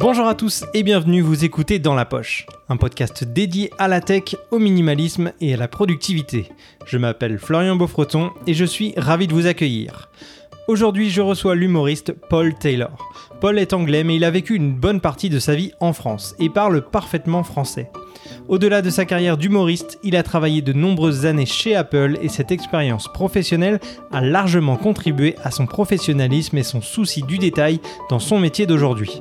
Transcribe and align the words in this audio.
Bonjour 0.00 0.26
à 0.26 0.34
tous 0.34 0.64
et 0.72 0.82
bienvenue, 0.82 1.20
vous 1.20 1.44
écoutez 1.44 1.78
Dans 1.78 1.94
la 1.94 2.06
Poche, 2.06 2.46
un 2.70 2.78
podcast 2.78 3.22
dédié 3.22 3.70
à 3.76 3.86
la 3.86 4.00
tech, 4.00 4.34
au 4.50 4.58
minimalisme 4.58 5.32
et 5.42 5.52
à 5.52 5.58
la 5.58 5.68
productivité. 5.68 6.48
Je 6.86 6.96
m'appelle 6.96 7.38
Florian 7.38 7.76
Beaufreton 7.76 8.30
et 8.46 8.54
je 8.54 8.64
suis 8.64 8.94
ravi 8.96 9.26
de 9.26 9.34
vous 9.34 9.46
accueillir. 9.46 10.08
Aujourd'hui, 10.68 11.10
je 11.10 11.20
reçois 11.20 11.54
l'humoriste 11.54 12.14
Paul 12.30 12.54
Taylor. 12.54 13.12
Paul 13.42 13.58
est 13.58 13.74
anglais, 13.74 14.02
mais 14.02 14.16
il 14.16 14.24
a 14.24 14.30
vécu 14.30 14.54
une 14.54 14.72
bonne 14.72 15.02
partie 15.02 15.28
de 15.28 15.38
sa 15.38 15.54
vie 15.54 15.72
en 15.80 15.92
France 15.92 16.34
et 16.38 16.48
parle 16.48 16.80
parfaitement 16.80 17.42
français. 17.44 17.90
Au-delà 18.48 18.80
de 18.80 18.88
sa 18.88 19.04
carrière 19.04 19.36
d'humoriste, 19.36 19.98
il 20.02 20.16
a 20.16 20.22
travaillé 20.22 20.62
de 20.62 20.72
nombreuses 20.72 21.26
années 21.26 21.44
chez 21.44 21.76
Apple 21.76 22.16
et 22.22 22.30
cette 22.30 22.52
expérience 22.52 23.06
professionnelle 23.12 23.80
a 24.12 24.22
largement 24.22 24.76
contribué 24.76 25.36
à 25.44 25.50
son 25.50 25.66
professionnalisme 25.66 26.56
et 26.56 26.62
son 26.62 26.80
souci 26.80 27.22
du 27.22 27.36
détail 27.36 27.80
dans 28.08 28.18
son 28.18 28.38
métier 28.38 28.64
d'aujourd'hui. 28.64 29.20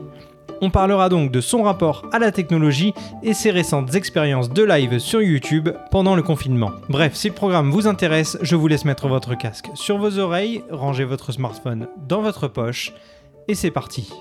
On 0.61 0.69
parlera 0.69 1.07
donc 1.07 1.31
de 1.31 1.39
son 1.39 1.63
rapport 1.63 2.05
à 2.11 2.19
la 2.19 2.31
technologie 2.31 2.93
et 3.23 3.33
ses 3.33 3.49
récentes 3.49 3.95
expériences 3.95 4.49
de 4.49 4.63
live 4.63 4.99
sur 4.99 5.21
YouTube 5.21 5.69
pendant 5.89 6.15
le 6.15 6.21
confinement. 6.21 6.71
Bref, 6.89 7.15
si 7.15 7.29
le 7.29 7.33
programme 7.33 7.71
vous 7.71 7.87
intéresse, 7.87 8.37
je 8.41 8.57
vous 8.57 8.67
laisse 8.67 8.83
mettre 8.83 9.07
votre 9.07 9.37
casque 9.37 9.67
sur 9.73 9.97
vos 9.97 10.19
oreilles, 10.19 10.63
ranger 10.69 11.05
votre 11.05 11.31
smartphone 11.31 11.87
dans 12.07 12.21
votre 12.21 12.49
poche, 12.49 12.93
et 13.47 13.55
c'est 13.55 13.71
parti. 13.71 14.11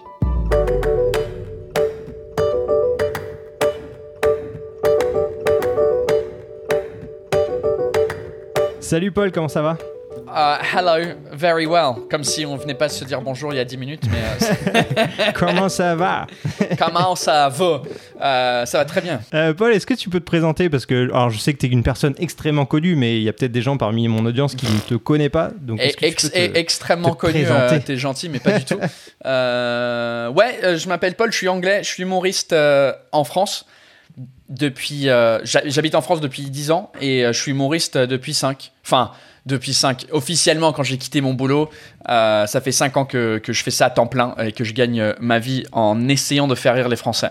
Salut 8.79 9.10
Paul, 9.10 9.32
comment 9.32 9.48
ça 9.48 9.60
va? 9.60 9.77
Uh, 10.28 10.59
hello, 10.62 11.14
very 11.32 11.66
well. 11.66 11.95
Comme 12.10 12.23
si 12.23 12.45
on 12.45 12.56
venait 12.56 12.74
pas 12.74 12.91
se 12.91 13.02
dire 13.04 13.23
bonjour 13.23 13.54
il 13.54 13.57
y 13.57 13.60
a 13.60 13.65
10 13.65 13.76
minutes, 13.79 14.02
mais 14.10 14.18
euh, 14.76 15.26
comment 15.35 15.68
ça 15.70 15.95
va? 15.95 16.26
Comment 16.79 17.16
ça 17.16 17.48
va? 17.48 17.82
Euh, 18.20 18.66
Ça 18.66 18.79
va 18.79 18.85
très 18.85 19.01
bien. 19.01 19.20
Euh, 19.32 19.54
Paul, 19.54 19.73
est-ce 19.73 19.87
que 19.87 19.95
tu 19.95 20.10
peux 20.10 20.20
te 20.20 20.24
présenter? 20.24 20.68
Parce 20.68 20.85
que 20.85 21.10
alors, 21.10 21.30
je 21.30 21.38
sais 21.38 21.54
que 21.54 21.59
tu 21.59 21.66
es 21.66 21.68
une 21.70 21.82
personne 21.82 22.15
extrêmement 22.18 22.66
connue, 22.66 22.95
mais 22.95 23.16
il 23.16 23.23
y 23.23 23.29
a 23.29 23.32
peut-être 23.32 23.52
des 23.52 23.62
gens 23.62 23.79
parmi 23.79 24.07
mon 24.09 24.24
audience 24.26 24.54
qui 24.54 24.66
ne 24.66 24.79
te 24.80 24.95
connaissent 24.95 25.30
pas. 25.30 25.51
Donc, 25.60 25.80
et, 25.80 26.59
extrêmement 26.59 27.15
connu, 27.15 27.46
t'es 27.85 27.96
gentil, 27.96 28.29
mais 28.29 28.38
pas 28.38 28.59
du 28.59 28.65
tout. 28.65 28.74
ouais, 29.24 30.76
je 30.76 30.88
m'appelle 30.88 31.15
Paul, 31.15 31.32
je 31.32 31.37
suis 31.37 31.48
anglais, 31.48 31.80
je 31.82 31.88
suis 31.88 32.02
humoriste 32.02 32.54
en 33.13 33.24
France 33.24 33.66
depuis 34.48 35.09
j'habite 35.45 35.95
en 35.95 36.01
France 36.01 36.20
depuis 36.20 36.42
10 36.42 36.70
ans 36.70 36.90
et 37.01 37.24
je 37.26 37.38
suis 37.38 37.52
humoriste 37.52 37.98
depuis 37.98 38.35
5 38.35 38.73
enfin 38.85 39.13
depuis 39.49 39.74
5. 39.74 40.07
Officiellement, 40.13 40.73
quand 40.73 40.85
j'ai 40.85 40.99
quitté 40.99 41.21
mon 41.21 41.35
boulot, 41.35 41.71
euh, 42.09 42.46
ça 42.46 42.60
fait 42.60 42.71
5 42.71 42.96
ans 42.96 43.04
que, 43.04 43.38
que, 43.38 43.52
je 43.52 43.63
fais 43.63 43.71
ça 43.71 43.87
à 43.87 43.91
temps 43.91 44.07
plein 44.07 44.35
et 44.38 44.52
que 44.52 44.63
je 44.63 44.73
gagne 44.73 45.01
euh, 45.01 45.13
ma 45.21 45.38
vie 45.38 45.65
en 45.73 46.09
essayant 46.09 46.46
de 46.46 46.54
faire 46.54 46.74
rire 46.74 46.88
les 46.88 46.96
Français. 46.96 47.30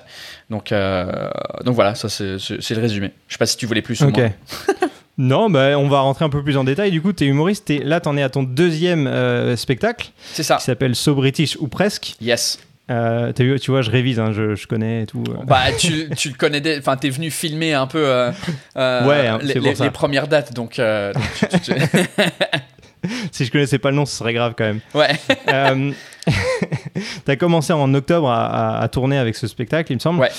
Donc, 0.50 0.72
euh, 0.72 1.30
donc 1.64 1.76
voilà, 1.76 1.96
ça 1.96 2.10
c'est 2.10 2.26
le 2.26 2.82
résumé. 2.82 3.12
Je 3.28 3.34
sais 3.34 3.38
pas 3.38 3.46
si 3.46 3.56
tu 3.56 3.66
voulais 3.66 3.82
plus 3.82 4.02
ou 4.02 4.10
moins. 4.10 4.32
Non, 5.20 5.50
bah, 5.50 5.80
on 5.80 5.88
va 5.88 6.02
rentrer 6.02 6.26
un 6.26 6.30
peu 6.30 6.44
plus 6.44 6.58
en 6.58 6.64
détail. 6.64 6.92
Du 6.92 7.02
coup, 7.02 7.12
tu 7.12 7.24
es 7.24 7.28
humoriste. 7.28 7.72
Là, 7.84 8.00
tu 8.00 8.08
en 8.08 8.16
es 8.18 8.22
à 8.22 8.30
ton 8.30 8.44
deuxième 8.44 9.56
spectacle. 9.56 10.12
C'est 10.34 10.44
ça. 10.44 10.58
Qui 10.58 10.66
s'appelle 10.66 10.96
So 10.96 11.16
British 11.16 11.58
ou 11.60 11.68
presque. 11.68 12.14
Yes. 12.22 12.60
Euh, 12.90 13.34
as 13.38 13.44
vu, 13.44 13.60
tu 13.60 13.72
vois, 13.72 13.82
je 13.82 13.92
révise, 13.92 14.18
hein, 14.20 14.32
je, 14.32 14.56
je, 14.56 14.66
connais 14.66 15.04
et 15.04 15.06
tout. 15.06 15.22
Euh. 15.30 15.44
Bah, 15.46 15.64
tu, 15.78 16.10
tu 16.16 16.30
le 16.30 16.36
connais, 16.36 16.80
enfin, 16.80 16.96
t'es 16.96 17.10
venu 17.10 17.30
filmer 17.30 17.74
un 17.74 17.86
peu 17.86 18.02
euh, 18.06 18.32
ouais, 18.76 19.28
hein, 19.28 19.40
les, 19.42 19.56
les, 19.56 19.92
premières 19.92 20.30
dates, 20.30 20.54
donc. 20.54 20.76
si 23.32 23.46
je 23.46 23.52
connaissais 23.52 23.78
pas 23.78 23.90
le 23.90 23.98
nom, 23.98 24.06
ce 24.06 24.16
serait 24.16 24.34
grave 24.34 24.54
quand 24.58 24.64
même. 24.64 24.80
Ouais. 24.94 25.12
t'as 27.26 27.36
commencé 27.36 27.74
en 27.74 27.94
octobre 27.94 28.30
à, 28.30 28.80
à, 28.80 28.88
tourner 28.88 29.18
avec 29.18 29.36
ce 29.36 29.48
spectacle, 29.48 29.92
il 29.92 29.96
me 29.96 30.00
semble. 30.00 30.22
Ouais. 30.22 30.32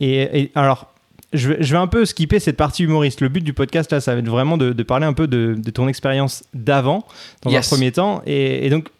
Et, 0.00 0.40
et, 0.40 0.52
alors. 0.54 0.92
Je 1.32 1.48
vais, 1.48 1.56
je 1.60 1.72
vais, 1.72 1.78
un 1.78 1.88
peu 1.88 2.04
skipper 2.06 2.38
cette 2.38 2.56
partie 2.56 2.84
humoriste. 2.84 3.20
Le 3.20 3.28
but 3.28 3.42
du 3.42 3.52
podcast, 3.52 3.90
là, 3.90 4.00
ça 4.00 4.14
va 4.14 4.20
être 4.20 4.28
vraiment 4.28 4.56
de, 4.56 4.72
de 4.72 4.82
parler 4.84 5.06
un 5.06 5.12
peu 5.12 5.26
de, 5.26 5.56
de 5.58 5.70
ton 5.70 5.88
expérience 5.88 6.44
d'avant, 6.54 7.04
dans 7.42 7.52
un 7.54 7.60
premier 7.60 7.90
temps. 7.90 8.22
Et, 8.26 8.64
et 8.64 8.70
donc, 8.70 8.90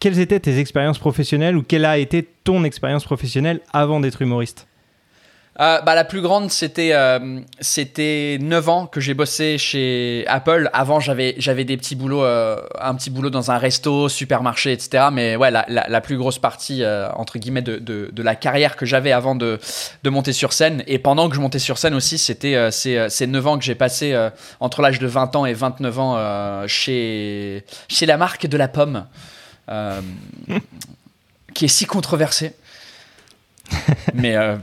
quelles 0.00 0.18
étaient 0.18 0.40
tes 0.40 0.58
expériences 0.58 0.98
professionnelles 0.98 1.56
ou 1.56 1.62
quelle 1.62 1.84
a 1.84 1.98
été 1.98 2.26
ton 2.44 2.64
expérience 2.64 3.04
professionnelle 3.04 3.60
avant 3.72 4.00
d'être 4.00 4.22
humoriste? 4.22 4.66
Euh, 5.58 5.80
bah, 5.80 5.94
la 5.94 6.04
plus 6.04 6.20
grande, 6.20 6.50
c'était 6.50 6.90
euh, 6.92 7.40
c'était 7.60 8.36
9 8.42 8.68
ans 8.68 8.86
que 8.86 9.00
j'ai 9.00 9.14
bossé 9.14 9.56
chez 9.56 10.24
Apple. 10.26 10.68
Avant, 10.74 11.00
j'avais 11.00 11.32
des 11.64 11.76
petits 11.78 11.94
boulots, 11.94 12.24
euh, 12.24 12.60
un 12.78 12.94
petit 12.94 13.08
boulot 13.08 13.30
dans 13.30 13.50
un 13.50 13.56
resto, 13.56 14.10
supermarché, 14.10 14.72
etc. 14.72 15.06
Mais 15.10 15.34
ouais, 15.34 15.50
la, 15.50 15.64
la, 15.66 16.00
plus 16.02 16.18
grosse 16.18 16.38
partie 16.38 16.84
entre 17.14 17.38
guillemets 17.38 17.62
de, 17.62 17.78
de, 17.78 18.22
la 18.22 18.34
carrière 18.34 18.76
que 18.76 18.84
j'avais 18.84 19.12
avant 19.12 19.34
de, 19.34 19.58
de 20.02 20.10
monter 20.10 20.32
sur 20.32 20.52
scène 20.52 20.82
et 20.86 20.98
pendant 20.98 21.30
que 21.30 21.36
je 21.36 21.40
montais 21.40 21.58
sur 21.58 21.78
scène 21.78 21.94
aussi, 21.94 22.18
c'était 22.18 22.70
ces 22.70 23.26
9 23.26 23.46
ans 23.46 23.58
que 23.58 23.64
j'ai 23.64 23.74
passé 23.74 24.14
entre 24.60 24.82
l'âge 24.82 24.98
de 24.98 25.06
20 25.06 25.36
ans 25.36 25.46
et 25.46 25.54
29 25.54 25.98
ans 25.98 26.66
chez 26.66 27.64
chez 27.88 28.04
la 28.04 28.18
marque 28.18 28.46
de 28.46 28.56
la 28.58 28.68
pomme. 28.68 29.06
Euh, 29.68 30.00
qui 31.54 31.64
est 31.64 31.68
si 31.68 31.86
controversé. 31.86 32.54
Mais 34.14 34.36
euh, 34.36 34.56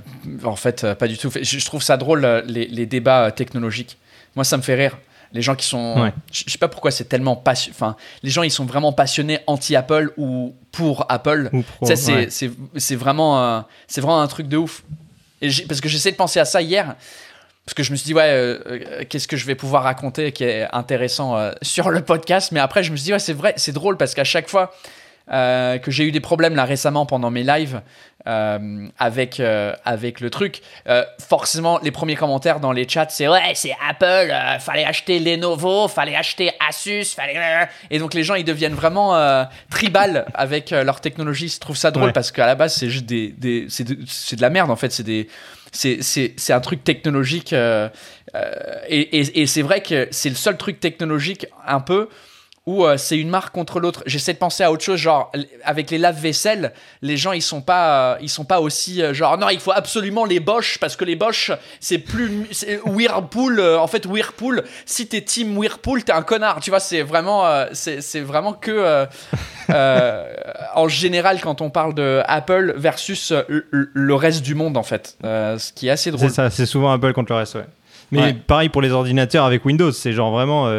en 0.44 0.56
fait, 0.56 0.84
euh, 0.84 0.96
pas 0.96 1.08
du 1.08 1.18
tout. 1.18 1.30
Je, 1.42 1.66
trouve 1.66 1.84
ça 1.84 1.98
drôle, 1.98 2.26
les, 2.48 2.86
débats 2.86 3.32
technologiques. 3.32 3.98
Moi, 4.36 4.46
ça 4.46 4.58
me 4.58 4.62
fait 4.62 4.76
rire. 4.76 4.98
Les 5.34 5.42
gens 5.42 5.56
qui 5.56 5.66
sont. 5.66 6.12
Je, 6.32 6.44
sais 6.48 6.60
pas 6.60 6.68
pourquoi 6.68 6.92
c'est 6.92 7.06
tellement 7.06 7.36
passionné. 7.36 7.76
Enfin, 7.76 7.96
les 8.22 8.30
gens, 8.30 8.44
ils 8.44 8.52
sont 8.52 8.66
vraiment 8.66 8.94
passionnés 8.94 9.40
anti-Apple 9.48 10.14
ou 10.18 10.56
pour 10.72 11.06
Apple. 11.10 11.50
c'est 11.82 12.96
vraiment, 12.96 13.66
c'est 13.88 14.02
vraiment 14.02 14.22
un 14.22 14.28
truc 14.28 14.48
de 14.48 14.58
ouf. 14.58 14.84
Et 15.42 15.50
parce 15.68 15.82
que 15.82 15.90
j'essaie 15.90 16.12
de 16.12 16.16
penser 16.16 16.40
à 16.40 16.46
ça 16.46 16.62
hier. 16.62 16.96
Parce 17.66 17.76
que 17.76 17.84
je 17.84 17.92
me 17.92 17.96
suis 17.96 18.08
dit, 18.08 18.14
ouais, 18.14 18.60
qu'est-ce 19.10 19.28
que 19.28 19.38
je 19.38 19.46
vais 19.46 19.56
pouvoir 19.56 19.84
raconter 19.84 20.32
qui 20.34 20.44
est 20.44 20.68
intéressant 20.74 21.52
sur 21.62 21.92
le 21.92 22.02
podcast. 22.02 22.52
Mais 22.52 22.60
après, 22.60 22.84
je 22.84 22.92
me 22.92 22.98
suis 22.98 23.06
dit, 23.06 23.14
ouais, 23.14 23.20
c'est 23.20 23.34
vrai, 23.34 23.54
c'est 23.56 23.72
drôle 23.72 23.96
parce 23.96 24.14
qu'à 24.14 24.26
chaque 24.26 24.50
fois, 24.50 24.74
euh, 25.32 25.78
que 25.78 25.90
j'ai 25.90 26.04
eu 26.04 26.12
des 26.12 26.20
problèmes 26.20 26.54
là 26.54 26.66
récemment 26.66 27.06
pendant 27.06 27.32
mes 27.32 27.44
lives 27.44 27.82
euh, 28.28 28.88
avec, 29.00 29.40
euh, 29.40 29.74
avec 29.86 30.20
le 30.20 30.30
truc. 30.30 30.62
forcément, 31.18 31.80
les 31.82 31.92
premiers 31.92 32.18
commentaires 32.18 32.60
dans 32.60 32.74
les 32.74 32.88
chats, 32.88 33.08
c'est 33.10 33.30
ouais, 33.30 33.54
c'est 33.56 33.74
Apple, 33.88 34.34
fallait 34.60 34.84
acheter 34.84 35.20
Lenovo, 35.20 35.88
fallait 35.88 36.16
acheter 36.16 36.52
Asus, 36.68 37.06
fallait. 37.16 37.40
Et 37.90 38.00
donc 38.00 38.14
les 38.14 38.24
gens, 38.24 38.36
ils 38.36 38.44
deviennent 38.44 38.74
vraiment 38.74 39.16
tribal 39.70 40.26
avec 40.34 40.72
leur 40.72 41.00
technologie. 41.00 41.48
Je 41.48 41.60
trouve 41.60 41.78
ça 41.78 41.92
drôle 41.92 42.12
parce 42.12 42.32
qu'à 42.32 42.46
la 42.46 42.56
base, 42.56 42.76
c'est 42.76 42.90
juste 42.90 43.06
des, 43.06 43.30
des 43.30 43.68
c'est 43.70 43.86
de, 43.86 43.94
de, 43.96 44.42
la 44.42 44.50
merde 44.50 44.72
en 44.72 44.76
fait. 44.76 44.92
C'est 44.92 45.04
des 45.04 45.30
c'est 45.74 46.52
un 46.52 46.60
truc 46.60 46.84
technologique 46.84 47.54
et, 47.54 47.90
et, 48.90 49.42
et 49.42 49.48
c'est 49.48 49.62
vrai 49.62 49.82
que 49.82 50.08
c'est 50.12 50.30
le 50.30 50.36
seul 50.36 50.58
truc 50.58 50.80
technologique 50.80 51.48
un 51.66 51.80
peu 51.80 52.10
ou 52.66 52.86
euh, 52.86 52.96
c'est 52.96 53.18
une 53.18 53.30
marque 53.30 53.54
contre 53.54 53.80
l'autre. 53.80 54.04
J'essaie 54.06 54.34
de 54.34 54.38
penser 54.38 54.64
à 54.64 54.72
autre 54.72 54.84
chose, 54.84 54.98
genre 54.98 55.32
avec 55.66 55.92
les 55.92 55.98
lave-vaisselle, 55.98 56.72
les 57.02 57.18
gens 57.18 57.34
ils 57.34 57.42
sont 57.42 57.62
pas, 57.62 58.14
euh, 58.14 58.18
ils 58.22 58.30
sont 58.30 58.46
pas 58.46 58.62
aussi 58.62 59.02
euh, 59.02 59.14
genre 59.14 59.38
non 59.38 59.50
il 59.50 59.60
faut 59.60 59.74
absolument 59.74 60.24
les 60.24 60.40
Bosch 60.40 60.78
parce 60.78 60.96
que 60.96 61.04
les 61.04 61.18
Bosch 61.18 61.52
c'est 61.82 61.98
plus 61.98 62.48
Whirlpool. 62.86 63.60
en 63.60 63.88
fait 63.88 64.06
Whirlpool, 64.06 64.64
si 64.86 65.08
t'es 65.08 65.22
team 65.22 65.58
Whirlpool 65.58 66.04
t'es 66.06 66.14
un 66.14 66.22
connard. 66.22 66.62
Tu 66.62 66.70
vois 66.70 66.80
c'est 66.80 67.02
vraiment, 67.02 67.44
c'est 67.74 68.22
vraiment 68.22 68.54
que 68.54 69.08
en 70.76 70.88
général 70.88 71.42
quand 71.42 71.60
on 71.60 71.70
parle 71.70 71.94
de 71.94 72.22
Apple 72.28 72.76
versus 72.78 73.34
le 73.50 74.16
reste 74.16 74.42
du 74.42 74.56
monde 74.56 74.78
en 74.78 74.84
fait, 74.84 75.18
ce 75.22 75.74
qui 75.74 75.88
est 75.88 75.92
assez 75.92 76.12
drôle. 76.12 76.30
C'est 76.30 76.36
ça, 76.36 76.50
c'est 76.50 76.66
souvent 76.66 76.92
Apple 76.92 77.12
contre 77.12 77.34
le 77.34 77.40
reste, 77.40 77.56
ouais. 77.56 77.66
Mais 78.12 78.34
pareil 78.34 78.70
pour 78.70 78.82
les 78.82 78.92
ordinateurs 78.92 79.44
avec 79.44 79.66
Windows, 79.66 79.92
c'est 79.92 80.14
genre 80.14 80.32
vraiment 80.32 80.72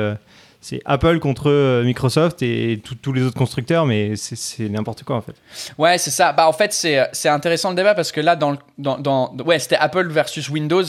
c'est 0.64 0.80
Apple 0.86 1.18
contre 1.18 1.50
euh, 1.50 1.84
Microsoft 1.84 2.40
et 2.40 2.80
tous 2.82 3.12
les 3.12 3.20
autres 3.20 3.36
constructeurs, 3.36 3.84
mais 3.84 4.16
c'est 4.16 4.70
n'importe 4.70 5.04
quoi 5.04 5.16
en 5.16 5.20
fait. 5.20 5.34
Ouais, 5.76 5.98
c'est 5.98 6.10
ça. 6.10 6.32
Bah, 6.32 6.48
en 6.48 6.54
fait, 6.54 6.72
c'est 6.72 7.28
intéressant 7.28 7.68
le 7.68 7.76
débat 7.76 7.94
parce 7.94 8.12
que 8.12 8.22
là, 8.22 8.34
dans, 8.34 8.56
dans, 8.78 9.36
ouais, 9.44 9.58
c'était 9.58 9.76
Apple 9.76 10.08
versus 10.08 10.48
Windows. 10.48 10.86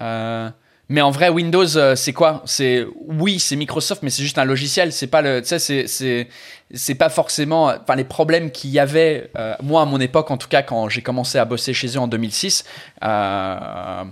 Euh, 0.00 0.48
mais 0.88 1.02
en 1.02 1.10
vrai, 1.10 1.28
Windows, 1.28 1.76
euh, 1.76 1.94
c'est 1.94 2.14
quoi? 2.14 2.40
C'est 2.46 2.86
oui, 3.06 3.38
c'est 3.38 3.56
Microsoft, 3.56 4.02
mais 4.02 4.08
c'est 4.08 4.22
juste 4.22 4.38
un 4.38 4.46
logiciel. 4.46 4.92
C'est 4.92 5.08
pas 5.08 5.20
le, 5.20 5.42
c'est 5.44 5.86
c'est 6.74 6.94
pas 6.94 7.10
forcément, 7.10 7.66
enfin 7.66 7.96
les 7.96 8.04
problèmes 8.04 8.50
qu'il 8.50 8.70
y 8.70 8.78
avait 8.78 9.30
moi 9.62 9.82
à 9.82 9.84
mon 9.84 10.00
époque, 10.00 10.30
en 10.30 10.38
tout 10.38 10.48
cas 10.48 10.62
quand 10.62 10.88
j'ai 10.88 11.02
commencé 11.02 11.36
à 11.36 11.44
bosser 11.44 11.74
chez 11.74 11.88
eux 11.88 12.00
en 12.00 12.08
2006. 12.08 12.64
Euh, 13.04 14.04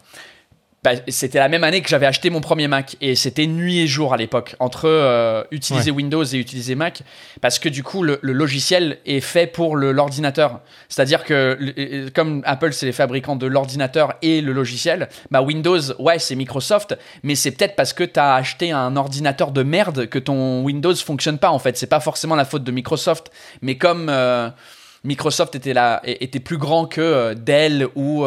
bah, 0.83 0.93
c'était 1.09 1.39
la 1.39 1.51
même 1.51 1.63
année 1.63 1.83
que 1.83 1.91
j'avais 1.91 2.07
acheté 2.07 2.31
mon 2.31 2.41
premier 2.41 2.67
Mac 2.67 2.97
et 3.03 3.15
c'était 3.15 3.47
nuit 3.47 3.81
et 3.81 3.87
jour 3.87 4.15
à 4.15 4.17
l'époque 4.17 4.57
entre 4.61 4.89
euh, 4.89 5.45
utiliser 5.51 5.91
Windows 5.91 6.25
et 6.25 6.39
utiliser 6.39 6.75
Mac 6.75 7.03
parce 7.43 7.59
que 7.59 7.69
du 7.69 7.83
coup 7.83 8.03
le, 8.03 8.19
logiciel 8.23 8.97
est 9.05 9.21
fait 9.21 9.47
pour 9.47 9.77
l'ordinateur. 9.77 10.61
C'est-à-dire 10.89 11.25
que 11.25 12.09
comme 12.15 12.41
Apple 12.47 12.73
c'est 12.73 12.87
les 12.87 12.93
fabricants 12.93 13.37
de 13.37 13.47
l'ordinateur 13.47 14.15
et 14.23 14.41
le 14.41 14.55
logiciel, 14.55 15.11
bah 15.31 15.43
Windows 15.43 15.83
ouais 15.99 16.19
c'est 16.19 16.35
Microsoft 16.35 16.97
mais 17.25 17.35
c'est 17.35 17.51
peut-être 17.51 17.77
parce 17.77 17.93
que 17.93 18.05
tu 18.05 18.19
as 18.19 18.35
acheté 18.35 18.73
un 18.73 18.97
ordinateur 18.97 19.51
de 19.51 19.63
merde 19.63 20.07
que 20.07 20.19
ton 20.19 20.63
Windows 20.63 20.97
fonctionne 20.97 21.37
pas 21.37 21.51
en 21.51 21.59
fait. 21.59 21.77
C'est 21.77 21.89
pas 21.89 22.01
forcément 22.01 22.37
la 22.37 22.47
faute 22.47 22.65
de 22.65 22.73
Microsoft 22.73 23.31
mais 23.61 23.77
comme 23.77 24.09
euh, 24.09 24.49
Microsoft 25.05 25.55
était 25.55 25.73
là, 25.73 26.01
était 26.05 26.41
plus 26.41 26.59
grand 26.59 26.87
que 26.87 27.33
Dell 27.35 27.87
ou 27.95 28.27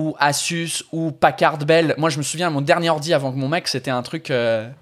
ou 0.00 0.16
Asus 0.18 0.84
ou 0.92 1.12
Packard 1.12 1.58
Bell. 1.58 1.94
Moi, 1.98 2.10
je 2.10 2.18
me 2.18 2.22
souviens, 2.22 2.50
mon 2.50 2.62
dernier 2.62 2.90
ordi 2.90 3.12
avant 3.12 3.32
que 3.32 3.36
mon 3.36 3.48
mec, 3.48 3.68
c'était 3.68 3.90
un 3.90 4.02
truc 4.02 4.32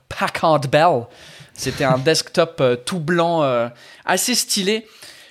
Packard 0.09 0.61
Bell. 0.61 1.07
C'était 1.55 1.85
un 1.85 1.99
desktop 2.05 2.63
tout 2.85 3.01
blanc, 3.01 3.43
assez 4.05 4.35
stylé 4.35 4.87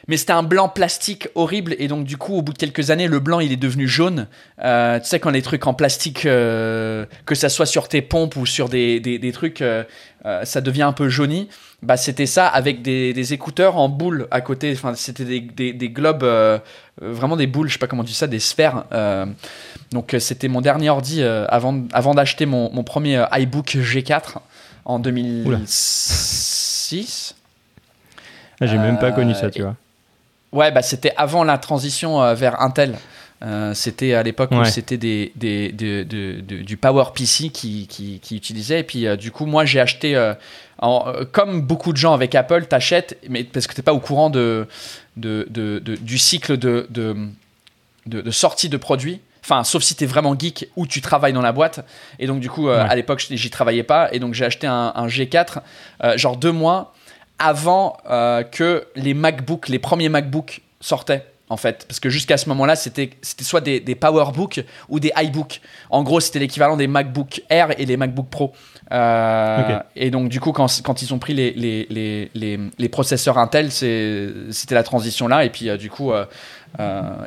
mais 0.08 0.18
c'était 0.18 0.34
un 0.34 0.44
blanc 0.44 0.70
plastique 0.70 1.28
horrible 1.36 1.76
et 1.80 1.88
donc 1.88 2.06
du 2.06 2.18
coup 2.18 2.36
au 2.36 2.42
bout 2.42 2.54
de 2.54 2.58
quelques 2.58 2.90
années 2.92 3.08
le 3.08 3.20
blanc 3.20 3.40
il 3.40 3.52
est 3.52 3.58
devenu 3.58 3.88
jaune 3.88 4.28
euh, 4.64 5.00
tu 5.00 5.06
sais 5.06 5.20
quand 5.20 5.30
les 5.30 5.42
trucs 5.42 5.68
en 5.68 5.74
plastique 5.74 6.26
euh, 6.26 7.06
que 7.26 7.36
ça 7.36 7.50
soit 7.50 7.66
sur 7.66 7.88
tes 7.88 8.02
pompes 8.02 8.36
ou 8.36 8.46
sur 8.46 8.70
des, 8.70 9.00
des, 9.00 9.32
trucs 9.32 9.62
euh, 9.62 9.84
ça 10.44 10.62
devient 10.62 10.84
un 10.84 10.94
peu 10.94 11.10
jauni 11.10 11.50
bah 11.84 11.96
c'était 11.96 12.26
ça 12.26 12.48
avec 12.48 12.82
des, 12.82 13.14
des, 13.14 13.34
écouteurs 13.34 13.78
en 13.78 13.88
boule 13.88 14.28
à 14.32 14.42
côté 14.42 14.74
enfin 14.74 14.96
c'était 14.96 15.26
des, 15.26 15.74
des, 15.74 15.90
globes 15.90 16.26
vraiment 17.00 17.38
des 17.38 17.46
boules 17.46 17.68
je 17.68 17.74
sais 17.74 17.80
pas 17.80 17.86
comment 17.86 18.02
on 18.02 18.06
dit 18.06 18.16
ça 18.16 18.26
des 18.26 18.40
sphères 18.40 18.86
donc 19.92 20.16
c'était 20.20 20.48
mon 20.48 20.62
dernier 20.62 20.90
ordi 20.90 21.22
avant, 21.22 21.84
avant 21.94 22.16
d'acheter 22.16 22.48
mon, 22.48 22.74
mon, 22.74 22.84
premier 22.84 23.24
iBook 23.32 23.76
G4 23.76 24.38
en 24.86 24.98
2006 24.98 27.36
ah, 28.60 28.66
J'ai 28.66 28.78
même 28.78 28.98
pas 28.98 29.12
connu 29.12 29.36
ça, 29.36 29.52
tu 29.52 29.62
vois. 29.62 29.76
Ouais, 30.52 30.72
bah, 30.72 30.82
c'était 30.82 31.14
avant 31.18 31.44
la 31.44 31.58
transition 31.58 32.24
euh, 32.24 32.34
vers 32.34 32.62
Intel. 32.62 32.98
Euh, 33.44 33.74
c'était 33.74 34.14
à 34.14 34.24
l'époque 34.24 34.52
où 34.52 34.64
c'était 34.66 34.98
des, 34.98 35.32
des, 35.36 35.72
du 35.72 36.78
Power 36.78 37.06
PC 37.16 37.50
qui, 37.50 37.88
qui, 37.88 38.20
qui 38.20 38.36
utilisait. 38.36 38.80
Et 38.80 38.84
puis, 38.84 39.06
euh, 39.06 39.16
du 39.16 39.32
coup, 39.32 39.46
moi, 39.46 39.66
j'ai 39.66 39.80
acheté, 39.80 40.32
comme 41.32 41.62
beaucoup 41.62 41.92
de 41.92 41.98
gens 41.98 42.14
avec 42.14 42.36
Apple, 42.36 42.66
t'achètes, 42.66 43.18
mais 43.30 43.44
parce 43.44 43.68
que 43.68 43.76
t'es 43.76 43.82
pas 43.82 43.94
au 43.94 44.00
courant 44.00 44.30
de, 44.30 44.68
du 45.16 46.18
cycle 46.18 46.58
de, 46.58 46.88
de, 46.90 48.32
sortie 48.32 48.70
de 48.70 48.78
produits. 48.78 49.22
Enfin, 49.44 49.64
sauf 49.64 49.82
si 49.82 49.96
tu 49.96 50.04
es 50.04 50.08
vraiment 50.08 50.38
geek 50.38 50.70
ou 50.76 50.88
tu 50.88 51.00
travailles 51.00 51.32
dans 51.32 51.42
la 51.42 51.54
boîte. 51.54 51.86
Et 52.20 52.28
donc, 52.28 52.40
du 52.42 52.50
coup, 52.50 52.70
à 52.70 52.96
l'époque, 52.96 53.26
j'y 53.30 53.50
travaillais 53.50 53.84
pas. 53.84 54.10
Et 54.14 54.20
donc, 54.20 54.34
j'ai 54.34 54.46
acheté 54.46 54.68
un, 54.68 54.92
un 54.96 55.08
G4, 55.08 55.62
genre 56.18 56.38
deux 56.38 56.52
mois 56.52 56.94
avant 57.40 57.98
euh, 58.10 58.44
que 58.44 58.88
les 58.96 59.14
MacBooks, 59.14 59.70
les 59.70 59.80
premiers 59.80 60.10
MacBooks 60.10 60.62
sortaient 60.82 61.26
en 61.50 61.58
fait. 61.58 61.86
Parce 61.88 62.00
que 62.00 62.10
jusqu'à 62.10 62.38
ce 62.38 62.50
moment-là, 62.50 62.76
c'était 62.76 63.12
soit 63.22 63.62
des, 63.62 63.80
des 63.80 63.96
PowerBooks 63.96 64.64
ou 64.90 65.00
des 65.00 65.12
iBooks. 65.16 65.62
En 65.90 66.04
gros, 66.04 66.20
c'était 66.20 66.40
l'équivalent 66.40 66.78
des 66.78 66.88
MacBook 66.88 67.42
Air 67.50 67.80
et 67.80 67.86
les 67.86 67.98
MacBook 67.98 68.28
Pro. 68.30 68.54
Euh, 68.92 69.80
et 69.96 70.12
donc, 70.12 70.30
du 70.30 70.40
coup, 70.40 70.52
quand, 70.52 70.68
quand, 70.84 71.02
ils 71.02 71.14
ont 71.14 71.20
pris 71.20 71.34
les, 71.34 71.52
les, 71.52 72.30
les, 72.34 72.60
les 72.78 72.90
processeurs 72.90 73.38
Intel, 73.38 73.72
c'était 73.72 74.76
la 74.76 74.84
transition 74.84 75.28
là. 75.28 75.44
Et 75.46 75.50
puis, 75.50 75.70
euh, 75.70 75.78
du 75.78 75.90
coup, 75.90 76.12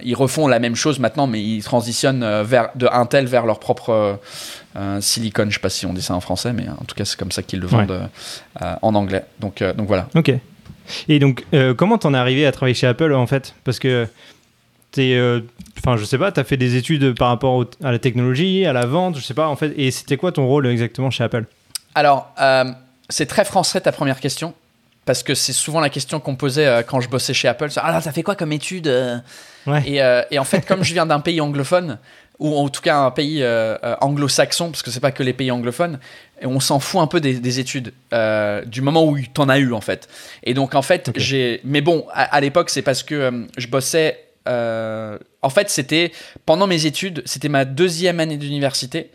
ils 0.02 0.14
refont 0.14 0.46
la 0.46 0.58
même 0.58 0.76
chose 0.76 0.98
maintenant, 0.98 1.26
mais 1.26 1.42
ils 1.42 1.62
transitionnent 1.62 2.42
vers, 2.42 2.70
de 2.76 2.88
Intel 2.90 3.26
vers 3.26 3.46
leur 3.46 3.58
propre 3.58 4.18
Silicon, 5.00 5.46
je 5.48 5.54
sais 5.54 5.60
pas 5.60 5.68
si 5.68 5.86
on 5.86 5.92
dit 5.92 6.02
ça 6.02 6.14
en 6.14 6.20
français, 6.20 6.52
mais 6.52 6.68
en 6.68 6.84
tout 6.84 6.94
cas 6.94 7.04
c'est 7.04 7.18
comme 7.18 7.32
ça 7.32 7.42
qu'ils 7.42 7.60
le 7.60 7.66
vendent 7.66 8.08
euh, 8.62 8.74
en 8.82 8.94
anglais. 8.94 9.24
Donc, 9.40 9.62
euh, 9.62 9.72
donc 9.72 9.86
voilà. 9.86 10.08
Ok. 10.14 10.32
Et 11.08 11.18
donc 11.18 11.44
euh, 11.54 11.74
comment 11.74 11.98
t'en 11.98 12.14
es 12.14 12.16
arrivé 12.16 12.46
à 12.46 12.52
travailler 12.52 12.74
chez 12.74 12.86
Apple 12.86 13.12
en 13.12 13.26
fait? 13.26 13.54
Parce 13.64 13.78
que 13.78 14.06
t'es, 14.90 15.20
enfin 15.78 15.96
je 15.96 16.04
sais 16.04 16.18
pas, 16.18 16.32
t'as 16.32 16.44
fait 16.44 16.56
des 16.56 16.76
études 16.76 17.16
par 17.16 17.28
rapport 17.28 17.64
à 17.82 17.92
la 17.92 17.98
technologie, 17.98 18.66
à 18.66 18.72
la 18.72 18.86
vente, 18.86 19.16
je 19.16 19.22
sais 19.22 19.34
pas 19.34 19.48
en 19.48 19.56
fait. 19.56 19.72
Et 19.76 19.90
c'était 19.90 20.16
quoi 20.16 20.32
ton 20.32 20.46
rôle 20.46 20.66
exactement 20.66 21.10
chez 21.10 21.24
Apple? 21.24 21.44
Alors 21.94 22.34
c'est 23.08 23.26
très 23.26 23.44
français 23.44 23.80
ta 23.80 23.92
première 23.92 24.20
question 24.20 24.54
parce 25.04 25.22
que 25.22 25.34
c'est 25.34 25.52
souvent 25.52 25.80
la 25.80 25.88
question 25.88 26.20
qu'on 26.20 26.36
posait 26.36 26.84
quand 26.86 27.00
je 27.00 27.08
bossais 27.08 27.34
chez 27.34 27.48
Apple. 27.48 27.68
Alors, 27.76 28.02
t'as 28.02 28.12
fait 28.12 28.22
quoi 28.22 28.36
comme 28.36 28.52
étude 28.52 28.86
ouais. 29.66 29.82
et, 29.86 30.24
et, 30.30 30.38
en 30.38 30.44
fait, 30.44 30.66
comme 30.66 30.84
je 30.84 30.92
viens 30.92 31.06
d'un 31.06 31.20
pays 31.20 31.40
anglophone, 31.40 31.98
ou 32.40 32.56
en 32.56 32.68
tout 32.70 32.80
cas 32.80 32.96
un 32.96 33.10
pays 33.10 33.42
euh, 33.42 33.76
euh, 33.84 33.94
anglo-saxon, 34.00 34.70
parce 34.70 34.82
que 34.82 34.90
c'est 34.90 35.00
pas 35.00 35.12
que 35.12 35.22
les 35.22 35.34
pays 35.34 35.50
anglophones, 35.50 36.00
et 36.40 36.46
on 36.46 36.58
s'en 36.58 36.80
fout 36.80 37.00
un 37.00 37.06
peu 37.06 37.20
des, 37.20 37.60
études, 37.60 37.92
euh, 38.14 38.64
du 38.64 38.80
moment 38.80 39.04
où 39.04 39.18
tu 39.18 39.40
en 39.40 39.48
as 39.50 39.58
eu 39.58 39.72
en 39.74 39.82
fait. 39.82 40.08
Et 40.42 40.54
donc 40.54 40.74
en 40.74 40.82
fait, 40.82 41.12
j'ai. 41.16 41.60
Mais 41.64 41.82
bon, 41.82 42.06
à, 42.12 42.40
l'époque, 42.40 42.70
c'est 42.70 42.82
parce 42.82 43.02
que 43.02 43.46
je 43.58 43.66
bossais. 43.68 44.18
en 44.46 45.50
fait, 45.50 45.68
c'était 45.68 46.12
pendant 46.46 46.66
mes 46.66 46.86
études, 46.86 47.22
c'était 47.26 47.50
ma 47.50 47.66
deuxième 47.66 48.18
année 48.18 48.38
d'université. 48.38 49.10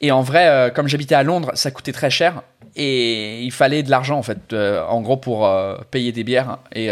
Et 0.00 0.10
en 0.10 0.22
vrai, 0.22 0.72
comme 0.74 0.88
j'habitais 0.88 1.14
à 1.14 1.22
Londres, 1.22 1.52
ça 1.54 1.70
coûtait 1.70 1.92
très 1.92 2.10
cher 2.10 2.42
et 2.74 3.42
il 3.42 3.52
fallait 3.52 3.82
de 3.82 3.90
l'argent 3.90 4.18
en 4.18 4.22
fait, 4.22 4.52
en 4.52 5.00
gros 5.02 5.18
pour 5.18 5.48
payer 5.90 6.10
des 6.10 6.24
bières 6.24 6.58
et, 6.74 6.88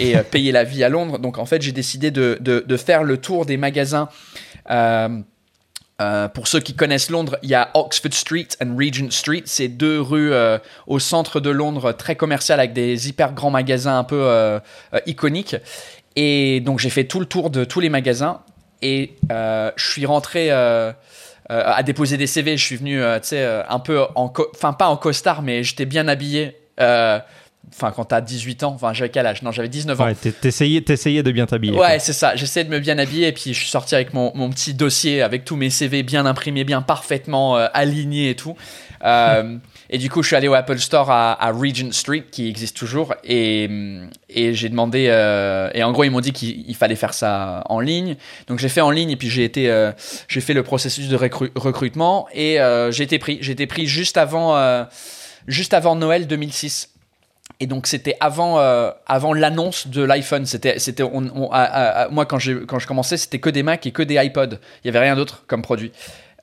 et 0.00 0.16
payer 0.32 0.50
la 0.50 0.64
vie 0.64 0.82
à 0.82 0.88
Londres. 0.88 1.18
Donc 1.18 1.38
en 1.38 1.44
fait, 1.44 1.62
j'ai 1.62 1.70
décidé 1.70 2.10
de, 2.10 2.38
de, 2.40 2.64
de, 2.66 2.76
faire 2.76 3.04
le 3.04 3.18
tour 3.18 3.46
des 3.46 3.58
magasins 3.58 4.08
euh, 4.70 5.20
euh, 6.00 6.28
pour 6.28 6.46
ceux 6.46 6.60
qui 6.60 6.74
connaissent 6.74 7.10
Londres, 7.10 7.38
il 7.42 7.48
y 7.48 7.54
a 7.54 7.70
Oxford 7.74 8.12
Street 8.12 8.48
et 8.60 8.64
Regent 8.64 9.10
Street. 9.10 9.42
C'est 9.46 9.68
deux 9.68 10.00
rues 10.00 10.32
euh, 10.32 10.58
au 10.86 10.98
centre 10.98 11.40
de 11.40 11.50
Londres 11.50 11.92
très 11.92 12.16
commerciales 12.16 12.60
avec 12.60 12.74
des 12.74 13.08
hyper 13.08 13.32
grands 13.32 13.50
magasins 13.50 13.98
un 13.98 14.04
peu 14.04 14.60
iconiques. 15.06 15.56
Et 16.16 16.60
donc 16.60 16.80
j'ai 16.80 16.90
fait 16.90 17.04
tout 17.04 17.20
le 17.20 17.26
tour 17.26 17.50
de 17.50 17.64
tous 17.64 17.80
les 17.80 17.88
magasins 17.88 18.40
et 18.82 19.16
je 19.30 19.90
suis 19.90 20.04
rentré 20.04 20.50
à 20.50 21.82
déposer 21.82 22.18
des 22.18 22.26
CV. 22.26 22.58
Je 22.58 22.64
suis 22.64 22.76
venu, 22.76 23.00
tu 23.22 23.28
sais, 23.28 23.62
un 23.68 23.78
peu 23.78 24.02
en, 24.14 24.32
enfin 24.54 24.74
pas 24.74 24.88
en 24.88 24.98
costard, 24.98 25.40
mais 25.40 25.62
j'étais 25.64 25.86
bien 25.86 26.08
habillé. 26.08 26.58
Enfin, 27.74 27.92
quand 27.94 28.06
t'as 28.06 28.20
18 28.20 28.62
ans, 28.62 28.72
enfin, 28.74 28.92
j'avais 28.92 29.10
quel 29.10 29.26
âge? 29.26 29.42
Non, 29.42 29.50
j'avais 29.50 29.68
19 29.68 30.00
ans. 30.00 30.04
Ouais, 30.04 30.14
t'essayais, 30.14 30.80
de 31.22 31.32
bien 31.32 31.46
t'habiller. 31.46 31.76
Ouais, 31.76 31.98
c'est 31.98 32.12
ça. 32.12 32.36
J'essayais 32.36 32.64
de 32.64 32.70
me 32.70 32.78
bien 32.78 32.96
habiller 32.98 33.26
et 33.28 33.32
puis 33.32 33.52
je 33.52 33.58
suis 33.58 33.68
sorti 33.68 33.94
avec 33.94 34.14
mon, 34.14 34.32
mon 34.34 34.48
petit 34.50 34.72
dossier 34.72 35.20
avec 35.20 35.44
tous 35.44 35.56
mes 35.56 35.68
CV 35.68 36.02
bien 36.02 36.26
imprimés, 36.26 36.64
bien 36.64 36.80
parfaitement 36.80 37.56
euh, 37.56 37.66
alignés 37.74 38.30
et 38.30 38.36
tout. 38.36 38.56
Euh, 39.04 39.56
et 39.90 39.98
du 39.98 40.08
coup, 40.08 40.22
je 40.22 40.28
suis 40.28 40.36
allé 40.36 40.48
au 40.48 40.54
Apple 40.54 40.78
Store 40.78 41.10
à, 41.10 41.52
Regent 41.52 41.92
Street, 41.92 42.24
qui 42.30 42.48
existe 42.48 42.76
toujours, 42.76 43.14
et, 43.22 43.68
et 44.28 44.54
j'ai 44.54 44.68
demandé. 44.68 45.06
Euh, 45.08 45.70
et 45.74 45.82
en 45.84 45.92
gros, 45.92 46.04
ils 46.04 46.10
m'ont 46.10 46.20
dit 46.20 46.32
qu'il 46.32 46.74
fallait 46.74 46.96
faire 46.96 47.14
ça 47.14 47.62
en 47.68 47.80
ligne. 47.80 48.16
Donc, 48.48 48.58
j'ai 48.58 48.68
fait 48.68 48.80
en 48.80 48.90
ligne 48.90 49.10
et 49.10 49.16
puis 49.16 49.28
j'ai 49.28 49.44
été, 49.44 49.90
j'ai 50.28 50.40
fait 50.40 50.54
le 50.54 50.62
processus 50.62 51.08
de 51.08 51.16
recrutement 51.16 52.26
et 52.32 52.58
j'ai 52.90 53.04
été 53.04 53.18
pris. 53.18 53.38
J'ai 53.42 53.52
été 53.52 53.66
pris 53.66 53.86
juste 53.86 54.16
avant, 54.16 54.56
juste 55.46 55.74
avant 55.74 55.94
Noël 55.94 56.26
2006. 56.26 56.95
Et 57.58 57.66
donc 57.66 57.86
c'était 57.86 58.16
avant, 58.20 58.58
euh, 58.58 58.90
avant 59.06 59.32
l'annonce 59.32 59.86
de 59.86 60.02
l'iPhone. 60.02 60.44
C'était, 60.44 60.78
c'était, 60.78 61.04
moi 61.04 62.26
quand 62.26 62.38
j'ai 62.38 62.66
quand 62.66 62.78
je 62.78 62.86
commençais, 62.86 63.16
c'était 63.16 63.38
que 63.38 63.50
des 63.50 63.62
Mac 63.62 63.86
et 63.86 63.92
que 63.92 64.02
des 64.02 64.18
iPod. 64.18 64.60
Il 64.84 64.86
y 64.86 64.90
avait 64.90 65.04
rien 65.04 65.16
d'autre 65.16 65.44
comme 65.46 65.62
produit. 65.62 65.92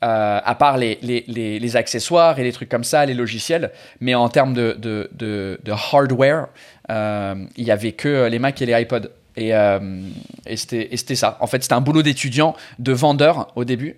Euh, 0.03 0.41
à 0.43 0.55
part 0.55 0.77
les, 0.77 0.99
les, 1.01 1.23
les, 1.27 1.75
accessoires 1.77 2.37
et 2.37 2.43
les 2.43 2.51
trucs 2.51 2.67
comme 2.67 2.83
ça, 2.83 3.05
les 3.05 3.13
logiciels. 3.13 3.71
Mais 4.01 4.15
en 4.15 4.27
termes 4.27 4.53
de, 4.53 4.75
de, 4.77 5.09
de, 5.13 5.71
hardware, 5.71 6.47
euh, 6.89 7.35
il 7.55 7.63
y 7.63 7.71
avait 7.71 7.93
que 7.93 8.27
les 8.27 8.37
Mac 8.37 8.61
et 8.61 8.65
les 8.65 8.73
iPod. 8.73 9.11
Et, 9.37 9.51
et 9.51 10.57
c'était 10.57 11.15
ça. 11.15 11.37
En 11.39 11.47
fait, 11.47 11.63
c'était 11.63 11.73
un 11.73 11.81
boulot 11.81 12.01
d'étudiant, 12.03 12.53
de 12.79 12.91
vendeur 12.91 13.53
au 13.55 13.63
début. 13.63 13.95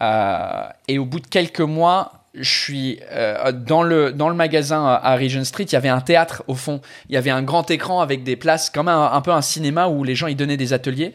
et 0.00 0.98
au 0.98 1.04
bout 1.04 1.18
de 1.18 1.26
quelques 1.26 1.60
mois, 1.60 2.19
je 2.34 2.48
suis 2.48 3.00
euh, 3.10 3.52
dans, 3.52 3.82
le, 3.82 4.12
dans 4.12 4.28
le 4.28 4.34
magasin 4.34 4.84
à 4.84 5.16
Regent 5.16 5.44
Street, 5.44 5.64
il 5.64 5.72
y 5.72 5.76
avait 5.76 5.88
un 5.88 6.00
théâtre 6.00 6.44
au 6.46 6.54
fond. 6.54 6.80
Il 7.08 7.14
y 7.14 7.18
avait 7.18 7.30
un 7.30 7.42
grand 7.42 7.70
écran 7.70 8.00
avec 8.00 8.22
des 8.22 8.36
places, 8.36 8.70
comme 8.70 8.88
un, 8.88 9.12
un 9.12 9.20
peu 9.20 9.32
un 9.32 9.42
cinéma 9.42 9.88
où 9.88 10.04
les 10.04 10.14
gens 10.14 10.28
y 10.28 10.34
donnaient 10.34 10.56
des 10.56 10.72
ateliers. 10.72 11.12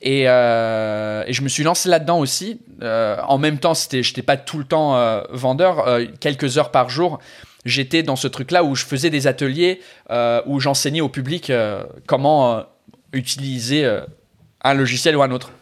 Et, 0.00 0.24
euh, 0.26 1.24
et 1.26 1.32
je 1.32 1.42
me 1.42 1.48
suis 1.48 1.64
lancé 1.64 1.88
là-dedans 1.88 2.18
aussi. 2.18 2.60
Euh, 2.82 3.16
en 3.26 3.38
même 3.38 3.58
temps, 3.58 3.74
je 3.74 3.96
n'étais 3.96 4.22
pas 4.22 4.36
tout 4.36 4.58
le 4.58 4.64
temps 4.64 5.22
vendeur, 5.30 5.86
quelques 6.20 6.58
heures 6.58 6.70
par 6.70 6.88
jour. 6.88 7.18
J'étais 7.64 8.02
dans 8.02 8.16
ce 8.16 8.28
truc-là 8.28 8.62
où 8.62 8.74
je 8.74 8.84
faisais 8.84 9.10
des 9.10 9.26
ateliers, 9.26 9.80
où 10.46 10.60
j'enseignais 10.60 11.00
au 11.00 11.08
public 11.08 11.50
comment 12.06 12.64
utiliser 13.12 13.90
un 14.62 14.74
logiciel 14.74 15.16
ou 15.16 15.22
un 15.22 15.30
autre. 15.30 15.52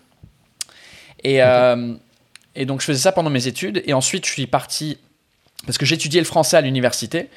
Et, 1.22 1.40
et 2.54 2.66
donc 2.66 2.80
je 2.80 2.86
faisais 2.86 3.00
ça 3.00 3.12
pendant 3.12 3.30
mes 3.30 3.46
études. 3.46 3.82
Et 3.86 3.94
ensuite, 3.94 4.26
je 4.26 4.32
suis 4.32 4.46
parti, 4.46 4.98
parce 5.66 5.78
que 5.78 5.86
j'étudiais 5.86 6.20
le 6.20 6.26
français 6.26 6.56
à 6.56 6.60
l'université. 6.60 7.28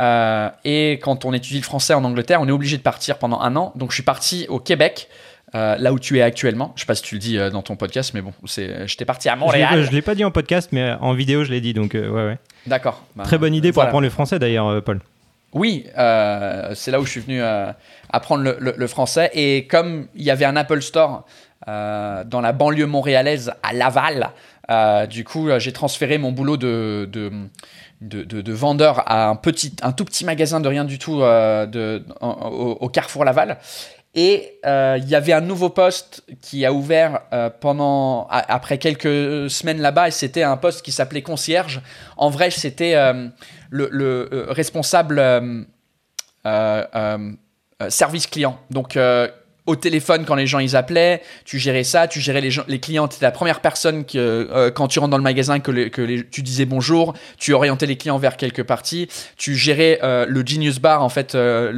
Euh, 0.00 0.48
et 0.64 0.98
quand 1.02 1.24
on 1.24 1.32
étudie 1.32 1.58
le 1.58 1.64
français 1.64 1.94
en 1.94 2.04
Angleterre, 2.04 2.40
on 2.40 2.48
est 2.48 2.52
obligé 2.52 2.76
de 2.76 2.82
partir 2.82 3.18
pendant 3.18 3.40
un 3.40 3.54
an. 3.56 3.72
Donc 3.76 3.90
je 3.90 3.94
suis 3.94 4.02
parti 4.02 4.46
au 4.48 4.58
Québec. 4.58 5.08
Euh, 5.54 5.76
là 5.78 5.92
où 5.92 6.00
tu 6.00 6.18
es 6.18 6.22
actuellement. 6.22 6.72
Je 6.74 6.80
sais 6.80 6.86
pas 6.86 6.96
si 6.96 7.02
tu 7.04 7.14
le 7.14 7.20
dis 7.20 7.38
euh, 7.38 7.48
dans 7.48 7.62
ton 7.62 7.76
podcast, 7.76 8.10
mais 8.12 8.22
bon, 8.22 8.32
c'est, 8.44 8.88
j'étais 8.88 9.04
parti 9.04 9.28
à 9.28 9.36
Montréal. 9.36 9.84
Je 9.84 9.92
l'ai 9.92 10.02
pas 10.02 10.16
dit 10.16 10.24
en 10.24 10.32
podcast, 10.32 10.70
mais 10.72 10.96
en 11.00 11.14
vidéo, 11.14 11.44
je 11.44 11.52
l'ai 11.52 11.60
dit, 11.60 11.72
donc 11.72 11.92
ouais, 11.94 12.08
ouais. 12.08 12.38
D'accord. 12.66 13.04
Bah, 13.14 13.22
Très 13.22 13.38
bonne 13.38 13.54
idée 13.54 13.70
pour 13.70 13.84
apprendre 13.84 14.02
le 14.02 14.10
français 14.10 14.40
d'ailleurs, 14.40 14.82
Paul. 14.82 15.00
Oui, 15.52 15.86
c'est 15.94 16.90
là 16.90 16.98
où 16.98 17.04
je 17.04 17.10
suis 17.10 17.20
venu 17.20 17.40
apprendre 18.10 18.42
le, 18.42 18.74
le, 18.76 18.86
français. 18.88 19.30
Et 19.32 19.68
comme 19.68 20.08
il 20.16 20.24
y 20.24 20.30
avait 20.32 20.44
un 20.44 20.56
Apple 20.56 20.82
Store 20.82 21.24
dans 21.68 22.40
la 22.42 22.52
banlieue 22.52 22.86
montréalaise 22.86 23.52
à 23.62 23.72
Laval, 23.74 24.30
euh, 24.70 25.06
du 25.06 25.24
coup, 25.24 25.48
j'ai 25.58 25.72
transféré 25.72 26.18
mon 26.18 26.32
boulot 26.32 26.56
de, 26.56 27.08
de, 27.12 27.30
de, 28.00 28.52
vendeur 28.52 29.02
à 29.10 29.28
un, 29.28 29.36
petit, 29.36 29.74
un 29.82 29.92
tout 29.92 30.04
petit 30.04 30.24
magasin 30.24 30.60
de 30.60 30.68
rien 30.68 30.84
du 30.84 30.98
tout 30.98 31.22
euh, 31.22 32.00
au, 32.20 32.88
Carrefour 32.88 33.24
Laval. 33.24 33.58
Et 34.16 34.60
euh, 34.64 34.96
il 35.02 35.08
y 35.08 35.16
avait 35.16 35.32
un 35.32 35.40
nouveau 35.40 35.70
poste 35.70 36.22
qui 36.40 36.64
a 36.64 36.72
ouvert 36.72 37.22
euh, 37.32 37.50
pendant 37.50 38.28
après 38.28 38.78
quelques 38.78 39.50
semaines 39.50 39.80
là-bas 39.80 40.06
et 40.08 40.12
c'était 40.12 40.44
un 40.44 40.56
poste 40.56 40.84
qui 40.84 40.92
s'appelait 40.92 41.22
concierge. 41.22 41.82
En 42.16 42.30
vrai, 42.30 42.50
c'était 42.50 42.94
euh, 42.94 43.26
le, 43.70 43.88
le, 43.90 44.46
responsable 44.50 45.20
service 47.88 48.26
client. 48.28 48.58
Donc 48.70 48.96
au 49.66 49.76
téléphone 49.76 50.24
quand 50.26 50.34
les 50.34 50.46
gens 50.46 50.58
ils 50.58 50.76
appelaient, 50.76 51.22
tu 51.44 51.58
gérais 51.58 51.84
ça, 51.84 52.06
tu 52.06 52.20
gérais 52.20 52.40
les, 52.40 52.50
gens, 52.50 52.64
les 52.68 52.80
clients, 52.80 53.08
tu 53.08 53.16
étais 53.16 53.24
la 53.24 53.30
première 53.30 53.60
personne 53.60 54.04
que, 54.04 54.18
euh, 54.18 54.70
quand 54.70 54.88
tu 54.88 54.98
rentres 54.98 55.10
dans 55.10 55.16
le 55.16 55.22
magasin 55.22 55.58
que, 55.60 55.88
que 55.88 56.20
tu 56.22 56.42
disais 56.42 56.66
bonjour, 56.66 57.14
tu 57.38 57.54
orientais 57.54 57.86
les 57.86 57.96
clients 57.96 58.18
vers 58.18 58.36
quelques 58.36 58.62
parties, 58.62 59.08
tu 59.36 59.54
gérais 59.54 60.00
euh, 60.02 60.26
le 60.28 60.44
Genius 60.44 60.80
Bar, 60.80 61.02
en 61.02 61.08
fait, 61.08 61.34
euh, 61.34 61.72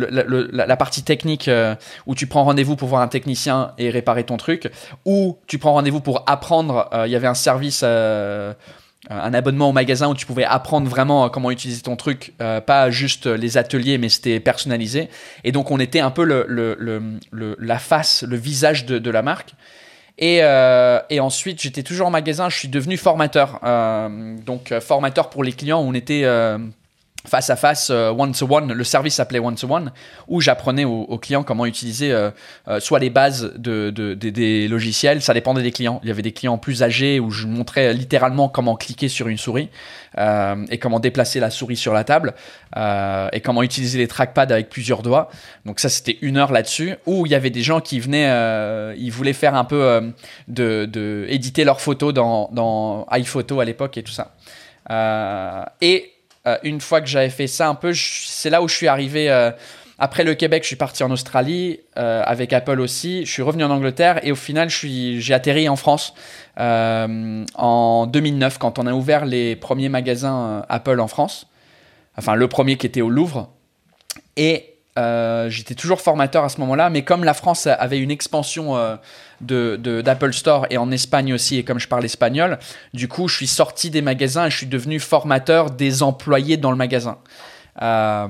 la, 0.53 0.77
partie 0.77 1.03
technique 1.03 1.51
où 2.07 2.15
tu 2.15 2.27
prends 2.27 2.45
rendez-vous 2.45 2.77
pour 2.77 2.89
voir 2.89 3.01
un 3.01 3.09
technicien 3.09 3.73
et 3.79 3.89
réparer 3.89 4.25
ton 4.25 4.37
truc, 4.37 4.71
ou 5.05 5.39
tu 5.47 5.59
prends 5.59 5.73
rendez-vous 5.73 6.01
pour 6.01 6.25
apprendre, 6.27 6.91
il 7.07 7.11
y 7.11 7.17
avait 7.17 7.27
un 7.27 7.35
service 7.35 7.83
un 9.09 9.35
abonnement 9.35 9.69
au 9.69 9.73
magasin 9.73 10.09
où 10.09 10.15
tu 10.15 10.27
pouvais 10.27 10.45
apprendre 10.45 10.89
vraiment 10.89 11.29
comment 11.29 11.51
utiliser 11.51 11.83
ton 11.83 11.97
truc, 11.97 12.33
euh, 12.41 12.61
pas 12.61 12.91
juste 12.91 13.27
les 13.27 13.57
ateliers, 13.57 13.99
mais 13.99 14.09
c'était 14.09 14.41
personnalisé. 14.41 15.09
Et 15.45 15.53
donc 15.53 15.71
on 15.71 15.79
était 15.79 16.01
un 16.01 16.11
peu 16.11 16.25
le, 16.25 17.57
la 17.59 17.79
face, 17.79 18.25
le 18.27 18.37
visage 18.37 18.87
de, 18.87 19.11
la 19.11 19.23
marque. 19.23 19.55
Et, 20.19 20.39
euh, 20.43 21.01
ensuite, 21.21 21.61
j'étais 21.63 21.83
toujours 21.83 22.09
en 22.09 22.11
magasin, 22.11 22.49
je 22.49 22.59
suis 22.59 22.69
devenu 22.69 22.97
formateur. 22.97 23.61
Euh, 23.65 24.37
donc 24.45 24.75
formateur 24.81 25.31
pour 25.31 25.45
les 25.45 25.53
clients, 25.53 25.81
on 25.81 25.95
était 25.95 26.25
face 27.27 27.51
à 27.51 27.57
face, 27.57 27.89
euh, 27.91 28.11
one 28.11 28.33
to 28.33 28.47
one. 28.49 28.73
Le 28.73 28.85
service 28.85 29.15
s'appelait 29.15 29.39
one 29.39 29.55
to 29.55 29.71
one, 29.71 29.93
où 30.29 30.41
j'apprenais 30.41 30.85
aux, 30.85 31.19
clients 31.19 31.43
comment 31.43 31.67
utiliser 31.67 32.13
euh, 32.13 32.31
euh, 32.69 32.81
soit 32.81 32.99
les 32.99 33.11
bases 33.11 33.53
de, 33.57 33.91
des 33.91 34.69
logiciels. 34.69 35.23
Ça 35.23 35.35
dépendait 35.35 35.63
des 35.63 35.73
clients. 35.73 36.01
Il 36.03 36.09
y 36.09 36.11
avait 36.11 36.23
des 36.23 36.33
clients 36.33 36.59
plus 36.59 36.83
âgés 36.83 37.21
où 37.21 37.31
je 37.31 37.47
montrais 37.47 37.93
littéralement 37.93 38.49
comment 38.49 38.77
cliquer 38.77 39.09
sur 39.09 39.29
une 39.29 39.39
souris 39.39 39.69
et 40.71 40.79
comment 40.79 40.99
déplacer 40.99 41.41
la 41.41 41.51
souris 41.51 41.77
sur 41.77 41.93
la 41.93 42.03
table 42.03 42.33
et 42.75 43.41
comment 43.41 43.63
utiliser 43.63 43.99
les 43.99 44.09
trackpads 44.09 44.51
avec 44.51 44.71
plusieurs 44.71 45.03
doigts. 45.03 45.29
Donc 45.67 45.79
ça, 45.79 45.91
c'était 45.91 46.17
une 46.23 46.39
heure 46.39 46.53
là-dessus. 46.53 46.95
Ou 47.05 47.27
il 47.27 47.33
y 47.33 47.35
avait 47.35 47.51
des 47.51 47.63
gens 47.63 47.81
qui 47.81 48.01
venaient, 48.01 48.95
ils 48.97 49.11
voulaient 49.11 49.35
faire 49.35 49.55
un 49.55 49.65
peu 49.65 50.13
de, 50.49 50.87
de, 50.87 51.27
éditer 51.29 51.65
leurs 51.65 51.83
photos 51.83 52.15
dans, 52.15 52.49
dans 52.53 53.07
iPhoto 53.11 53.61
à 53.61 53.67
l'époque 53.67 53.99
et 53.99 54.03
tout 54.03 54.13
ça. 54.13 54.33
et 55.83 56.16
euh, 56.47 56.57
une 56.63 56.81
fois 56.81 57.01
que 57.01 57.07
j'avais 57.07 57.31
fait 57.31 57.47
ça 57.47 57.69
un 57.69 57.75
peu, 57.75 57.93
c'est 57.95 58.51
là 58.51 58.63
où 58.63 58.69
je 58.69 58.75
suis 58.75 58.89
arrivé. 58.89 59.31
Euh, 59.31 59.51
après 59.99 60.25
le 60.25 60.35
Québec, 60.35 60.63
je 60.63 60.69
suis 60.69 60.77
parti 60.77 61.03
en 61.03 61.11
Australie 61.11 61.81
euh, 61.97 62.23
avec 62.25 62.53
Apple 62.53 62.81
aussi. 62.81 63.25
Je 63.25 63.33
suis 63.33 63.43
revenu 63.43 63.65
en 63.65 63.71
Angleterre 63.71 64.21
et 64.25 64.31
au 64.31 64.37
final, 64.37 64.69
j'ai 64.69 65.35
atterri 65.35 65.69
en 65.69 65.77
France 65.77 66.15
en 66.59 68.07
2009 68.07 68.59
quand 68.59 68.79
on 68.79 68.87
a 68.87 68.93
ouvert 68.93 69.25
les 69.25 69.57
premiers 69.57 69.89
magasins 69.89 70.65
Apple 70.69 71.01
en 71.01 71.09
France. 71.09 71.47
Enfin, 72.19 72.35
le 72.35 72.49
premier 72.49 72.77
qui 72.77 72.87
était 72.87 73.01
au 73.01 73.11
Louvre. 73.11 73.51
Et 74.37 74.76
euh, 74.99 75.51
j'étais 75.51 75.75
toujours 75.75 76.01
formateur 76.01 76.45
à 76.45 76.49
ce 76.49 76.61
moment-là, 76.61 76.91
mais 76.91 77.03
comme 77.03 77.25
la 77.25 77.35
France 77.35 77.67
avait 77.67 77.99
une 77.99 78.11
expansion 78.11 78.77
euh, 78.77 78.97
de, 79.41 79.77
d'Apple 80.01 80.33
Store 80.33 80.67
et 80.71 80.79
en 80.79 80.91
Espagne 80.91 81.35
aussi, 81.35 81.59
et 81.59 81.65
comme 81.65 81.79
je 81.79 81.89
parle 81.89 82.05
espagnol, 82.05 82.59
du 82.95 83.09
coup, 83.09 83.29
je 83.29 83.37
suis 83.37 83.47
sorti 83.47 83.91
des 83.91 84.03
magasins 84.03 84.47
et 84.47 84.51
je 84.51 84.57
suis 84.57 84.67
devenu 84.67 84.99
formateur 84.99 85.71
des 85.71 86.03
employés 86.03 86.57
dans 86.57 86.71
le 86.71 86.77
magasin. 86.77 87.19
Euh, 87.83 88.29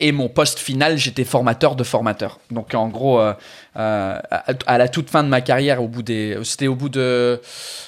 et 0.00 0.12
mon 0.12 0.28
poste 0.28 0.60
final, 0.60 0.96
j'étais 0.96 1.24
formateur 1.24 1.74
de 1.74 1.82
formateur. 1.82 2.38
Donc 2.52 2.72
en 2.74 2.88
gros, 2.88 3.20
euh, 3.20 3.34
euh, 3.76 4.20
à, 4.66 4.78
la 4.78 4.88
toute 4.88 5.10
fin 5.10 5.24
de 5.24 5.28
ma 5.28 5.40
carrière, 5.40 5.82
au 5.82 5.88
bout 5.88 6.02
des, 6.02 6.38
c'était 6.44 6.68
au 6.68 6.76
bout 6.76 6.88
de, 6.88 7.40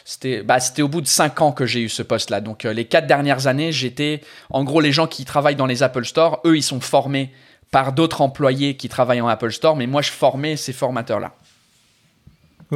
c'était, 0.04 0.42
bah, 0.42 0.58
c'était 0.58 0.82
au 0.82 0.88
bout 0.88 1.02
de 1.02 1.06
cinq 1.06 1.40
ans 1.40 1.52
que 1.52 1.66
j'ai 1.66 1.82
eu 1.82 1.88
ce 1.88 2.02
poste-là. 2.02 2.40
Donc 2.40 2.64
euh, 2.64 2.72
les 2.72 2.84
quatre 2.84 3.06
dernières 3.06 3.46
années, 3.46 3.70
j'étais, 3.70 4.22
en 4.50 4.64
gros, 4.64 4.80
les 4.80 4.90
gens 4.90 5.06
qui 5.06 5.24
travaillent 5.24 5.54
dans 5.54 5.66
les 5.66 5.84
Apple 5.84 6.04
Store, 6.04 6.40
eux, 6.44 6.56
ils 6.56 6.64
sont 6.64 6.80
formés 6.80 7.32
par 7.70 7.92
d'autres 7.92 8.22
employés 8.22 8.76
qui 8.76 8.88
travaillent 8.88 9.20
en 9.20 9.28
Apple 9.28 9.52
Store, 9.52 9.76
mais 9.76 9.86
moi, 9.86 10.02
je 10.02 10.10
formais 10.10 10.56
ces 10.56 10.72
formateurs-là. 10.72 11.32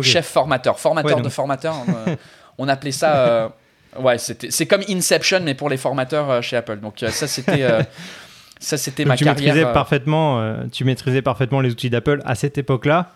Chef 0.01 0.27
formateur, 0.27 0.79
formateur 0.79 1.21
de 1.21 1.29
formateur. 1.29 1.75
on, 2.59 2.69
appelait 2.69 2.93
ça. 2.93 3.53
ouais, 3.99 4.19
c'était, 4.19 4.51
c'est 4.51 4.67
comme 4.67 4.83
Inception, 4.89 5.41
mais 5.43 5.55
pour 5.55 5.69
les 5.69 5.77
formateurs 5.77 6.43
chez 6.43 6.57
Apple. 6.57 6.79
Donc 6.79 7.05
ça, 7.09 7.29
c'était 7.29 7.69
ça, 8.65 8.77
c'était 8.79 9.05
ma 9.05 9.17
tu 9.17 9.25
carrière. 9.25 9.55
Maîtrisais 9.55 9.67
euh, 9.67 9.73
parfaitement, 9.73 10.41
euh, 10.41 10.65
tu 10.73 10.85
maîtrisais 10.85 11.23
parfaitement 11.23 11.61
les 11.61 11.71
outils 11.71 11.91
d'Apple 11.91 12.21
à 12.25 12.35
cette 12.35 12.59
époque-là. 12.59 13.13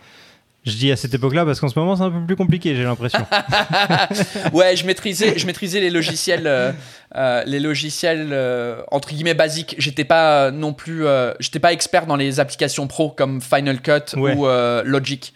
Je 0.66 0.72
dis 0.72 0.92
à 0.92 0.96
cette 0.96 1.14
époque-là 1.14 1.46
parce 1.46 1.60
qu'en 1.60 1.68
ce 1.68 1.78
moment 1.78 1.96
c'est 1.96 2.02
un 2.02 2.10
peu 2.10 2.26
plus 2.26 2.36
compliqué, 2.36 2.76
j'ai 2.76 2.82
l'impression. 2.82 3.24
ouais, 4.52 4.76
je 4.76 4.84
maîtrisais, 4.84 5.38
je 5.38 5.46
maîtrisais 5.46 5.80
les 5.80 5.88
logiciels, 5.88 6.46
euh, 6.46 7.42
les 7.46 7.60
logiciels 7.60 8.36
entre 8.90 9.10
guillemets 9.10 9.34
basiques. 9.34 9.76
J'étais 9.78 10.04
pas 10.04 10.50
non 10.50 10.74
plus, 10.74 11.04
j'étais 11.40 11.60
pas 11.60 11.72
expert 11.72 12.04
dans 12.04 12.16
les 12.16 12.40
applications 12.40 12.86
pro 12.86 13.08
comme 13.08 13.40
Final 13.40 13.80
Cut 13.80 14.16
ou 14.16 14.46
Logic. 14.84 15.32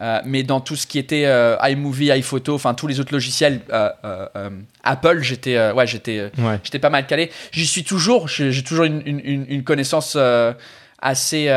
Euh, 0.00 0.20
mais 0.24 0.42
dans 0.42 0.60
tout 0.60 0.74
ce 0.74 0.86
qui 0.86 0.98
était 0.98 1.24
euh, 1.26 1.56
iMovie, 1.62 2.10
iPhoto, 2.10 2.54
enfin 2.54 2.74
tous 2.74 2.88
les 2.88 2.98
autres 2.98 3.12
logiciels 3.12 3.60
euh, 3.70 4.50
Apple, 4.82 5.20
j'étais 5.22 5.70
ouais, 5.70 5.86
j'étais 5.86 6.32
j'étais 6.64 6.80
pas 6.80 6.90
mal 6.90 7.06
calé. 7.06 7.30
J'y 7.52 7.66
suis 7.66 7.84
toujours, 7.84 8.26
j'ai 8.28 8.62
toujours 8.64 8.84
une, 8.84 9.02
une, 9.06 9.46
une 9.48 9.64
connaissance 9.64 10.18
assez 11.00 11.48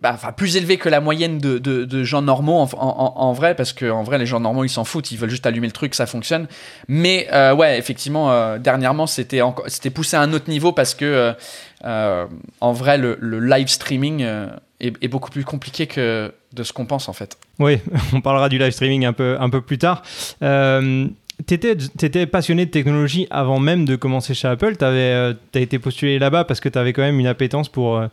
bah, 0.00 0.10
enfin, 0.14 0.32
plus 0.32 0.56
élevée 0.56 0.78
que 0.78 0.88
la 0.88 1.00
moyenne 1.00 1.38
de, 1.38 1.58
de, 1.58 1.84
de 1.84 2.02
gens 2.02 2.22
normaux 2.22 2.58
en, 2.58 2.68
en, 2.76 3.12
en, 3.16 3.32
vrai, 3.32 3.54
parce 3.54 3.72
que 3.72 3.88
en 3.88 4.02
vrai, 4.02 4.18
les 4.18 4.26
gens 4.26 4.40
normaux, 4.40 4.64
ils 4.64 4.68
s'en 4.68 4.82
foutent, 4.82 5.12
ils 5.12 5.16
veulent 5.16 5.30
juste 5.30 5.46
allumer 5.46 5.68
le 5.68 5.72
truc, 5.72 5.94
ça 5.94 6.06
fonctionne. 6.06 6.48
Mais 6.88 7.28
ouais, 7.54 7.78
effectivement, 7.78 8.58
dernièrement, 8.58 9.06
c'était 9.06 9.40
c'était 9.68 9.90
poussé 9.90 10.16
à 10.16 10.20
un 10.20 10.32
autre 10.34 10.50
niveau 10.50 10.72
parce 10.72 10.94
que 10.94 11.34
en 11.84 12.72
vrai, 12.72 12.98
le, 12.98 13.16
le 13.18 13.40
live 13.40 13.68
streaming 13.68 14.26
est, 14.82 15.08
beaucoup 15.08 15.30
plus 15.30 15.44
compliqué 15.44 15.86
que 15.86 16.32
de 16.52 16.62
ce 16.62 16.72
qu'on 16.72 16.86
pense 16.86 17.08
en 17.08 17.12
fait. 17.12 17.38
Oui, 17.58 17.78
on 18.12 18.20
parlera 18.20 18.48
du 18.48 18.58
live 18.58 18.72
streaming 18.72 19.04
un 19.06 19.12
peu, 19.12 19.36
un 19.40 19.48
peu 19.48 19.60
plus 19.60 19.78
tard. 19.78 20.02
Euh, 20.42 21.06
tu 21.46 21.54
étais, 21.54 22.26
passionné 22.26 22.66
de 22.66 22.70
technologie 22.70 23.26
avant 23.30 23.58
même 23.58 23.84
de 23.84 23.96
commencer 23.96 24.34
chez 24.34 24.48
Apple. 24.48 24.76
Tu 24.76 24.84
euh, 24.84 25.34
as 25.54 25.58
été 25.58 25.78
postulé 25.78 26.18
là-bas 26.18 26.44
parce 26.44 26.60
que 26.60 26.68
tu 26.68 26.78
avais 26.78 26.92
quand 26.92 27.02
même 27.02 27.18
une 27.18 27.26
appétence 27.26 27.68
pour, 27.68 27.96
euh, 27.96 28.06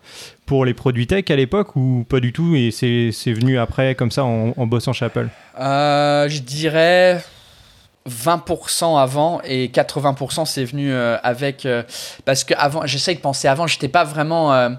pour 0.46 0.66
les 0.66 0.74
produits 0.74 1.08
tech 1.08 1.26
à 1.30 1.36
l'époque 1.36 1.76
ou 1.76 2.06
pas 2.10 2.20
du 2.20 2.34
tout 2.34 2.56
et 2.56 2.72
c'est 2.72 3.34
venu 3.34 3.60
après 3.60 3.96
comme 3.96 4.12
ça 4.12 4.24
en, 4.24 4.68
bossant 4.68 4.94
chez 4.94 5.06
Apple? 5.06 5.30
Euh, 5.60 6.28
Je 6.30 6.40
dirais 6.40 7.24
20% 8.10 9.00
avant 9.00 9.42
et 9.44 9.68
80% 9.68 10.46
c'est 10.46 10.66
venu 10.66 10.92
avec. 10.94 11.68
parce 12.26 12.44
que 12.44 12.54
avant, 12.58 12.86
j'essaye 12.86 13.16
de 13.16 13.22
penser 13.22 13.48
avant, 13.48 13.68
j'étais 13.68 13.90
pas 13.90 14.04
vraiment 14.04 14.70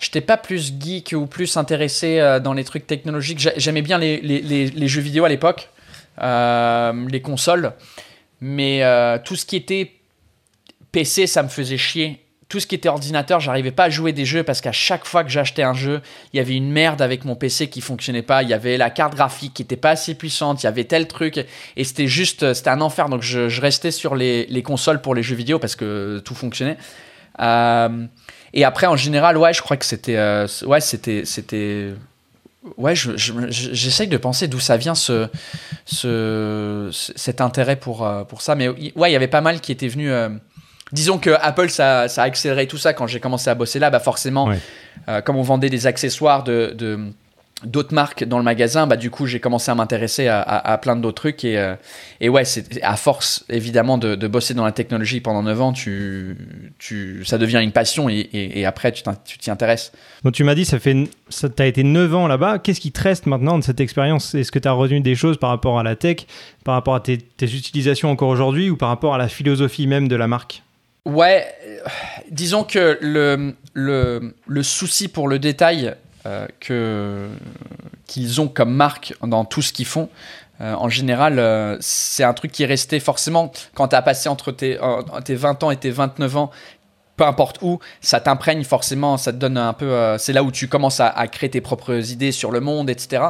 j'étais 0.00 0.22
pas 0.22 0.36
plus 0.36 0.72
geek 0.80 1.14
ou 1.16 1.26
plus 1.26 1.56
intéressé 1.56 2.18
euh, 2.18 2.40
dans 2.40 2.54
les 2.54 2.64
trucs 2.64 2.86
technologiques. 2.86 3.48
J'aimais 3.56 3.82
bien 3.82 3.98
les, 3.98 4.88
jeux 4.88 5.02
vidéo 5.02 5.24
à 5.24 5.28
l'époque, 5.28 5.68
euh, 6.20 7.08
les 7.08 7.20
consoles, 7.20 7.74
mais 8.40 8.82
euh, 8.82 9.18
tout 9.22 9.36
ce 9.36 9.46
qui 9.46 9.56
était 9.56 9.92
PC, 10.90 11.26
ça 11.26 11.42
me 11.42 11.48
faisait 11.48 11.78
chier. 11.78 12.24
Tout 12.48 12.58
ce 12.58 12.66
qui 12.66 12.74
était 12.74 12.88
ordinateur, 12.88 13.38
j'arrivais 13.38 13.70
pas 13.70 13.84
à 13.84 13.90
jouer 13.90 14.12
des 14.12 14.24
jeux 14.24 14.42
parce 14.42 14.60
qu'à 14.60 14.72
chaque 14.72 15.04
fois 15.04 15.22
que 15.22 15.30
j'achetais 15.30 15.62
un 15.62 15.74
jeu, 15.74 16.00
il 16.32 16.38
y 16.38 16.40
avait 16.40 16.56
une 16.56 16.72
merde 16.72 17.00
avec 17.00 17.24
mon 17.24 17.36
PC 17.36 17.70
qui 17.70 17.80
fonctionnait 17.80 18.22
pas. 18.22 18.42
Il 18.42 18.48
y 18.48 18.54
avait 18.54 18.76
la 18.76 18.90
carte 18.90 19.14
graphique 19.14 19.54
qui 19.54 19.62
était 19.62 19.76
pas 19.76 19.90
assez 19.90 20.16
puissante. 20.16 20.60
Il 20.60 20.66
y 20.66 20.66
avait 20.66 20.82
tel 20.82 21.06
truc 21.06 21.46
et 21.76 21.84
c'était 21.84 22.08
juste, 22.08 22.52
c'était 22.52 22.70
un 22.70 22.80
enfer. 22.80 23.08
Donc 23.08 23.22
je, 23.22 23.48
je 23.48 23.60
restais 23.60 23.92
sur 23.92 24.16
les, 24.16 24.46
les, 24.46 24.62
consoles 24.64 25.00
pour 25.00 25.14
les 25.14 25.22
jeux 25.22 25.36
vidéo 25.36 25.60
parce 25.60 25.76
que 25.76 26.20
tout 26.24 26.34
fonctionnait. 26.34 26.76
Euh, 27.38 28.06
et 28.52 28.64
après, 28.64 28.86
en 28.86 28.96
général, 28.96 29.36
ouais, 29.36 29.52
je 29.52 29.62
crois 29.62 29.76
que 29.76 29.84
c'était. 29.84 30.16
Euh, 30.16 30.46
ouais, 30.66 30.80
c'était. 30.80 31.24
c'était 31.24 31.92
ouais, 32.76 32.94
j'essaye 32.94 34.08
de 34.08 34.16
penser 34.16 34.48
d'où 34.48 34.60
ça 34.60 34.76
vient 34.76 34.94
ce, 34.94 35.28
ce, 35.84 36.90
cet 36.92 37.40
intérêt 37.40 37.76
pour, 37.76 38.04
euh, 38.04 38.24
pour 38.24 38.42
ça. 38.42 38.54
Mais 38.54 38.68
ouais, 38.68 39.10
il 39.10 39.12
y 39.12 39.16
avait 39.16 39.28
pas 39.28 39.40
mal 39.40 39.60
qui 39.60 39.72
étaient 39.72 39.88
venus. 39.88 40.10
Euh, 40.10 40.30
disons 40.92 41.18
que 41.18 41.30
Apple, 41.40 41.70
ça, 41.70 42.08
ça, 42.08 42.22
a 42.22 42.26
accéléré 42.26 42.66
tout 42.66 42.78
ça 42.78 42.92
quand 42.92 43.06
j'ai 43.06 43.20
commencé 43.20 43.48
à 43.50 43.54
bosser 43.54 43.78
là. 43.78 43.90
Bah 43.90 44.00
forcément, 44.00 44.52
comme 45.24 45.36
on 45.36 45.42
vendait 45.42 45.70
des 45.70 45.86
accessoires 45.86 46.42
de, 46.42 46.74
de 46.76 47.12
d'autres 47.64 47.94
marques 47.94 48.24
dans 48.24 48.38
le 48.38 48.44
magasin, 48.44 48.86
bah 48.86 48.96
du 48.96 49.10
coup 49.10 49.26
j'ai 49.26 49.40
commencé 49.40 49.70
à 49.70 49.74
m'intéresser 49.74 50.28
à, 50.28 50.40
à, 50.40 50.78
plein 50.78 50.96
d'autres 50.96 51.22
trucs 51.22 51.44
et, 51.44 51.58
euh, 51.58 51.74
et 52.20 52.28
ouais 52.28 52.44
c'est 52.44 52.82
à 52.82 52.96
force 52.96 53.44
évidemment 53.48 53.98
de, 53.98 54.14
de, 54.14 54.28
bosser 54.28 54.54
dans 54.54 54.64
la 54.64 54.72
technologie 54.72 55.20
pendant 55.20 55.42
9 55.42 55.60
ans, 55.60 55.72
tu, 55.72 56.36
tu 56.78 57.24
ça 57.24 57.38
devient 57.38 57.60
une 57.62 57.72
passion 57.72 58.08
et, 58.08 58.28
et, 58.32 58.64
après 58.64 58.92
tu 58.92 59.02
t'y 59.38 59.50
intéresses. 59.50 59.92
Donc 60.24 60.34
tu 60.34 60.44
m'as 60.44 60.54
dit 60.54 60.64
ça 60.64 60.78
fait 60.78 60.96
ça 61.28 61.48
as 61.58 61.66
été 61.66 61.82
9 61.82 62.14
ans 62.14 62.26
là-bas, 62.26 62.58
qu'est-ce 62.58 62.80
qui 62.80 62.92
te 62.92 63.02
reste 63.02 63.26
maintenant 63.26 63.58
de 63.58 63.64
cette 63.64 63.80
expérience? 63.80 64.34
Est-ce 64.34 64.52
que 64.52 64.58
tu 64.58 64.68
as 64.68 64.72
retenu 64.72 65.00
des 65.00 65.14
choses 65.14 65.36
par 65.36 65.50
rapport 65.50 65.78
à 65.78 65.82
la 65.82 65.96
tech, 65.96 66.26
par 66.64 66.74
rapport 66.74 66.94
à 66.94 67.00
tes, 67.00 67.18
tes 67.18 67.46
utilisations 67.46 68.10
encore 68.10 68.28
aujourd'hui 68.28 68.70
ou 68.70 68.76
par 68.76 68.88
rapport 68.88 69.14
à 69.14 69.18
la 69.18 69.28
philosophie 69.28 69.86
même 69.86 70.08
de 70.08 70.16
la 70.16 70.28
marque? 70.28 70.62
Ouais, 71.06 71.46
disons 72.30 72.62
que 72.62 72.98
le, 73.00 73.54
le, 73.72 74.34
le 74.46 74.62
souci 74.62 75.08
pour 75.08 75.28
le 75.28 75.38
détail 75.38 75.94
que 76.60 77.28
qu'ils 78.06 78.40
ont 78.40 78.48
comme 78.48 78.74
marque 78.74 79.14
dans 79.22 79.44
tout 79.44 79.62
ce 79.62 79.72
qu'ils 79.72 79.86
font. 79.86 80.08
en 80.60 80.88
général, 80.88 81.78
c'est 81.80 82.24
un 82.24 82.34
truc 82.34 82.52
qui 82.52 82.64
est 82.64 82.66
resté 82.66 83.00
forcément 83.00 83.50
quand 83.74 83.88
tu 83.88 83.96
as 83.96 84.02
passé 84.02 84.28
entre 84.28 84.52
tes, 84.52 84.78
tes 85.24 85.34
20 85.34 85.62
ans 85.64 85.70
et 85.70 85.76
tes 85.76 85.90
29 85.90 86.36
ans 86.36 86.50
peu 87.20 87.26
importe 87.26 87.58
où, 87.60 87.78
ça 88.00 88.18
t'imprègne 88.18 88.64
forcément, 88.64 89.18
ça 89.18 89.30
te 89.30 89.36
donne 89.36 89.58
un 89.58 89.74
peu. 89.74 89.92
Euh, 89.92 90.16
c'est 90.16 90.32
là 90.32 90.42
où 90.42 90.50
tu 90.50 90.68
commences 90.68 91.00
à, 91.00 91.28
créer 91.28 91.50
tes 91.50 91.60
propres 91.60 92.10
idées 92.12 92.32
sur 92.32 92.50
le 92.50 92.60
monde, 92.60 92.88
etc. 92.88 93.24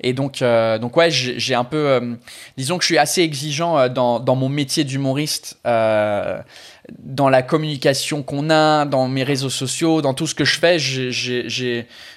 Et 0.00 0.12
donc, 0.12 0.42
euh, 0.42 0.78
donc 0.78 0.96
ouais, 0.96 1.10
j'ai 1.10 1.54
un 1.56 1.64
peu. 1.64 1.88
Euh, 1.88 2.14
disons 2.56 2.78
que 2.78 2.84
je 2.84 2.86
suis 2.86 2.98
assez 2.98 3.20
exigeant 3.22 3.88
dans, 3.88 4.20
dans 4.20 4.36
mon 4.36 4.48
métier 4.48 4.84
d'humoriste, 4.84 5.58
dans 5.64 7.28
la 7.28 7.42
communication 7.42 8.22
qu'on 8.22 8.48
a, 8.48 8.84
dans 8.84 9.08
mes 9.08 9.24
réseaux 9.24 9.50
sociaux, 9.50 10.02
dans 10.02 10.14
tout 10.14 10.28
ce 10.28 10.36
que 10.36 10.44
je 10.44 10.60
fais. 10.60 10.78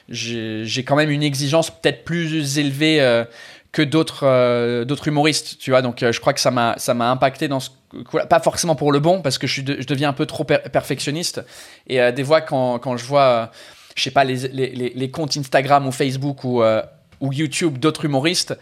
J'ai 0.08 0.84
quand 0.84 0.96
même 0.96 1.10
une 1.10 1.24
exigence 1.24 1.72
peut-être 1.72 2.03
plus 2.03 2.60
élevée 2.60 3.24
que 3.75 3.82
d'autres 3.82 4.84
d'autres 4.86 5.08
humoristes, 5.10 5.58
tu 5.60 5.72
vois. 5.72 5.82
Donc, 5.82 6.00
je 6.00 6.20
crois 6.20 6.34
que 6.34 6.39
ça 6.39 6.50
m'a 6.50 7.10
impacté 7.12 7.50
dans 7.50 7.60
ce 7.60 7.70
pas 8.29 8.39
forcément 8.39 8.75
pour 8.75 8.91
le 8.91 9.00
bon, 9.00 9.22
parce 9.22 9.38
que 9.38 9.48
je, 9.48 9.62
je 9.62 9.88
deviens 9.88 10.10
un 10.10 10.13
peu 10.13 10.25
trop 10.25 10.44
perfectionniste. 10.44 11.41
Et 11.88 12.01
euh, 12.01 12.12
des 12.12 12.24
fois, 12.24 12.41
quand, 12.41 12.79
quand 12.79 12.98
je 12.98 13.05
vois, 13.05 13.22
euh, 13.22 13.46
je 13.96 14.03
sais 14.03 14.12
pas, 14.12 14.24
les, 14.24 14.48
les, 14.50 14.94
les, 14.94 15.12
comptes 15.12 15.38
Instagram 15.38 15.88
ou 15.88 15.91
Facebook 15.91 16.44
ou, 16.44 16.62
euh, 16.62 16.82
ou 17.22 17.32
YouTube 17.32 17.77
d'autres 17.77 18.05
humoristes, 18.05 18.58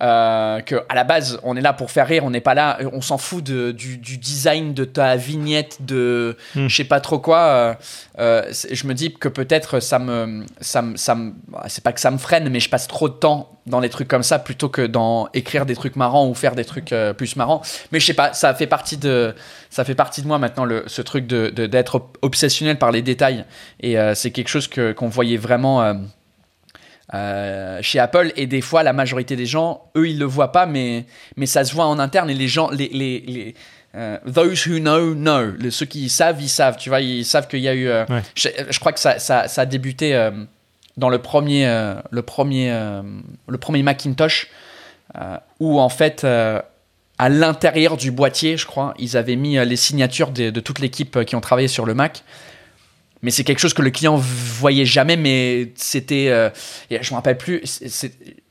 euh, 0.00 0.60
que 0.60 0.76
à 0.88 0.94
la 0.94 1.02
base 1.02 1.40
on 1.42 1.56
est 1.56 1.60
là 1.60 1.72
pour 1.72 1.90
faire 1.90 2.06
rire, 2.06 2.24
on 2.24 2.30
n'est 2.30 2.40
pas 2.40 2.54
là, 2.54 2.78
on 2.92 3.00
s'en 3.00 3.18
fout 3.18 3.42
de, 3.42 3.72
du, 3.72 3.98
du, 3.98 4.16
design 4.16 4.72
de 4.72 4.84
ta 4.84 5.16
vignette, 5.16 5.78
de 5.80 6.36
hmm. 6.54 6.68
je 6.68 6.76
sais 6.76 6.84
pas 6.84 7.00
trop 7.00 7.18
quoi. 7.18 7.38
Euh, 7.38 7.74
euh, 8.20 8.52
je 8.70 8.86
me 8.86 8.94
dis 8.94 9.12
que 9.12 9.28
peut-être 9.28 9.80
ça 9.80 9.98
me, 9.98 10.44
ça 10.60 10.82
me, 10.82 10.96
ça 10.96 11.16
me 11.16 11.32
c'est 11.66 11.82
pas 11.82 11.92
que 11.92 12.00
ça 12.00 12.12
me 12.12 12.18
freine, 12.18 12.48
mais 12.48 12.60
je 12.60 12.70
passe 12.70 12.86
trop 12.86 13.08
de 13.08 13.14
temps 13.14 13.58
dans 13.66 13.80
des 13.80 13.88
trucs 13.88 14.06
comme 14.08 14.22
ça 14.22 14.38
plutôt 14.38 14.68
que 14.68 14.82
dans 14.82 15.28
écrire 15.34 15.66
des 15.66 15.74
trucs 15.74 15.96
marrants 15.96 16.28
ou 16.28 16.34
faire 16.34 16.54
des 16.54 16.64
trucs 16.64 16.94
plus 17.16 17.34
marrants. 17.34 17.60
Mais 17.90 17.98
je 17.98 18.06
sais 18.06 18.14
pas, 18.14 18.32
ça 18.32 18.54
fait 18.54 18.68
partie 18.68 18.98
de, 18.98 19.34
ça 19.68 19.84
fait 19.84 19.96
partie 19.96 20.22
de 20.22 20.28
moi 20.28 20.38
maintenant 20.38 20.64
le, 20.64 20.84
ce 20.86 21.02
truc 21.02 21.26
de 21.26 21.50
d'être 21.50 22.08
obsessionnel 22.22 22.78
par 22.78 22.92
les 22.92 23.02
détails 23.02 23.44
et 23.80 23.96
c'est 24.14 24.30
quelque 24.30 24.48
chose 24.48 24.68
que 24.68 24.92
qu'on 24.92 25.08
voyait 25.08 25.36
vraiment 25.36 25.92
euh, 27.14 27.78
chez 27.80 27.98
Apple 27.98 28.32
et 28.36 28.46
des 28.46 28.60
fois 28.60 28.82
la 28.82 28.92
majorité 28.92 29.34
des 29.34 29.46
gens 29.46 29.90
eux 29.96 30.08
ils 30.10 30.18
le 30.18 30.26
voient 30.26 30.52
pas 30.52 30.66
mais 30.66 31.06
mais 31.36 31.46
ça 31.46 31.64
se 31.64 31.72
voit 31.72 31.86
en 31.86 31.98
interne 31.98 32.28
et 32.28 32.34
les 32.34 32.48
gens 32.48 32.68
les, 32.68 32.88
les, 32.88 33.20
les 33.26 33.54
euh, 33.94 34.18
those 34.30 34.66
who 34.66 34.78
know 34.78 35.14
know. 35.14 35.70
Ceux 35.70 35.86
qui 35.86 36.10
savent 36.10 36.42
ils 36.42 36.50
savent 36.50 36.76
tu 36.76 36.90
vois 36.90 37.00
ils 37.00 37.24
savent 37.24 37.48
qu'il 37.48 37.60
y 37.60 37.68
a 37.68 37.74
eu 37.74 37.88
euh, 37.88 38.04
je, 38.34 38.78
crois 38.78 38.92
que 38.92 39.00
ça, 39.00 39.18
ça, 39.18 39.48
ça 39.48 39.62
a 39.62 39.64
débuté 39.64 40.30
dans 40.98 41.08
le 41.08 41.18
premier 41.18 41.64
le 42.10 42.20
premier 42.20 42.70
le 42.70 43.58
premier 43.58 43.82
Macintosh 43.82 44.48
où 45.60 45.80
en 45.80 45.88
fait 45.88 46.24
à 46.24 47.28
l'intérieur 47.30 47.96
du 47.96 48.10
boîtier 48.10 48.58
je 48.58 48.66
crois 48.66 48.92
ils 48.98 49.16
avaient 49.16 49.36
mis 49.36 49.56
les 49.64 49.76
signatures 49.76 50.30
de, 50.30 50.50
de 50.50 50.60
toute 50.60 50.78
l'équipe 50.78 51.24
qui 51.24 51.36
ont 51.36 51.40
travaillé 51.40 51.68
sur 51.68 51.86
le 51.86 51.94
Mac 51.94 52.22
mais 53.22 53.30
c'est 53.30 53.44
quelque 53.44 53.58
chose 53.58 53.74
que 53.74 53.82
le 53.82 53.90
client 53.90 54.16
voyait 54.16 54.84
jamais, 54.84 55.16
mais 55.16 55.72
c'était. 55.74 56.28
Euh, 56.28 56.50
je 56.90 57.10
me 57.10 57.14
rappelle 57.14 57.38
plus. 57.38 57.62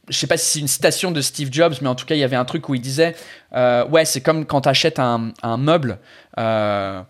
Je 0.09 0.17
sais 0.17 0.27
pas 0.27 0.37
si 0.37 0.51
c'est 0.51 0.59
une 0.59 0.67
citation 0.67 1.11
de 1.11 1.19
Steve 1.19 1.49
Jobs, 1.51 1.75
mais 1.81 1.89
en 1.89 1.95
tout 1.95 2.05
cas, 2.05 2.15
il 2.15 2.19
y 2.19 2.23
avait 2.23 2.37
un 2.37 2.45
truc 2.45 2.69
où 2.69 2.75
il 2.75 2.81
disait 2.81 3.15
euh, 3.53 3.85
Ouais, 3.87 4.05
c'est 4.05 4.21
comme 4.21 4.45
quand 4.45 4.61
tu 4.61 4.69
achètes 4.69 4.99
un, 4.99 5.33
un 5.43 5.57
meuble, 5.57 5.99
euh, 6.39 7.01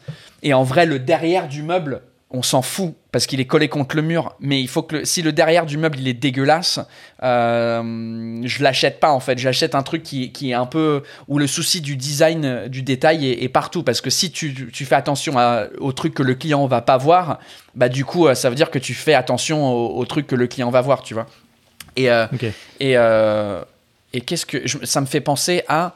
et 0.42 0.54
en 0.54 0.64
vrai, 0.64 0.86
le 0.86 1.00
derrière 1.00 1.48
du 1.48 1.62
meuble, 1.62 2.02
on 2.30 2.44
s'en 2.44 2.62
fout 2.62 2.94
parce 3.12 3.26
qu'il 3.26 3.40
est 3.40 3.46
collé 3.46 3.70
contre 3.70 3.96
le 3.96 4.02
mur. 4.02 4.36
Mais 4.40 4.60
il 4.60 4.68
faut 4.68 4.84
que 4.84 5.06
si 5.06 5.22
le 5.22 5.32
derrière 5.32 5.66
du 5.66 5.78
meuble 5.78 5.98
il 6.00 6.08
est 6.08 6.14
dégueulasse, 6.14 6.80
euh, 7.24 8.42
je 8.44 8.64
l'achète 8.64 9.00
pas 9.00 9.12
en 9.12 9.20
fait. 9.20 9.38
J'achète 9.38 9.76
un 9.76 9.84
truc 9.84 10.04
qui, 10.04 10.32
qui, 10.32 10.52
est 10.52 10.54
un 10.54 10.66
peu 10.66 11.04
où 11.28 11.40
le 11.40 11.48
souci 11.48 11.80
du 11.80 11.96
design, 11.96 12.46
euh, 12.46 12.68
du 12.68 12.84
détail 12.84 13.30
est, 13.30 13.50
partout. 13.50 13.84
Parce 13.84 14.02
que 14.02 14.10
si 14.10 14.32
tu, 14.32 14.70
tu 14.72 14.86
fais 14.86 14.96
attention 14.96 15.36
au 15.80 15.92
truc 15.94 16.14
que 16.14 16.24
le 16.24 16.36
client 16.36 16.66
va 16.68 16.82
pas 16.82 16.98
voir, 16.98 17.40
bah 17.76 17.90
du 17.90 18.04
coup 18.04 18.28
euh, 18.28 18.36
ça 18.36 18.50
veut 18.50 18.56
dire 18.56 18.72
que 18.72 18.80
tu 18.80 18.94
fais 18.94 19.14
attention 19.14 19.72
au, 19.74 20.06
truc 20.06 20.28
que 20.28 20.36
le 20.36 20.48
client 20.48 20.70
va 20.70 20.82
voir, 20.82 21.04
tu 21.04 21.14
vois. 21.14 21.28
Et 21.96 22.12
euh, 22.12 22.28
et, 22.80 22.96
et 24.14 24.22
qu'est-ce 24.22 24.46
que 24.46 24.68
ça 24.86 25.02
me 25.02 25.06
fait 25.06 25.22
penser 25.22 25.64
à 25.68 25.94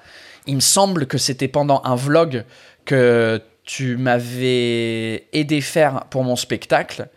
il 0.47 0.55
me 0.55 0.61
semble 0.61 1.05
que 1.05 1.17
c'était 1.17 1.47
pendant 1.47 1.81
un 1.85 1.95
vlog 1.95 2.45
que 2.85 3.41
tu 3.63 3.97
m'avais 3.97 5.27
aidé 5.33 5.61
faire 5.61 6.05
pour 6.09 6.23
mon 6.23 6.35
spectacle, 6.35 7.07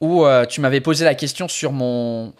où 0.00 0.24
euh, 0.24 0.44
tu 0.46 0.60
m'avais 0.60 0.80
posé 0.80 1.04
la 1.04 1.14
question 1.14 1.48
sur 1.48 1.72
mon 1.72 2.32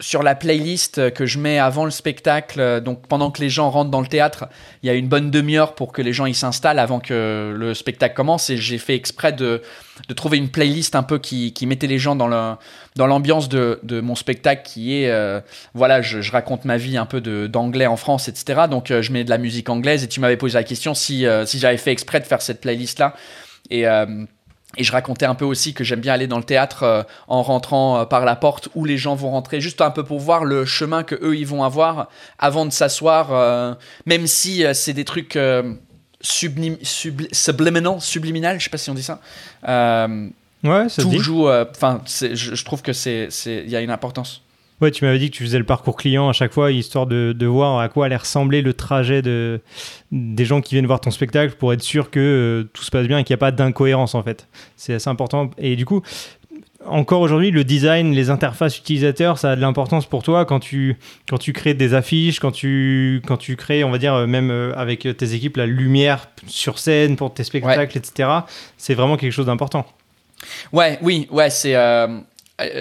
sur 0.00 0.22
la 0.22 0.36
playlist 0.36 1.12
que 1.12 1.26
je 1.26 1.40
mets 1.40 1.58
avant 1.58 1.84
le 1.84 1.90
spectacle, 1.90 2.80
donc 2.80 3.08
pendant 3.08 3.32
que 3.32 3.40
les 3.40 3.50
gens 3.50 3.68
rentrent 3.68 3.90
dans 3.90 4.00
le 4.00 4.06
théâtre, 4.06 4.46
il 4.82 4.86
y 4.86 4.90
a 4.90 4.94
une 4.94 5.08
bonne 5.08 5.30
demi-heure 5.30 5.74
pour 5.74 5.92
que 5.92 6.02
les 6.02 6.12
gens 6.12 6.32
s'installent 6.32 6.78
avant 6.78 7.00
que 7.00 7.52
le 7.56 7.74
spectacle 7.74 8.14
commence. 8.14 8.48
Et 8.48 8.56
j'ai 8.56 8.78
fait 8.78 8.94
exprès 8.94 9.32
de, 9.32 9.60
de, 10.08 10.14
trouver 10.14 10.36
une 10.38 10.50
playlist 10.50 10.94
un 10.94 11.02
peu 11.02 11.18
qui, 11.18 11.52
qui 11.52 11.66
mettait 11.66 11.88
les 11.88 11.98
gens 11.98 12.14
dans 12.14 12.28
le, 12.28 12.54
dans 12.94 13.08
l'ambiance 13.08 13.48
de, 13.48 13.80
de, 13.82 14.00
mon 14.00 14.14
spectacle, 14.14 14.62
qui 14.64 15.02
est 15.02 15.10
euh, 15.10 15.40
voilà, 15.74 16.00
je, 16.00 16.20
je, 16.20 16.30
raconte 16.30 16.64
ma 16.64 16.76
vie 16.76 16.96
un 16.96 17.06
peu 17.06 17.20
d'anglais 17.48 17.86
en 17.86 17.96
France, 17.96 18.28
etc. 18.28 18.62
Donc 18.70 18.92
euh, 18.92 19.02
je 19.02 19.10
mets 19.12 19.24
de 19.24 19.30
la 19.30 19.38
musique 19.38 19.68
anglaise. 19.68 20.04
Et 20.04 20.08
tu 20.08 20.20
m'avais 20.20 20.36
posé 20.36 20.54
la 20.54 20.64
question 20.64 20.94
si, 20.94 21.26
euh, 21.26 21.44
si 21.44 21.58
j'avais 21.58 21.76
fait 21.76 21.90
exprès 21.90 22.20
de 22.20 22.26
faire 22.26 22.42
cette 22.42 22.60
playlist 22.60 23.00
là. 23.00 23.14
Et 23.70 23.84
et 24.76 24.84
je 24.84 24.92
racontais 24.92 25.24
un 25.24 25.34
peu 25.34 25.46
aussi 25.46 25.72
que 25.72 25.82
j'aime 25.82 26.00
bien 26.00 26.12
aller 26.12 26.26
dans 26.26 26.36
le 26.36 26.44
théâtre 26.44 26.82
euh, 26.82 27.02
en 27.26 27.42
rentrant 27.42 28.00
euh, 28.00 28.04
par 28.04 28.24
la 28.24 28.36
porte 28.36 28.68
où 28.74 28.84
les 28.84 28.98
gens 28.98 29.14
vont 29.14 29.30
rentrer, 29.30 29.60
juste 29.60 29.80
un 29.80 29.90
peu 29.90 30.04
pour 30.04 30.20
voir 30.20 30.44
le 30.44 30.66
chemin 30.66 31.04
que 31.04 31.14
eux 31.22 31.36
ils 31.36 31.46
vont 31.46 31.64
avoir 31.64 32.08
avant 32.38 32.66
de 32.66 32.70
s'asseoir, 32.70 33.32
euh, 33.32 33.74
même 34.04 34.26
si 34.26 34.64
c'est 34.74 34.92
des 34.92 35.04
trucs 35.04 35.38
sublim, 36.20 36.76
subliminal, 36.82 38.00
subliminal, 38.00 38.58
je 38.58 38.64
sais 38.64 38.70
pas 38.70 38.78
si 38.78 38.90
on 38.90 38.94
dit 38.94 39.02
ça. 39.02 39.20
ouais, 39.64 40.88
ça 40.88 41.02
tout 41.02 41.18
joue. 41.18 41.48
Enfin, 41.48 42.02
je, 42.06 42.34
je, 42.34 42.64
trouve 42.64 42.82
que 42.82 42.92
c'est, 42.92 43.28
il 43.46 43.70
y 43.70 43.76
a 43.76 43.80
une 43.80 43.90
importance. 43.90 44.42
Ouais, 44.80 44.92
tu 44.92 45.04
m'avais 45.04 45.18
dit 45.18 45.30
que 45.30 45.36
tu 45.36 45.42
faisais 45.42 45.58
le 45.58 45.64
parcours 45.64 45.96
client 45.96 46.28
à 46.28 46.32
chaque 46.32 46.52
fois, 46.52 46.70
histoire 46.70 47.06
de, 47.06 47.34
de 47.36 47.46
voir 47.46 47.80
à 47.80 47.88
quoi 47.88 48.06
allait 48.06 48.16
ressembler 48.16 48.62
le 48.62 48.74
trajet 48.74 49.22
de, 49.22 49.60
des 50.12 50.44
gens 50.44 50.60
qui 50.60 50.76
viennent 50.76 50.86
voir 50.86 51.00
ton 51.00 51.10
spectacle 51.10 51.56
pour 51.56 51.72
être 51.72 51.82
sûr 51.82 52.10
que 52.10 52.20
euh, 52.20 52.70
tout 52.72 52.84
se 52.84 52.90
passe 52.90 53.08
bien 53.08 53.18
et 53.18 53.24
qu'il 53.24 53.34
n'y 53.34 53.38
a 53.38 53.40
pas 53.40 53.50
d'incohérence 53.50 54.14
en 54.14 54.22
fait. 54.22 54.46
C'est 54.76 54.94
assez 54.94 55.10
important. 55.10 55.50
Et 55.58 55.74
du 55.74 55.84
coup, 55.84 56.02
encore 56.86 57.22
aujourd'hui, 57.22 57.50
le 57.50 57.64
design, 57.64 58.12
les 58.12 58.30
interfaces 58.30 58.78
utilisateurs, 58.78 59.38
ça 59.38 59.50
a 59.50 59.56
de 59.56 59.60
l'importance 59.60 60.06
pour 60.06 60.22
toi 60.22 60.44
quand 60.44 60.60
tu, 60.60 60.96
quand 61.28 61.38
tu 61.38 61.52
crées 61.52 61.74
des 61.74 61.94
affiches, 61.94 62.38
quand 62.38 62.52
tu, 62.52 63.20
quand 63.26 63.36
tu 63.36 63.56
crées, 63.56 63.82
on 63.82 63.90
va 63.90 63.98
dire, 63.98 64.14
euh, 64.14 64.26
même 64.28 64.52
euh, 64.52 64.72
avec 64.76 65.08
tes 65.16 65.34
équipes, 65.34 65.56
la 65.56 65.66
lumière 65.66 66.28
sur 66.46 66.78
scène 66.78 67.16
pour 67.16 67.34
tes 67.34 67.42
spectacles, 67.42 67.98
etc. 67.98 68.28
C'est 68.76 68.94
vraiment 68.94 69.16
quelque 69.16 69.32
chose 69.32 69.46
d'important. 69.46 69.86
Ouais, 70.72 71.00
oui, 71.02 71.26
ouais, 71.32 71.50
c'est. 71.50 71.74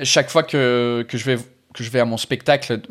chaque 0.04 0.30
fois 0.30 0.44
que, 0.44 1.04
que 1.10 1.18
je 1.18 1.26
vais 1.26 1.38
que 1.78 1.84
je 1.84 1.92
vais 1.92 2.00
à 2.00 2.06
mon 2.06 2.18
spectacle 2.18 2.82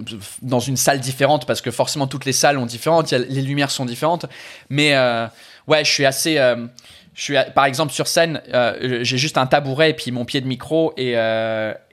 dans 0.42 0.60
une 0.60 0.76
salle 0.76 1.00
différente 1.00 1.44
parce 1.44 1.60
que 1.60 1.72
forcément 1.72 2.06
toutes 2.06 2.24
les 2.24 2.32
salles 2.32 2.56
ont 2.56 2.66
différentes, 2.66 3.10
les 3.10 3.42
lumières 3.42 3.72
sont 3.72 3.84
différentes. 3.84 4.26
Mais 4.70 4.94
euh, 4.94 5.26
ouais, 5.66 5.84
je 5.84 5.90
suis 5.90 6.06
assez. 6.06 6.38
Euh, 6.38 6.66
je 7.14 7.22
suis, 7.22 7.34
par 7.54 7.64
exemple, 7.64 7.92
sur 7.92 8.06
scène, 8.06 8.42
euh, 8.52 9.00
j'ai 9.02 9.18
juste 9.18 9.38
un 9.38 9.46
tabouret 9.46 9.90
et 9.90 9.94
puis 9.94 10.12
mon 10.12 10.24
pied 10.24 10.40
de 10.40 10.46
micro 10.46 10.92
et, 10.98 11.12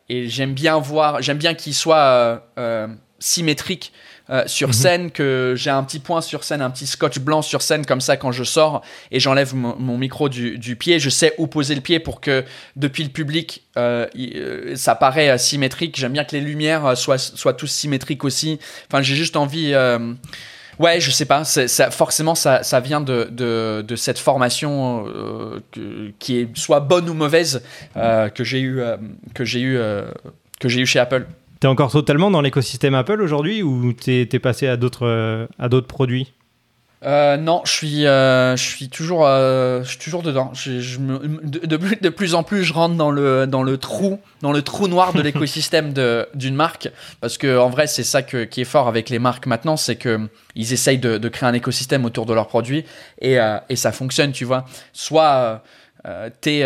et 0.10 0.30
j'aime 0.30 0.54
bien 0.54 0.78
voir, 0.80 1.22
j'aime 1.22 1.38
bien 1.38 1.54
qu'il 1.54 1.74
soit 1.74 2.46
symétrique 3.20 3.94
euh, 4.34 4.44
sur 4.48 4.70
mhm. 4.70 4.74
scène, 4.74 5.12
que 5.12 5.54
j'ai 5.56 5.70
un 5.70 5.84
petit 5.84 6.00
point 6.00 6.20
sur 6.22 6.44
scène, 6.44 6.62
un 6.62 6.72
petit 6.72 6.88
scotch 6.88 7.20
blanc 7.20 7.44
sur 7.44 7.62
scène 7.62 7.86
comme 7.86 8.02
ça 8.02 8.18
quand 8.18 8.32
je 8.32 8.44
sors 8.44 8.82
et 9.12 9.20
j'enlève 9.20 9.54
mon, 9.54 9.98
micro 9.98 10.28
du, 10.28 10.76
pied, 10.76 10.98
je 10.98 11.12
sais 11.12 11.36
où 11.38 11.46
poser 11.46 11.76
le 11.76 11.82
pied 11.82 12.00
pour 12.00 12.20
que 12.20 12.44
depuis 12.76 13.04
le 13.04 13.12
public 13.12 13.64
euh, 13.78 14.08
euh, 14.18 14.76
ça 14.76 14.96
paraît 14.96 15.38
symétrique. 15.38 16.00
J'aime 16.00 16.14
bien 16.14 16.24
que 16.24 16.36
les 16.36 16.42
lumières 16.42 16.98
soient, 16.98 17.20
soient 17.20 17.54
tous 17.54 17.68
symétriques 17.68 18.24
aussi. 18.24 18.60
Enfin, 18.90 19.04
j'ai 19.04 19.16
juste 19.16 19.36
envie. 19.36 19.76
Ouais, 20.80 21.00
je 21.00 21.12
sais 21.12 21.26
pas. 21.26 21.44
Ça, 21.44 21.92
forcément, 21.92 22.34
ça, 22.34 22.64
ça 22.64 22.80
vient 22.80 23.02
de, 23.02 23.28
de, 23.32 23.86
de, 23.88 23.96
cette 23.96 24.18
formation 24.18 25.06
qui 26.18 26.40
est 26.40 26.58
soit 26.58 26.80
bonne 26.80 27.08
ou 27.08 27.14
mauvaise 27.14 27.62
que 27.96 28.44
j'ai 28.44 28.62
eu 28.62 28.82
que 29.36 29.46
j'ai 29.46 29.62
eu 29.62 29.80
que 30.60 30.70
j'ai 30.70 30.82
eu 30.82 30.88
chez 30.88 31.00
Apple. 31.00 31.28
T'es 31.64 31.70
encore 31.70 31.94
totalement 31.94 32.30
dans 32.30 32.42
l'écosystème 32.42 32.94
Apple 32.94 33.22
aujourd'hui 33.22 33.64
ou 33.64 33.94
t'es 33.94 34.28
es 34.30 34.40
passé 34.40 34.68
à 34.68 34.76
d'autres 34.76 35.08
euh, 35.08 35.48
à 35.58 35.70
d'autres 35.70 35.88
produits? 35.88 36.34
Euh, 37.06 37.38
non, 37.38 37.62
je 37.64 37.72
suis, 37.72 38.06
euh, 38.06 38.58
je 38.58 38.62
suis 38.62 38.90
toujours, 38.90 39.26
je 39.26 39.86
suis 39.86 39.98
toujours 39.98 40.24
dedans. 40.24 40.52
Je, 40.54 41.00
me, 41.00 41.20
de, 41.42 41.66
de, 41.66 42.10
plus 42.10 42.36
en 42.36 42.44
plus, 42.44 42.66
je 42.66 42.74
rentre 42.74 42.96
dans 42.96 43.12
le, 43.12 43.48
dans 43.48 43.64
le 43.64 43.78
trou, 43.78 44.20
dans 44.42 44.52
le 44.52 44.62
trou 44.62 44.90
noir 44.90 45.14
de 45.14 45.22
l'écosystème 45.22 45.94
d'une 46.36 46.56
marque, 46.56 46.90
parce 47.22 47.38
que 47.38 47.58
en 47.58 47.70
vrai, 47.70 47.88
c'est 47.88 48.04
ça 48.04 48.24
que, 48.24 48.44
qui 48.44 48.60
est 48.60 48.66
fort 48.66 48.90
avec 48.90 49.10
les 49.10 49.20
marques 49.20 49.46
maintenant, 49.46 49.78
c'est 49.78 49.96
que 49.96 50.20
ils 50.56 50.74
essayent 50.74 51.00
de, 51.00 51.18
de, 51.18 51.30
créer 51.30 51.48
un 51.48 51.54
écosystème 51.54 52.04
autour 52.04 52.26
de 52.26 52.34
leurs 52.34 52.48
produits 52.48 52.84
et, 53.22 53.38
et 53.70 53.76
ça 53.78 53.94
fonctionne, 53.94 54.34
tu 54.34 54.44
vois. 54.44 54.66
Soit 54.92 55.64
t'es 56.42 56.66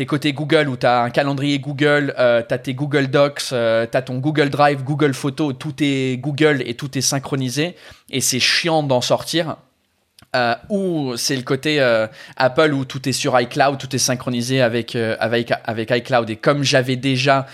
t'es 0.00 0.06
côté 0.06 0.32
Google 0.32 0.70
où 0.70 0.76
t'as 0.78 1.02
un 1.02 1.10
calendrier 1.10 1.58
Google, 1.58 2.14
euh, 2.18 2.40
t'as 2.40 2.56
tes 2.56 2.72
Google 2.72 3.08
Docs, 3.08 3.50
euh, 3.52 3.84
t'as 3.84 4.00
ton 4.00 4.16
Google 4.16 4.48
Drive, 4.48 4.82
Google 4.82 5.12
Photos, 5.12 5.54
tout 5.58 5.74
est 5.82 6.16
Google 6.16 6.62
et 6.64 6.72
tout 6.72 6.96
est 6.96 7.02
synchronisé 7.02 7.76
et 8.08 8.22
c'est 8.22 8.40
chiant 8.40 8.82
d'en 8.82 9.02
sortir. 9.02 9.58
Euh, 10.34 10.54
ou 10.70 11.16
c'est 11.18 11.36
le 11.36 11.42
côté 11.42 11.82
euh, 11.82 12.06
Apple 12.38 12.72
où 12.72 12.86
tout 12.86 13.06
est 13.10 13.12
sur 13.12 13.38
iCloud, 13.38 13.76
tout 13.76 13.94
est 13.94 13.98
synchronisé 13.98 14.62
avec, 14.62 14.96
euh, 14.96 15.16
avec, 15.20 15.52
avec 15.64 15.90
iCloud. 15.90 16.30
Et 16.30 16.36
comme 16.36 16.62
j'avais 16.62 16.96
déjà 16.96 17.46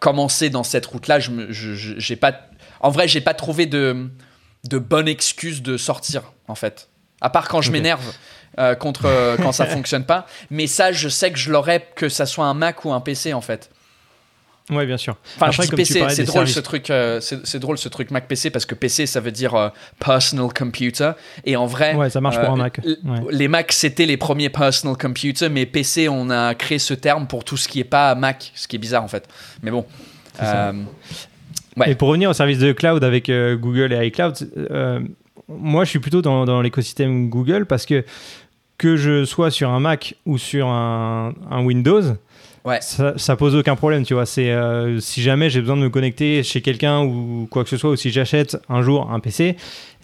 commencé 0.00 0.50
dans 0.50 0.64
cette 0.64 0.86
route-là, 0.86 1.20
je, 1.20 1.30
je- 1.50 1.74
je- 1.74 1.94
j'ai 1.96 2.16
pas, 2.16 2.32
en 2.80 2.90
vrai, 2.90 3.06
j'ai 3.06 3.20
pas 3.20 3.34
trouvé 3.34 3.66
de, 3.66 4.08
de 4.68 4.78
bonne 4.78 5.06
excuse 5.06 5.62
de 5.62 5.76
sortir, 5.76 6.32
en 6.48 6.56
fait. 6.56 6.88
À 7.20 7.30
part 7.30 7.46
quand 7.46 7.62
je 7.62 7.70
m'énerve 7.70 8.12
euh, 8.58 8.74
contre 8.74 9.06
euh, 9.06 9.36
quand 9.36 9.52
ça 9.52 9.66
fonctionne 9.76 10.04
pas. 10.04 10.26
Mais 10.50 10.66
ça, 10.66 10.92
je 10.92 11.08
sais 11.08 11.30
que 11.32 11.38
je 11.38 11.50
l'aurais 11.50 11.86
que 11.94 12.08
ça 12.08 12.26
soit 12.26 12.46
un 12.46 12.54
Mac 12.54 12.84
ou 12.84 12.92
un 12.92 13.00
PC, 13.00 13.32
en 13.32 13.40
fait. 13.40 13.70
Ouais, 14.70 14.86
bien 14.86 14.96
sûr. 14.96 15.18
Enfin, 15.36 15.48
Après, 15.48 15.56
je 15.56 15.62
dis 15.62 15.68
comme 15.68 15.76
tu 15.84 15.92
PC, 15.92 16.06
c'est 16.08 16.24
drôle 16.24 16.32
services- 16.46 16.54
ce 16.54 16.60
truc, 16.60 16.88
euh, 16.88 17.20
c'est 17.20 17.58
drôle 17.58 17.76
ce 17.76 17.90
truc 17.90 18.10
Mac 18.10 18.26
PC 18.26 18.48
parce 18.48 18.64
que 18.64 18.74
PC 18.74 19.04
ça 19.04 19.20
veut 19.20 19.30
dire 19.30 19.54
euh, 19.54 19.68
personal 19.98 20.48
computer 20.54 21.10
et 21.44 21.54
en 21.56 21.66
vrai, 21.66 21.94
Ouais, 21.94 22.08
ça 22.08 22.22
marche 22.22 22.40
pour 22.40 22.48
un 22.48 22.56
Mac. 22.56 22.80
Ouais. 22.82 22.94
les 23.30 23.46
Mac 23.46 23.72
c'était 23.72 24.06
les 24.06 24.16
premiers 24.16 24.48
personal 24.48 24.96
computer, 24.96 25.50
mais 25.50 25.66
PC 25.66 26.08
on 26.08 26.30
a 26.30 26.54
créé 26.54 26.78
ce 26.78 26.94
terme 26.94 27.26
pour 27.26 27.44
tout 27.44 27.58
ce 27.58 27.68
qui 27.68 27.78
est 27.78 27.84
pas 27.84 28.14
Mac, 28.14 28.52
ce 28.54 28.66
qui 28.66 28.76
est 28.76 28.78
bizarre 28.78 29.04
en 29.04 29.08
fait. 29.08 29.28
Mais 29.62 29.70
bon. 29.70 29.84
Ouais. 31.76 31.90
Et 31.90 31.94
pour 31.94 32.08
revenir 32.08 32.30
au 32.30 32.34
service 32.34 32.58
de 32.58 32.72
cloud 32.72 33.02
avec 33.04 33.30
Google 33.30 33.92
et 33.92 34.06
iCloud, 34.06 34.34
moi 35.46 35.84
je 35.84 35.90
suis 35.90 35.98
plutôt 35.98 36.22
dans, 36.22 36.46
dans 36.46 36.62
l'écosystème 36.62 37.28
Google 37.28 37.66
parce 37.66 37.84
que 37.84 38.02
que 38.78 38.96
je 38.96 39.24
sois 39.24 39.50
sur 39.50 39.70
un 39.70 39.80
Mac 39.80 40.14
ou 40.26 40.38
sur 40.38 40.68
un, 40.68 41.32
Windows, 41.64 42.16
Ouais. 42.64 42.78
ça, 42.80 43.12
ça 43.18 43.36
pose 43.36 43.54
aucun 43.54 43.76
problème, 43.76 44.04
tu 44.06 44.14
vois. 44.14 44.24
C'est 44.24 44.50
euh, 44.50 44.98
si 45.00 45.20
jamais 45.22 45.50
j'ai 45.50 45.60
besoin 45.60 45.76
de 45.76 45.82
me 45.82 45.90
connecter 45.90 46.42
chez 46.42 46.62
quelqu'un 46.62 47.02
ou 47.02 47.46
quoi 47.50 47.62
que 47.62 47.68
ce 47.68 47.76
soit, 47.76 47.90
ou 47.90 47.96
si 47.96 48.10
j'achète 48.10 48.56
un 48.70 48.80
jour 48.80 49.10
un 49.12 49.20
PC, 49.20 49.56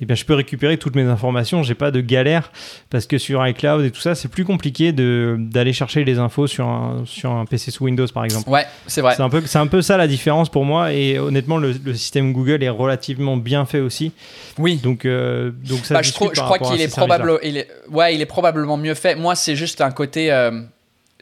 eh 0.02 0.04
bien 0.04 0.14
je 0.14 0.24
peux 0.26 0.34
récupérer 0.34 0.76
toutes 0.76 0.94
mes 0.94 1.04
informations. 1.04 1.62
J'ai 1.62 1.74
pas 1.74 1.90
de 1.90 2.00
galère 2.02 2.52
parce 2.90 3.06
que 3.06 3.16
sur 3.16 3.46
iCloud 3.46 3.84
et 3.86 3.90
tout 3.90 4.00
ça, 4.02 4.14
c'est 4.14 4.28
plus 4.28 4.44
compliqué 4.44 4.92
de 4.92 5.36
d'aller 5.38 5.72
chercher 5.72 6.04
les 6.04 6.18
infos 6.18 6.46
sur 6.46 6.66
un 6.68 7.02
sur 7.06 7.30
un 7.32 7.46
PC 7.46 7.70
sous 7.70 7.84
Windows 7.84 8.06
par 8.12 8.24
exemple. 8.26 8.48
Ouais, 8.50 8.66
c'est 8.86 9.00
vrai. 9.00 9.14
C'est 9.16 9.22
un, 9.22 9.30
peu, 9.30 9.42
c'est 9.46 9.58
un 9.58 9.66
peu 9.66 9.80
ça 9.80 9.96
la 9.96 10.06
différence 10.06 10.50
pour 10.50 10.66
moi. 10.66 10.92
Et 10.92 11.18
honnêtement, 11.18 11.56
le, 11.56 11.72
le 11.82 11.94
système 11.94 12.32
Google 12.34 12.62
est 12.62 12.68
relativement 12.68 13.38
bien 13.38 13.64
fait 13.64 13.80
aussi. 13.80 14.12
Oui. 14.58 14.76
Donc, 14.82 15.06
euh, 15.06 15.50
donc 15.66 15.86
ça 15.86 15.94
Bah, 15.94 16.02
je, 16.02 16.12
trouve- 16.12 16.32
je 16.34 16.40
crois 16.40 16.58
qu'il 16.58 16.80
est 16.82 16.88
probable, 16.94 17.38
il 17.42 17.56
est, 17.56 17.68
ouais, 17.90 18.14
il 18.14 18.20
est 18.20 18.26
probablement 18.26 18.76
mieux 18.76 18.94
fait. 18.94 19.14
Moi, 19.14 19.34
c'est 19.34 19.56
juste 19.56 19.80
un 19.80 19.90
côté 19.92 20.30
euh, 20.30 20.50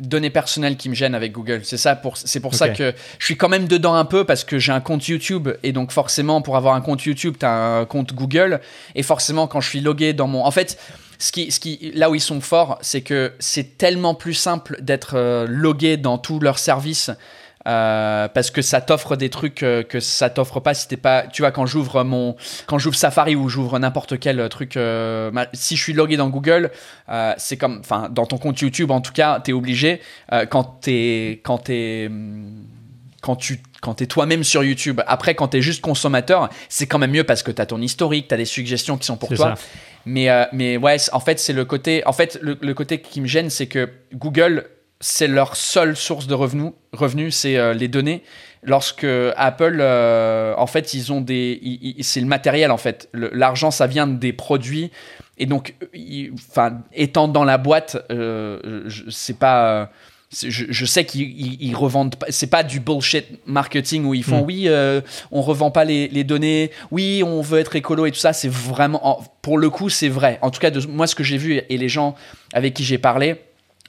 données 0.00 0.30
personnelles 0.30 0.76
qui 0.76 0.88
me 0.88 0.94
gêne 0.94 1.14
avec 1.14 1.32
Google. 1.32 1.60
C'est 1.64 1.76
ça, 1.76 1.96
pour, 1.96 2.16
c'est 2.16 2.40
pour 2.40 2.54
ça 2.54 2.68
que 2.68 2.94
je 3.18 3.24
suis 3.24 3.36
quand 3.36 3.48
même 3.48 3.68
dedans 3.68 3.94
un 3.94 4.04
peu 4.04 4.24
parce 4.24 4.44
que 4.44 4.58
j'ai 4.58 4.72
un 4.72 4.80
compte 4.80 5.06
YouTube 5.08 5.48
et 5.62 5.72
donc 5.72 5.92
forcément, 5.92 6.42
pour 6.42 6.56
avoir 6.56 6.74
un 6.74 6.80
compte 6.80 7.04
YouTube, 7.04 7.36
tu 7.38 7.46
as 7.46 7.78
un 7.80 7.84
compte 7.84 8.14
Google 8.14 8.60
et 8.94 9.02
forcément, 9.02 9.46
quand 9.46 9.60
je 9.60 9.68
suis 9.68 9.80
logué 9.80 10.12
dans 10.12 10.26
mon, 10.26 10.44
en 10.44 10.50
fait. 10.50 10.78
Ce 11.20 11.32
qui, 11.32 11.50
ce 11.50 11.58
qui, 11.58 11.90
là 11.96 12.10
où 12.10 12.14
ils 12.14 12.20
sont 12.20 12.40
forts, 12.40 12.78
c'est 12.80 13.00
que 13.00 13.32
c'est 13.40 13.76
tellement 13.76 14.14
plus 14.14 14.34
simple 14.34 14.80
d'être 14.80 15.16
euh, 15.16 15.48
logué 15.48 15.96
dans 15.96 16.16
tous 16.16 16.38
leurs 16.38 16.60
services 16.60 17.10
euh, 17.68 18.26
parce 18.28 18.50
que 18.50 18.62
ça 18.62 18.80
t'offre 18.80 19.14
des 19.16 19.28
trucs 19.28 19.62
euh, 19.62 19.82
que 19.82 20.00
ça 20.00 20.30
t'offre 20.30 20.60
pas 20.60 20.74
si 20.74 20.88
t'es 20.88 20.96
pas. 20.96 21.22
Tu 21.26 21.42
vois, 21.42 21.50
quand 21.52 21.66
j'ouvre 21.66 22.02
mon, 22.02 22.34
quand 22.66 22.78
j'ouvre 22.78 22.96
Safari 22.96 23.36
ou 23.36 23.48
j'ouvre 23.48 23.78
n'importe 23.78 24.18
quel 24.18 24.48
truc, 24.48 24.76
euh, 24.76 25.30
ma- 25.30 25.46
si 25.52 25.76
je 25.76 25.82
suis 25.82 25.92
logué 25.92 26.16
dans 26.16 26.28
Google, 26.30 26.70
euh, 27.08 27.34
c'est 27.36 27.56
comme, 27.56 27.78
enfin, 27.80 28.08
dans 28.10 28.26
ton 28.26 28.38
compte 28.38 28.58
YouTube 28.60 28.90
en 28.90 29.00
tout 29.00 29.12
cas, 29.12 29.38
t'es 29.40 29.52
obligé 29.52 30.00
quand 30.50 30.64
t'es, 30.80 31.40
quand 31.44 31.58
t'es, 31.58 32.06
hum, 32.08 32.64
quand 33.20 33.36
tu 33.36 33.60
quand 33.80 33.94
t'es 33.94 34.06
toi-même 34.06 34.42
sur 34.42 34.64
YouTube. 34.64 35.00
Après, 35.06 35.34
quand 35.36 35.48
t'es 35.48 35.60
juste 35.60 35.82
consommateur, 35.82 36.48
c'est 36.68 36.86
quand 36.88 36.98
même 36.98 37.12
mieux 37.12 37.22
parce 37.22 37.44
que 37.44 37.52
t'as 37.52 37.64
ton 37.66 37.80
historique, 37.80 38.26
t'as 38.26 38.36
des 38.36 38.44
suggestions 38.44 38.96
qui 38.96 39.06
sont 39.06 39.16
pour 39.16 39.28
toi. 39.28 39.54
ça. 39.56 39.62
Mais, 40.04 40.30
euh, 40.30 40.44
mais 40.52 40.76
ouais, 40.76 40.96
en 41.12 41.20
fait, 41.20 41.38
c'est 41.38 41.52
le 41.52 41.64
côté. 41.64 42.04
En 42.06 42.12
fait, 42.12 42.38
le, 42.42 42.58
le 42.60 42.74
côté 42.74 43.00
qui 43.00 43.20
me 43.20 43.26
gêne, 43.26 43.50
c'est 43.50 43.66
que 43.66 43.88
Google, 44.14 44.66
c'est 45.00 45.28
leur 45.28 45.56
seule 45.56 45.96
source 45.96 46.26
de 46.26 46.34
revenus. 46.34 46.72
Revenus, 46.92 47.34
c'est 47.36 47.56
euh, 47.56 47.72
les 47.74 47.88
données. 47.88 48.22
Lorsque 48.64 49.06
Apple, 49.36 49.78
euh, 49.80 50.54
en 50.58 50.66
fait, 50.66 50.92
ils 50.94 51.12
ont 51.12 51.20
des. 51.20 51.94
c'est 52.00 52.20
le 52.20 52.26
matériel, 52.26 52.70
en 52.72 52.76
fait. 52.76 53.08
L'argent, 53.12 53.70
ça 53.70 53.86
vient 53.86 54.06
des 54.08 54.32
produits. 54.32 54.90
Et 55.38 55.46
donc, 55.46 55.74
ils- 55.94 56.32
enfin, 56.50 56.80
étant 56.92 57.28
dans 57.28 57.44
la 57.44 57.58
boîte, 57.58 57.96
euh, 58.10 58.88
c'est 59.08 59.38
pas. 59.38 59.70
euh, 59.82 59.86
Je, 60.30 60.64
je 60.68 60.84
sais 60.84 61.06
qu'ils 61.06 61.22
ils- 61.22 61.56
ils 61.68 61.74
revendent 61.74 62.16
pas. 62.16 62.26
C'est 62.28 62.48
pas 62.50 62.62
du 62.62 62.80
bullshit 62.80 63.24
marketing 63.46 64.04
où 64.04 64.12
ils 64.12 64.22
font 64.24 64.42
Mm. 64.42 64.46
oui, 64.46 64.64
euh, 64.66 65.00
on 65.30 65.40
revend 65.40 65.70
pas 65.70 65.84
les, 65.86 66.06
les 66.08 66.22
données. 66.22 66.70
Oui, 66.90 67.22
on 67.24 67.40
veut 67.40 67.58
être 67.60 67.76
écolo 67.76 68.04
et 68.04 68.10
tout 68.12 68.18
ça. 68.18 68.34
C'est 68.34 68.50
vraiment, 68.50 69.06
en- 69.08 69.24
pour 69.40 69.56
le 69.56 69.70
coup, 69.70 69.88
c'est 69.88 70.10
vrai. 70.10 70.38
En 70.42 70.50
tout 70.50 70.60
cas, 70.60 70.70
de 70.70 70.84
moi, 70.86 71.06
ce 71.06 71.14
que 71.14 71.24
j'ai 71.24 71.38
vu 71.38 71.62
et 71.66 71.78
les 71.78 71.88
gens 71.88 72.14
avec 72.52 72.74
qui 72.74 72.84
j'ai 72.84 72.98
parlé, 72.98 73.36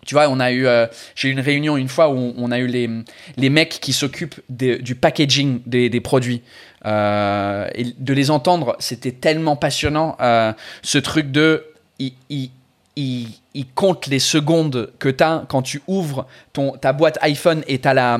tu 0.10 0.16
vois, 0.16 0.28
on 0.28 0.40
a 0.40 0.52
eu, 0.52 0.66
euh, 0.66 0.88
j'ai 1.14 1.28
eu 1.30 1.32
une 1.32 1.40
réunion 1.40 1.78
une 1.78 1.88
fois 1.88 2.10
où 2.10 2.34
on 2.36 2.50
a 2.50 2.58
eu 2.58 2.66
les, 2.66 2.90
les 3.38 3.50
mecs 3.52 3.78
qui 3.80 3.94
s'occupent 3.94 4.42
du 4.50 4.96
packaging 4.96 5.62
des, 5.68 5.88
des 5.88 6.02
produits. 6.02 6.42
Euh, 6.88 7.70
et 7.76 7.94
de 7.96 8.14
les 8.16 8.32
entendre, 8.32 8.76
c'était 8.80 9.12
tellement 9.12 9.56
passionnant. 9.56 10.18
euh, 10.20 10.52
ce 10.82 10.98
truc 10.98 11.30
de, 11.32 11.64
ils, 12.00 12.14
ils, 12.32 12.50
ils- 12.96 13.28
ils 13.54 13.68
comptent 13.68 14.08
les 14.08 14.18
secondes 14.20 14.92
que 14.98 15.10
tu 15.10 15.24
as 15.24 15.46
quand 15.48 15.62
tu 15.62 15.84
ouvres 15.86 16.26
ton, 16.54 16.72
ta 16.72 16.92
boîte 16.92 17.20
iPhone 17.22 17.62
et 17.68 17.78
tu 17.78 17.88
as 17.88 17.94
la. 17.94 18.18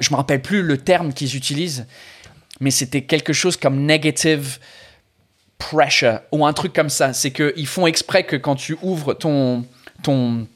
je 0.00 0.10
me 0.10 0.16
rappelle 0.16 0.42
plus 0.42 0.62
le 0.62 0.76
terme 0.78 1.12
qu'ils 1.12 1.36
utilisent, 1.36 1.86
mais 2.58 2.72
c'était 2.72 3.02
quelque 3.02 3.32
chose 3.32 3.56
comme 3.56 3.82
negative 3.84 4.58
pressure 5.58 6.18
ou 6.32 6.44
un 6.46 6.52
truc 6.52 6.72
comme 6.72 6.90
ça. 6.90 7.12
C'est 7.12 7.30
qu'ils 7.30 7.66
font 7.66 7.86
exprès 7.86 8.24
que 8.24 8.34
quand 8.36 8.56
tu 8.56 8.76
ouvres 8.82 9.14
ton, 9.14 9.64
ton, 10.02 10.46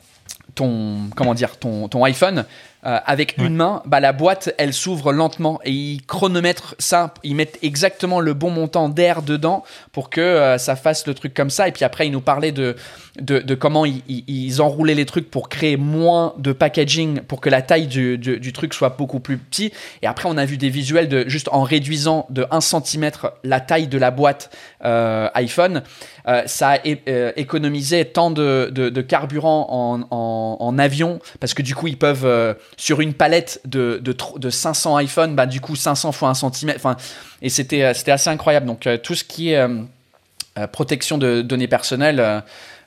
ton, 0.55 1.11
comment 1.17 1.35
dire, 1.35 1.59
ton, 1.59 1.89
ton 1.89 2.05
iPhone 2.05 2.45
euh, 2.87 2.99
avec 3.05 3.35
Ouais. 3.39 3.47
une 3.47 3.57
main, 3.57 3.83
bah, 3.87 4.01
la 4.01 4.13
boîte 4.13 4.55
elle 4.59 4.73
s'ouvre 4.73 5.13
lentement 5.13 5.61
et 5.65 5.71
ils 5.71 6.03
chronomètrent 6.07 6.75
ça. 6.79 7.13
Ils 7.23 7.35
mettent 7.35 7.59
exactement 7.63 8.21
le 8.21 8.33
bon 8.35 8.51
montant 8.51 8.89
d'air 8.89 9.23
dedans 9.23 9.65
pour 9.93 10.09
que 10.11 10.21
euh, 10.21 10.59
ça 10.59 10.77
fasse 10.77 11.07
le 11.07 11.15
truc 11.15 11.35
comme 11.35 11.51
ça. 11.51 11.69
Et 11.69 11.73
puis 11.73 11.85
après, 11.85 12.07
ils 12.07 12.11
nous 12.11 12.21
parlaient 12.23 12.53
de, 12.53 12.77
de, 13.21 13.39
de 13.41 13.55
comment 13.55 13.85
ils, 13.85 14.03
ils- 14.09 14.61
enroulaient 14.63 14.95
les 14.95 15.07
trucs 15.07 15.31
pour 15.31 15.49
créer 15.49 15.77
moins 15.77 16.35
de 16.39 16.53
packaging 16.53 17.21
pour 17.21 17.41
que 17.41 17.49
la 17.51 17.63
taille 17.63 17.87
du, 17.87 18.19
du, 18.19 18.39
du 18.41 18.53
truc 18.53 18.75
soit 18.75 18.91
beaucoup 18.99 19.21
plus 19.21 19.37
petit. 19.39 19.73
Et 20.03 20.07
après, 20.07 20.29
on 20.29 20.37
a 20.37 20.45
vu 20.45 20.57
des 20.57 20.71
visuels 20.71 21.09
de 21.09 21.29
juste 21.29 21.49
en 21.53 21.63
réduisant 21.63 22.27
de 22.31 22.47
1 22.51 22.61
cm 22.61 23.11
la 23.45 23.61
taille 23.61 23.87
de 23.89 23.99
la 23.99 24.11
boîte 24.11 24.51
euh, 24.85 25.29
iPhone, 25.35 25.83
euh, 26.29 26.43
ça 26.47 26.71
a 26.73 26.79
euh, 27.09 27.33
économisé 27.37 28.05
tant 28.05 28.31
de, 28.31 28.71
de, 28.73 28.89
de 28.91 29.01
carburant 29.03 29.67
en, 29.71 30.01
en, 30.11 30.57
en 30.61 30.79
avion 30.79 31.19
parce 31.41 31.55
que 31.55 31.63
du 31.63 31.75
coup, 31.75 31.87
ils 31.87 31.97
peuvent 31.99 32.25
euh, 32.27 32.55
sur 32.77 33.01
une 33.01 33.13
palette 33.15 33.61
de, 33.67 34.01
de, 34.03 34.13
tro- 34.13 34.39
de 34.39 34.51
500 34.51 34.97
iPhone, 34.97 35.35
bah, 35.35 35.47
du 35.47 35.61
coup 35.61 35.77
500 35.77 36.13
fois 36.13 36.29
1 36.31 36.35
cm. 36.35 36.73
Enfin, 36.77 36.97
et 37.43 37.49
c'était 37.51 37.83
euh, 37.85 37.95
c'était 37.95 38.13
assez 38.13 38.31
incroyable. 38.31 38.67
Donc 38.67 38.87
euh, 38.87 38.97
tout 38.97 39.15
ce 39.15 39.25
qui 39.25 39.51
est 39.53 39.57
euh, 39.59 40.67
protection 40.73 41.19
de 41.19 41.43
données 41.43 41.69
personnelles. 41.69 42.43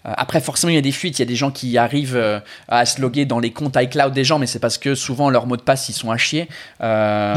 après, 0.06 0.42
forcément, 0.42 0.70
il 0.70 0.76
y 0.76 0.78
a 0.78 0.82
des 0.82 0.92
fuites. 0.92 1.18
Il 1.18 1.22
y 1.22 1.24
a 1.24 1.26
des 1.28 1.38
gens 1.38 1.50
qui 1.50 1.78
arrivent 1.78 2.18
euh, 2.18 2.40
à 2.68 2.86
se 2.86 3.00
loguer 3.00 3.24
dans 3.26 3.40
les 3.40 3.52
comptes 3.52 3.78
iCloud 3.80 4.12
des 4.14 4.26
gens, 4.26 4.38
mais 4.38 4.48
c'est 4.48 4.60
parce 4.60 4.78
que 4.78 4.96
souvent 4.96 5.30
leurs 5.30 5.48
mots 5.48 5.56
de 5.56 5.62
passe 5.62 5.88
ils 5.88 5.94
sont 5.94 6.12
à 6.12 6.18
chier. 6.18 6.50
Euh, 6.82 7.36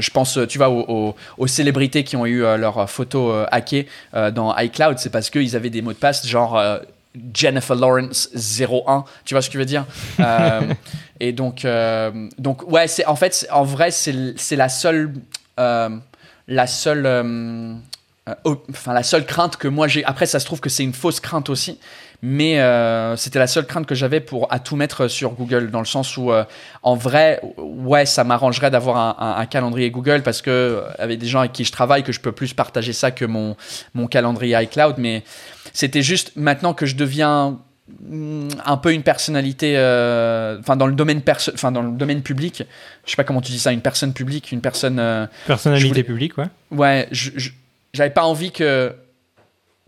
Je 0.00 0.10
pense, 0.10 0.38
tu 0.48 0.58
vois, 0.58 0.68
aux, 0.70 0.84
aux- 0.88 1.16
aux 1.38 1.46
célébrités 1.48 2.04
qui 2.04 2.14
ont 2.16 2.24
eu 2.26 2.40
leurs 2.42 2.88
photos 2.88 3.46
hackées 3.50 3.88
euh, 4.14 4.30
dans 4.30 4.56
iCloud, 4.56 4.98
c'est 4.98 5.10
parce 5.10 5.30
qu'ils 5.30 5.56
avaient 5.56 5.70
des 5.70 5.82
mots 5.82 5.92
de 5.92 5.98
passe 5.98 6.24
genre 6.26 6.56
Jennifer 7.34 7.74
Lawrence 7.74 8.28
01. 8.34 9.04
Tu 9.24 9.34
vois 9.34 9.42
ce 9.42 9.48
que 9.48 9.54
je 9.54 9.58
veux 9.58 9.64
dire? 9.64 9.84
Euh, 10.20 10.60
Et 11.20 11.32
donc, 11.32 11.64
euh, 11.64 12.28
donc 12.38 12.70
ouais, 12.70 12.88
c'est 12.88 13.06
en 13.06 13.16
fait, 13.16 13.46
en 13.50 13.64
vrai, 13.64 13.90
c'est 13.90 14.56
la 14.56 14.68
seule, 14.68 15.14
euh, 15.58 15.88
la 16.48 16.66
seule. 16.66 17.06
enfin 18.70 18.92
la 18.92 19.02
seule 19.02 19.24
crainte 19.24 19.56
que 19.56 19.68
moi 19.68 19.86
j'ai 19.86 20.04
après 20.04 20.26
ça 20.26 20.40
se 20.40 20.46
trouve 20.46 20.60
que 20.60 20.68
c'est 20.68 20.82
une 20.82 20.92
fausse 20.92 21.20
crainte 21.20 21.48
aussi 21.48 21.78
mais 22.22 22.58
euh, 22.60 23.14
c'était 23.16 23.38
la 23.38 23.46
seule 23.46 23.66
crainte 23.66 23.86
que 23.86 23.94
j'avais 23.94 24.20
pour 24.20 24.52
à 24.52 24.58
tout 24.58 24.74
mettre 24.76 25.06
sur 25.08 25.32
Google 25.32 25.70
dans 25.70 25.80
le 25.80 25.84
sens 25.86 26.16
où 26.16 26.32
euh, 26.32 26.44
en 26.82 26.94
vrai 26.96 27.40
ouais 27.58 28.06
ça 28.06 28.24
m'arrangerait 28.24 28.70
d'avoir 28.70 28.96
un, 28.96 29.16
un- 29.18 29.40
un 29.40 29.46
calendrier 29.46 29.90
Google 29.90 30.22
parce 30.22 30.42
que 30.42 30.50
euh, 30.50 30.80
avec 30.98 31.18
des 31.18 31.26
gens 31.26 31.40
avec 31.40 31.52
qui 31.52 31.64
je 31.64 31.72
travaille 31.72 32.02
que 32.02 32.12
je 32.12 32.20
peux 32.20 32.32
plus 32.32 32.54
partager 32.54 32.92
ça 32.92 33.10
que 33.10 33.24
mon 33.24 33.56
mon 33.94 34.06
calendrier 34.06 34.56
iCloud 34.62 34.94
mais 34.98 35.22
c'était 35.72 36.02
juste 36.02 36.32
maintenant 36.36 36.72
que 36.74 36.86
je 36.86 36.96
deviens 36.96 37.58
mm, 38.08 38.48
un 38.64 38.76
peu 38.78 38.92
une 38.94 39.02
personnalité 39.02 39.74
euh, 39.76 40.58
enfin 40.60 40.76
dans 40.76 40.86
le 40.86 40.94
domaine 40.94 41.20
perso 41.20 41.52
enfin 41.54 41.70
dans 41.70 41.82
le 41.82 41.92
domaine 41.92 42.22
public 42.22 42.62
je 43.04 43.10
sais 43.10 43.16
pas 43.16 43.24
comment 43.24 43.42
tu 43.42 43.52
dis 43.52 43.58
ça 43.58 43.72
une 43.72 43.82
personne 43.82 44.12
publique 44.14 44.52
une 44.52 44.62
personne 44.62 45.28
Personnalité 45.46 45.88
voulais- 45.88 46.02
publique, 46.02 46.38
ouais. 46.38 46.46
Ouais, 46.70 47.08
j'avais 47.92 48.10
pas 48.10 48.24
envie 48.24 48.50
que 48.52 48.94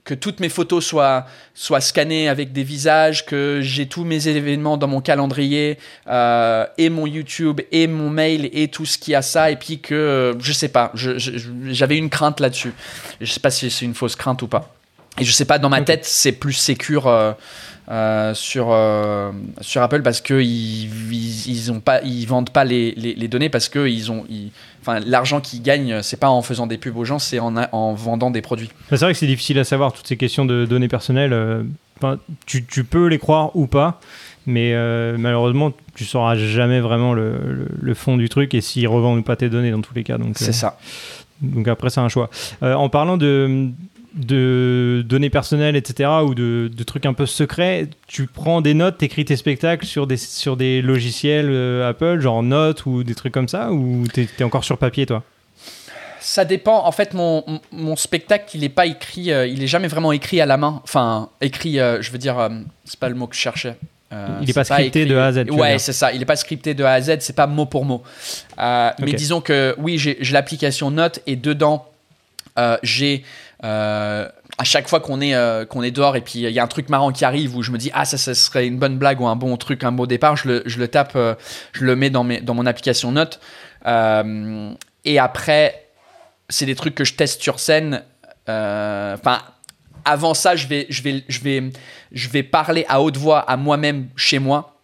que 0.09 0.15
toutes 0.15 0.41
mes 0.41 0.49
photos 0.49 0.87
soient, 0.87 1.27
soient 1.53 1.83
scannées 1.83 2.31
avec 2.31 2.51
des 2.53 2.63
visages, 2.63 3.27
que 3.27 3.61
j'ai 3.61 3.85
tous 3.85 4.05
mes 4.05 4.27
événements 4.27 4.79
dans 4.79 4.87
mon 4.87 5.03
calendrier, 5.03 5.77
euh, 6.07 6.65
et 6.79 6.89
mon 6.89 7.07
YouTube, 7.07 7.61
et 7.73 7.87
mon 7.87 8.09
mail, 8.09 8.49
et 8.55 8.69
tout 8.69 8.87
ce 8.87 8.97
qui 8.97 9.15
a 9.15 9.21
ça, 9.21 9.51
et 9.51 9.57
puis 9.57 9.81
que, 9.81 10.35
je 10.41 10.53
sais 10.55 10.69
pas, 10.69 10.93
j'avais 10.95 11.99
une 11.99 12.09
crainte 12.09 12.41
là-dessus. 12.41 12.73
Je 13.21 13.31
sais 13.31 13.41
pas 13.41 13.51
si 13.51 13.71
c'est 13.71 13.85
une 13.85 13.93
fausse 13.93 14.17
crainte 14.17 14.41
ou 14.41 14.49
pas. 14.49 14.75
Et 15.19 15.25
je 15.25 15.33
sais 15.33 15.45
pas, 15.45 15.59
dans 15.59 15.69
ma 15.69 15.83
tête, 15.83 16.07
c'est 16.07 16.33
plus 16.33 16.55
sécure. 16.55 17.07
Euh, 17.07 17.33
euh, 17.91 18.35
sur, 18.35 18.69
euh, 18.71 19.33
sur 19.63 19.81
Apple 19.81 20.03
parce 20.03 20.21
qu'ils 20.21 20.43
ils, 20.45 21.49
ils, 21.49 21.73
ont 21.73 21.81
pas, 21.81 22.03
ils 22.03 22.27
vendent 22.27 22.51
pas 22.51 22.65
les, 22.65 22.93
les, 22.93 23.29
données 23.29 23.49
parce 23.49 23.71
que 23.71 23.89
ils 23.89 24.13
ont, 24.13 24.27
enfin, 24.83 25.01
l'argent 25.07 25.41
qu'ils 25.41 25.63
gagnent, 25.63 26.03
c'est 26.03 26.19
pas 26.21 26.29
en 26.29 26.43
faisant 26.43 26.67
des 26.67 26.77
pubs 26.77 26.95
aux 26.99 27.07
gens, 27.07 27.19
c'est 27.19 27.39
en, 27.39 27.57
en 27.57 27.95
vendant 27.95 28.31
des 28.31 28.43
produits. 28.43 28.69
C'est 28.91 29.01
vrai 29.01 29.15
que 29.15 29.19
c'est 29.19 29.27
difficile 29.27 29.59
à 29.59 29.65
savoir 29.65 29.95
toutes 29.95 30.07
ces 30.07 30.19
questions 30.19 30.45
de 30.45 30.67
données 30.67 30.89
personnelles. 30.89 31.33
Euh, 31.33 31.63
tu, 32.45 32.67
tu, 32.67 32.85
peux 32.85 33.07
les 33.07 33.19
croire 33.19 33.57
ou 33.57 33.67
pas, 33.67 34.01
mais 34.47 34.75
malheureusement, 35.17 35.73
tu 35.95 36.05
sauras 36.05 36.37
jamais 36.37 36.81
vraiment 36.81 37.15
le, 37.15 37.69
le, 37.81 37.95
fond 37.95 38.19
du 38.19 38.29
truc 38.29 38.53
et 38.53 38.61
s'ils 38.61 38.87
revendent 38.87 39.19
ou 39.19 39.23
pas 39.23 39.37
tes 39.37 39.49
données 39.49 39.71
dans 39.71 39.81
tous 39.81 39.95
les 39.95 40.05
cas. 40.05 40.19
Donc 40.19 40.37
c'est 40.37 40.53
ça. 40.53 40.79
Donc 41.41 41.67
après, 41.69 41.89
c'est 41.89 42.01
un 42.01 42.09
choix. 42.11 42.29
en 42.61 42.89
parlant 42.91 43.17
de, 43.17 43.71
de 44.15 45.05
données 45.07 45.31
personnelles, 45.31 45.77
etc., 45.77 46.11
ou 46.25 46.35
de, 46.35 46.83
trucs 46.85 47.07
un 47.07 47.13
peu 47.13 47.27
secrets, 47.27 47.89
tu 48.07 48.27
prends 48.27 48.61
des 48.61 48.75
notes, 48.75 48.99
t'écris 48.99 49.25
tes 49.25 49.37
spectacles 49.37 49.87
sur 49.87 50.07
des, 50.07 50.17
sur 50.17 50.57
des 50.57 50.81
logiciels 50.81 51.51
euh, 51.51 51.89
Apple, 51.89 52.21
genre 52.21 52.43
Notes 52.43 52.87
ou 52.87 53.05
des 53.05 53.15
trucs 53.15 53.35
comme 53.35 53.49
ça, 53.49 53.73
ou 53.73 54.05
t'es 54.13 54.29
es 54.39 54.43
encore 54.43 54.65
sur 54.65 54.79
papier, 54.79 55.07
toi? 55.07 55.23
Ça 56.21 56.45
dépend. 56.45 56.85
En 56.85 56.93
fait, 56.93 57.15
mon, 57.15 57.45
mon 57.71 57.97
spectacle, 57.97 58.45
il 58.55 58.61
n'est 58.61 58.69
pas 58.69 58.87
écrit, 58.87 59.31
euh, 59.31 59.47
il 59.47 59.63
est 59.63 59.69
jamais 59.69 59.89
vraiment 59.89 60.13
écrit 60.13 60.41
à 60.41 60.47
la 60.47 60.57
main. 60.57 60.81
Enfin, 60.85 61.31
écrit, 61.41 61.79
euh, 61.79 62.03
je 62.03 62.11
veux 62.11 62.19
dire, 62.19 62.51
c'est 62.85 62.99
pas 62.99 63.09
le 63.09 63.15
mot 63.15 63.27
que 63.27 63.37
je 63.37 63.41
cherchais. 63.41 63.77
il 64.41 64.47
n'est 64.47 64.53
pas, 64.53 64.65
scripté 64.65 65.07
de 65.07 65.17
A 65.17 65.27
à 65.27 65.33
Z. 65.33 65.51
Ouais, 65.51 65.79
c'est 65.79 65.93
ça. 65.93 66.13
Il 66.13 66.19
n'est 66.19 66.27
pas 66.27 66.37
scripté 66.37 66.75
de 66.75 66.85
A 66.85 66.93
à 66.93 67.01
Z. 67.01 67.19
C'est 67.21 67.37
pas 67.37 67.47
mot 67.47 67.67
pour 67.67 67.85
mot. 67.85 68.03
Mais 68.59 69.13
disons 69.13 69.41
que 69.41 69.75
oui, 69.79 69.99
j'ai 69.99 70.17
l'application 70.33 70.91
Note 70.91 71.21
et 71.27 71.37
dedans, 71.37 71.87
j'ai 72.83 73.25
euh, 73.65 74.29
à 74.57 74.65
chaque 74.65 74.89
fois 74.89 75.01
qu'on 75.01 75.21
est, 75.21 75.35
euh, 75.35 75.65
est 75.65 75.91
dehors 75.91 76.17
et 76.17 76.21
puis 76.21 76.41
il 76.41 76.51
y 76.51 76.59
a 76.59 76.63
un 76.63 76.69
truc 76.69 76.89
marrant 76.89 77.11
qui 77.11 77.25
arrive 77.25 77.57
où 77.57 77.63
je 77.63 77.73
me 77.73 77.79
dis 77.79 77.91
ah 77.93 78.05
ça, 78.05 78.17
ça 78.17 78.35
serait 78.35 78.67
une 78.67 78.79
bonne 78.79 78.99
blague 78.99 79.21
ou 79.21 79.27
un 79.27 79.37
bon 79.37 79.57
truc, 79.57 79.85
un 79.85 79.93
beau 79.93 80.07
départ, 80.07 80.37
je 80.37 80.49
le, 80.49 80.63
je 80.67 80.79
le 80.79 80.89
tape, 80.89 81.13
euh, 81.17 81.35
je 81.73 81.85
le 81.85 81.97
mets 81.97 82.11
dans, 82.11 82.25
mes, 82.25 82.41
dans 82.41 82.55
mon 82.55 82.67
application 82.67 83.13
Note. 83.13 83.41
et 83.85 85.19
après, 85.19 85.89
c'est 86.49 86.67
des 86.67 86.75
trucs 86.75 86.95
que 86.95 87.05
je 87.05 87.15
teste 87.15 87.43
sur 87.43 87.59
scène. 87.59 88.03
Enfin, 88.47 89.41
avant 90.05 90.35
ça, 90.35 90.57
je 90.57 90.67
vais, 90.67 90.87
je, 90.89 91.03
vais, 91.03 91.25
je, 91.29 91.41
vais, 91.41 91.71
je 92.13 92.29
vais 92.29 92.43
parler 92.43 92.87
à 92.89 93.03
haute 93.03 93.17
voix 93.17 93.41
à 93.41 93.57
moi-même 93.57 94.09
chez 94.17 94.39
moi 94.39 94.78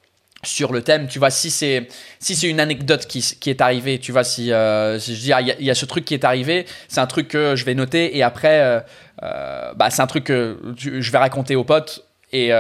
sur 0.45 0.73
le 0.73 0.83
thème. 0.83 1.09
Tu 1.09 1.19
vois, 1.19 1.31
si 1.31 1.51
c'est 1.51 1.89
si 2.19 2.35
c'est 2.35 2.49
une 2.49 2.61
anecdote 2.61 3.07
qui, 3.07 3.21
qui, 3.21 3.51
est 3.51 3.61
arrivée, 3.61 3.99
tu 3.99 4.13
vois, 4.13 4.25
si, 4.25 4.53
euh, 4.53 4.99
je 4.99 5.13
dis, 5.13 5.33
ah, 5.33 5.41
il 5.41 5.65
y, 5.65 5.71
a 5.71 5.75
ce 5.75 5.85
truc 5.85 6.05
qui 6.05 6.15
est 6.15 6.25
arrivé, 6.25 6.67
c'est 6.89 7.01
un 7.01 7.07
truc 7.07 7.29
que 7.29 7.57
je 7.57 7.65
vais 7.65 7.75
noter 7.75 8.17
et 8.17 8.23
après, 8.23 8.61
euh, 8.61 8.81
euh, 9.23 9.73
bah, 9.75 9.91
c'est 9.91 10.03
un 10.03 10.07
truc 10.07 10.25
que 10.25 10.59
je 10.77 11.11
vais 11.11 11.19
raconter 11.19 11.57
aux 11.57 11.65
potes 11.65 12.05
et, 12.33 12.51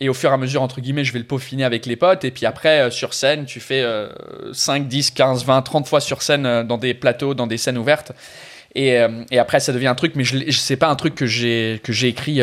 et 0.00 0.08
au 0.08 0.14
fur 0.14 0.30
et 0.30 0.32
à 0.32 0.36
mesure, 0.36 0.62
entre 0.62 0.80
guillemets, 0.80 1.04
je 1.04 1.12
vais 1.12 1.18
le 1.18 1.26
peaufiner 1.26 1.64
avec 1.64 1.86
les 1.86 1.96
potes 1.96 2.24
et 2.24 2.30
puis 2.30 2.46
après, 2.46 2.90
sur 2.90 3.14
scène, 3.14 3.44
tu 3.44 3.60
fais 3.60 3.84
5, 4.52 4.88
10, 4.88 5.10
15, 5.12 5.44
20, 5.44 5.62
30 5.62 5.86
fois 5.86 6.00
sur 6.00 6.22
scène 6.22 6.62
dans 6.64 6.78
des 6.78 6.94
plateaux, 6.94 7.34
dans 7.34 7.46
des 7.46 7.58
scènes 7.58 7.78
ouvertes 7.78 8.12
et, 8.74 8.98
et 9.30 9.38
après, 9.38 9.60
ça 9.60 9.72
devient 9.72 9.88
un 9.88 9.94
truc, 9.94 10.14
mais 10.16 10.24
je, 10.24 10.50
sais 10.50 10.76
pas 10.76 10.88
un 10.88 10.96
truc 10.96 11.14
que 11.14 11.26
j'ai 11.26 11.80
écrit 12.02 12.40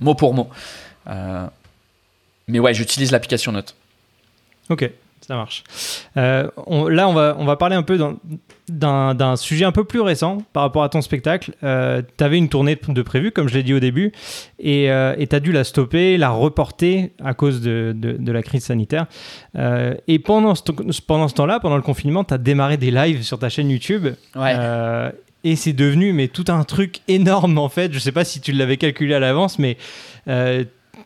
mot 0.00 0.14
pour 0.14 0.34
mot. 0.34 0.50
Mais 2.50 2.58
ouais, 2.58 2.74
j'utilise 2.74 3.10
l'application 3.12 3.52
Note. 3.52 3.74
Ok, 4.68 4.90
ça 5.30 5.36
marche. 5.36 5.62
Euh, 6.16 6.48
là, 6.88 7.08
on 7.08 7.12
va, 7.12 7.36
on 7.38 7.44
va 7.44 7.56
parler 7.56 7.76
un 7.76 7.82
peu 7.82 7.98
d'un 8.68 9.36
sujet 9.36 9.64
un 9.64 9.72
peu 9.72 9.84
plus 9.84 10.00
récent 10.00 10.38
par 10.52 10.62
rapport 10.62 10.82
à 10.82 10.88
ton 10.88 11.02
spectacle. 11.02 11.52
Euh, 11.62 12.02
tu 12.16 12.24
avais 12.24 12.38
une 12.38 12.48
tournée 12.48 12.76
de, 12.88 13.02
prévue, 13.02 13.30
comme 13.30 13.48
je 13.48 13.54
l'ai 13.54 13.62
dit 13.62 13.74
au 13.74 13.80
début, 13.80 14.12
et 14.58 14.90
euh, 14.90 15.14
tu 15.18 15.36
as 15.36 15.40
dû 15.40 15.52
la 15.52 15.64
stopper, 15.64 16.16
la 16.16 16.30
reporter 16.30 17.12
à 17.22 17.34
cause 17.34 17.60
de, 17.60 17.94
de, 17.94 18.32
la 18.32 18.42
crise 18.42 18.64
sanitaire. 18.64 19.06
Euh, 19.56 19.94
et 20.08 20.18
pendant 20.18 20.54
ce, 20.54 20.62
pendant 21.06 21.28
ce 21.28 21.34
temps-là, 21.34 21.60
pendant 21.60 21.76
le 21.76 21.82
confinement, 21.82 22.24
tu 22.24 22.34
as 22.34 22.38
démarré 22.38 22.76
des 22.76 22.90
lives 22.90 23.22
sur 23.22 23.38
ta 23.38 23.48
chaîne 23.48 23.70
YouTube. 23.70 24.08
Ouais. 24.34 24.56
et 25.42 25.56
c'est 25.56 25.72
devenu 25.72 26.12
mais 26.12 26.28
tout 26.28 26.44
un 26.48 26.64
truc 26.64 27.00
énorme 27.08 27.58
en 27.58 27.68
fait. 27.68 27.92
Je 27.92 27.98
sais 27.98 28.12
pas 28.12 28.24
si 28.24 28.40
tu 28.40 28.52
l'avais 28.52 28.76
calculé 28.76 29.14
à 29.14 29.20
l'avance, 29.20 29.58
mais 29.58 29.76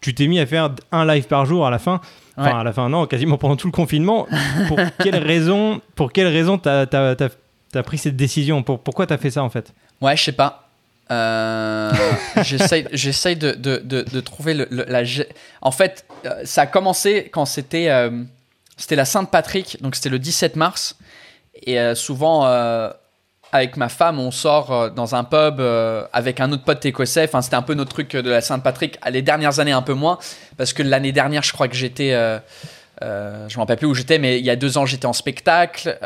tu 0.05 0.15
t'es 0.15 0.27
mis 0.27 0.39
à 0.39 0.45
faire 0.45 0.69
un 0.93 1.07
live 1.07 1.25
par 1.25 1.47
jour 1.47 1.67
à 1.67 1.71
la 1.71 1.79
fin. 1.79 1.99
Enfin, 2.37 2.61
à 2.61 2.63
la 2.63 2.75
fin, 2.75 2.91
non, 2.91 3.07
quasiment 3.07 3.39
pendant 3.39 3.57
tout 3.57 3.69
le 3.69 3.73
confinement. 3.73 4.27
Pour 4.69 4.79
quelle 5.03 5.17
raison, 5.17 5.81
pour 5.95 6.13
quelle 6.13 6.27
raison 6.27 6.59
t'as 6.59 6.83
as, 6.83 7.83
pris 7.83 7.97
cette 7.97 8.15
décision? 8.15 8.63
Pour, 8.63 8.81
Pourquoi 8.81 9.07
t'as 9.07 9.17
fait 9.17 9.31
ça 9.31 9.43
en 9.43 9.49
fait? 9.49 9.73
Ouais, 10.03 10.15
je 10.15 10.25
sais 10.25 10.33
pas. 10.33 10.69
Euh, 11.11 11.91
J'essaye 12.43 13.37
de, 13.37 13.53
de, 13.53 13.79
de, 13.83 14.21
trouver 14.21 14.53
le, 14.53 14.69
la. 14.71 15.03
En 15.63 15.71
fait, 15.71 16.05
euh, 16.27 16.43
ça 16.45 16.63
a 16.63 16.67
commencé 16.67 17.31
quand 17.33 17.47
c'était 17.47 17.89
euh, 17.89 18.11
c'était 18.77 18.97
la 18.97 19.07
Sainte-Patrick, 19.07 19.79
donc 19.81 19.95
c'était 19.95 20.11
le 20.11 20.19
17 20.19 20.57
mars. 20.57 20.99
Et 21.63 21.81
euh, 21.81 21.95
souvent, 21.95 22.45
avec 23.55 23.77
ma 23.77 23.89
femme, 23.89 24.19
on 24.19 24.33
sort 24.33 24.73
euh, 24.73 24.91
dans 24.91 25.15
un 25.15 25.23
pub 25.23 25.61
euh, 25.61 26.05
avec 26.13 26.41
un 26.41 26.51
autre 26.51 26.65
pote 26.65 26.85
écossais. 26.85 27.23
Enfin, 27.23 27.41
c'était 27.41 27.55
un 27.55 27.63
peu 27.63 27.75
notre 27.75 27.91
truc 27.91 28.17
de 28.17 28.29
la 28.29 28.41
Sainte-Patrick. 28.41 28.99
Les 29.09 29.23
dernières 29.23 29.61
années, 29.61 29.71
un 29.71 29.81
peu 29.83 29.95
moins. 29.95 30.19
Parce 30.57 30.73
que 30.73 30.83
l'année 30.83 31.13
dernière, 31.13 31.45
je 31.45 31.53
crois 31.53 31.69
que 31.69 31.77
j'étais. 31.77 32.13
Euh, 32.15 32.41
euh, 33.03 33.49
je 33.49 33.55
ne 33.55 33.59
me 33.59 33.61
rappelle 33.61 33.77
plus 33.77 33.87
où 33.87 33.95
j'étais, 33.95 34.19
mais 34.19 34.41
il 34.41 34.45
y 34.45 34.51
a 34.51 34.57
deux 34.57 34.77
ans, 34.77 34.87
j'étais 34.87 35.07
en 35.07 35.13
spectacle. 35.13 35.97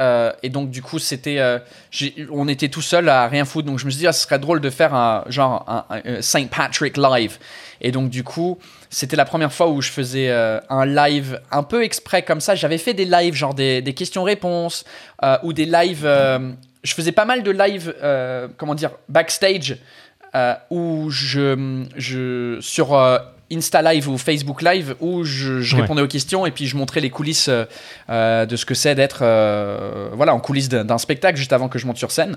et 0.42 0.50
donc, 0.50 0.70
du 0.70 0.82
coup, 0.82 0.98
c'était. 0.98 1.40
on 2.30 2.48
était 2.48 2.68
tout 2.68 2.82
seul 2.82 3.08
à 3.08 3.26
rien 3.28 3.46
foutre. 3.46 3.66
Donc, 3.66 3.78
je 3.78 3.86
me 3.86 3.90
suis 3.90 4.00
dit, 4.00 4.06
ah, 4.06 4.12
ce 4.12 4.24
serait 4.24 4.38
drôle 4.38 4.60
de 4.60 4.68
faire 4.68 4.94
un 4.94 5.24
genre 5.28 5.64
un, 5.68 6.20
Saint 6.20 6.46
Patrick 6.46 6.98
live. 6.98 7.38
Et 7.80 7.92
donc, 7.92 8.10
du 8.10 8.24
coup, 8.24 8.58
c'était 8.90 9.16
la 9.16 9.24
première 9.24 9.52
fois 9.52 9.68
où 9.68 9.80
je 9.80 9.90
faisais 9.90 10.30
un 10.30 10.84
live 10.84 11.40
un 11.50 11.62
peu 11.62 11.82
exprès 11.82 12.22
comme 12.22 12.42
ça. 12.42 12.54
J'avais 12.54 12.78
fait 12.78 12.92
des 12.92 13.06
lives, 13.06 13.34
genre 13.34 13.54
des 13.54 13.94
questions-réponses, 13.96 14.84
ou 15.42 15.54
des 15.54 15.66
lives 15.66 16.06
je 16.88 16.94
faisais 16.94 17.12
pas 17.12 17.26
mal 17.26 17.42
de 17.42 17.50
live, 17.50 17.94
euh, 18.02 18.48
comment 18.56 18.74
dire, 18.74 18.92
backstage, 19.08 19.76
euh, 20.34 20.54
où 20.70 21.10
je, 21.10 21.84
je 21.96 22.58
sur 22.60 22.94
euh, 22.94 23.18
Insta 23.52 23.82
Live 23.82 24.08
ou 24.08 24.16
Facebook 24.16 24.62
Live, 24.62 24.96
où 25.00 25.22
je, 25.22 25.76
répondais 25.76 26.00
aux 26.00 26.08
questions 26.08 26.46
et 26.46 26.50
puis 26.50 26.66
je 26.66 26.76
montrais 26.76 27.00
les 27.00 27.10
coulisses 27.10 27.48
de 27.48 28.56
ce 28.56 28.64
que 28.64 28.74
c'est 28.74 28.94
d'être 28.94 29.18
voilà, 30.14 30.34
en 30.34 30.40
coulisses 30.40 30.68
d'un 30.68 30.98
spectacle 30.98 31.38
juste 31.38 31.52
avant 31.52 31.68
que 31.68 31.78
je 31.78 31.86
monte 31.86 31.98
sur 31.98 32.10
scène. 32.10 32.36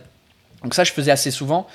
Donc 0.64 0.74
ça, 0.74 0.84
je 0.84 0.92
faisais 0.92 1.12
assez 1.12 1.32
souvent. 1.32 1.68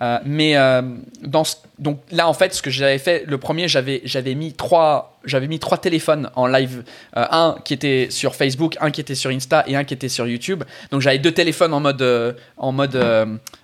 Euh, 0.00 0.18
mais 0.24 0.56
euh, 0.56 0.82
dans 1.22 1.42
donc 1.80 1.98
là 2.12 2.28
en 2.28 2.32
fait 2.32 2.54
ce 2.54 2.62
que 2.62 2.70
j'avais 2.70 2.98
fait 2.98 3.24
le 3.26 3.36
premier 3.36 3.66
j'avais 3.66 4.00
j'avais 4.04 4.36
mis 4.36 4.52
trois 4.52 5.18
j'avais 5.24 5.48
mis 5.48 5.58
trois 5.58 5.78
téléphones 5.78 6.30
en 6.36 6.46
live. 6.46 6.84
Euh, 7.16 7.26
un 7.30 7.56
qui 7.64 7.74
était 7.74 8.06
sur 8.10 8.36
Facebook 8.36 8.76
un 8.80 8.92
qui 8.92 9.00
était 9.00 9.16
sur 9.16 9.30
Insta 9.30 9.64
et 9.66 9.74
un 9.74 9.82
qui 9.82 9.94
était 9.94 10.08
sur 10.08 10.26
YouTube. 10.26 10.62
Donc 10.92 11.00
j'avais 11.00 11.18
deux 11.18 11.32
téléphones 11.32 11.74
en 11.74 11.80
mode 11.80 12.36
en 12.56 12.72
mode 12.72 12.96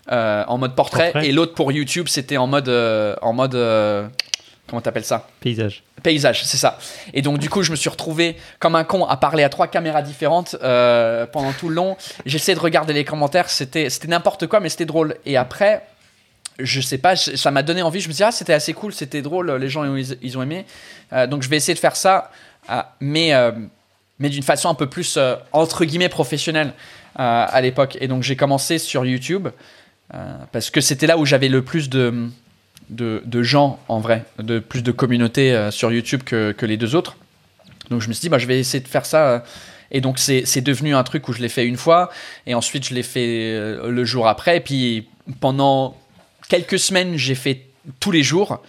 en 0.09 0.59
mode 0.59 0.75
portrait, 0.75 1.13
et 1.23 1.31
l'autre 1.31 1.55
pour 1.55 1.71
YouTube 1.71 2.09
c'était 2.09 2.37
en 2.37 2.49
mode 2.49 2.69
en 2.69 3.33
mode 3.33 3.57
comment 4.67 4.81
t'appelles 4.83 5.05
ça? 5.05 5.29
Paysage. 5.41 5.85
Paysage 6.03 6.45
c'est 6.45 6.57
ça. 6.57 6.79
Et 7.13 7.23
donc 7.23 7.39
du 7.39 7.49
coup 7.49 7.63
je 7.63 7.71
me 7.71 7.77
suis 7.77 7.89
retrouvé 7.89 8.37
comme 8.59 8.75
un 8.75 8.85
con 8.85 9.05
à 9.05 9.17
parler 9.17 9.45
à 9.45 9.49
trois 9.49 9.69
caméras 9.69 10.03
différentes 10.03 10.57
pendant 10.61 11.53
tout 11.53 11.69
le 11.69 11.77
long. 11.77 11.97
J'essayais 12.27 12.57
de 12.57 12.61
regarder 12.61 12.93
les 12.93 13.05
commentaires 13.05 13.51
c'était 13.51 13.89
c'était 13.89 14.09
n'importe 14.09 14.49
quoi 14.49 14.59
mais 14.59 14.69
c'était 14.69 14.85
drôle. 14.85 15.15
Et 15.27 15.37
après 15.37 15.85
je 16.59 16.81
sais 16.81 16.99
pas, 16.99 17.17
ça 17.17 17.51
m'a 17.51 17.63
donné 17.63 17.83
envie. 17.83 18.01
Je 18.01 18.09
me 18.09 18.13
suis 18.13 18.19
dit, 18.19 18.25
ah, 18.25 18.33
c'était 18.33 18.53
assez 18.53 18.73
cool, 18.73 18.93
c'était 18.93 19.23
drôle, 19.23 19.51
les 19.53 19.69
gens 19.69 19.85
ils, 19.95 20.39
ont 20.39 20.43
aimé. 20.43 20.67
Euh, 21.13 21.27
donc 21.27 21.43
je 21.43 21.49
vais 21.49 21.57
essayer 21.57 21.75
de 21.75 21.79
faire 21.79 21.97
ça, 21.97 22.31
euh, 22.71 22.83
mais, 23.01 23.35
euh, 23.35 23.53
mais 24.19 24.29
d'une 24.29 24.43
façon 24.43 24.69
un 24.69 24.75
peu 24.75 24.89
plus 24.89 25.19
entre 25.53 25.85
guillemets 25.85 26.09
professionnelle 26.09 26.73
à 27.17 27.61
l'époque. 27.61 27.97
Et 28.01 28.09
donc 28.09 28.23
j'ai 28.23 28.37
commencé 28.37 28.79
sur 28.79 29.05
YouTube 29.05 29.49
parce 30.53 30.71
que 30.71 30.81
c'était 30.81 31.07
là 31.07 31.19
où 31.19 31.25
j'avais 31.25 31.49
le 31.49 31.63
plus 31.63 31.89
de, 31.89 32.29
de, 32.91 33.43
gens 33.43 33.79
en 33.89 33.99
vrai, 33.99 34.25
de 34.39 34.59
plus 34.59 34.83
de 34.83 34.93
communauté 34.93 35.69
sur 35.71 35.93
YouTube 35.93 36.23
que, 36.25 36.53
que, 36.53 36.67
les 36.67 36.77
deux 36.77 36.95
autres. 36.95 37.17
Donc 37.91 38.01
je 38.01 38.09
me 38.09 38.13
suis 38.13 38.23
dit, 38.23 38.29
bah, 38.29 38.39
je 38.39 38.47
vais 38.47 38.59
essayer 38.59 38.83
de 38.83 38.89
faire 38.89 39.07
ça. 39.07 39.45
Et 39.91 40.01
donc 40.01 40.19
c'est 40.19 40.61
devenu 40.61 40.95
un 40.95 41.03
truc 41.03 41.29
où 41.29 41.33
je 41.33 41.41
l'ai 41.41 41.49
fait 41.49 41.67
une 41.67 41.77
fois, 41.77 42.11
et 42.47 42.55
ensuite 42.55 42.85
je 42.87 42.95
l'ai 42.95 43.03
fait 43.03 43.77
le 43.85 44.05
jour 44.05 44.29
après, 44.29 44.57
et 44.57 44.61
puis 44.61 45.09
pendant 45.41 45.97
quelques 46.49 46.79
semaines, 46.79 47.17
j'ai 47.17 47.35
fait 47.35 47.63
tous 48.01 48.11
les 48.11 48.23
jours. 48.23 48.63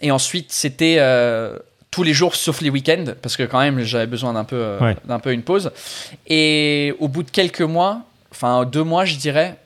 Et 0.00 0.10
ensuite, 0.10 0.52
c'était 0.52 0.96
euh, 0.98 1.58
tous 1.90 2.02
les 2.02 2.12
jours 2.12 2.34
sauf 2.34 2.60
les 2.60 2.70
week-ends, 2.70 3.14
parce 3.22 3.36
que 3.36 3.42
quand 3.42 3.60
même, 3.60 3.82
j'avais 3.82 4.06
besoin 4.06 4.32
d'un 4.32 4.44
peu, 4.44 4.56
euh, 4.56 4.94
d'un 5.04 5.18
peu 5.18 5.32
une 5.32 5.42
pause. 5.42 5.70
Et 6.26 6.94
au 6.98 7.08
bout 7.08 7.22
de 7.22 7.30
quelques 7.30 7.62
mois, 7.62 8.02
enfin 8.30 8.64
deux 8.64 8.84
mois, 8.84 9.04
je 9.04 9.16
dirais, 9.16 9.56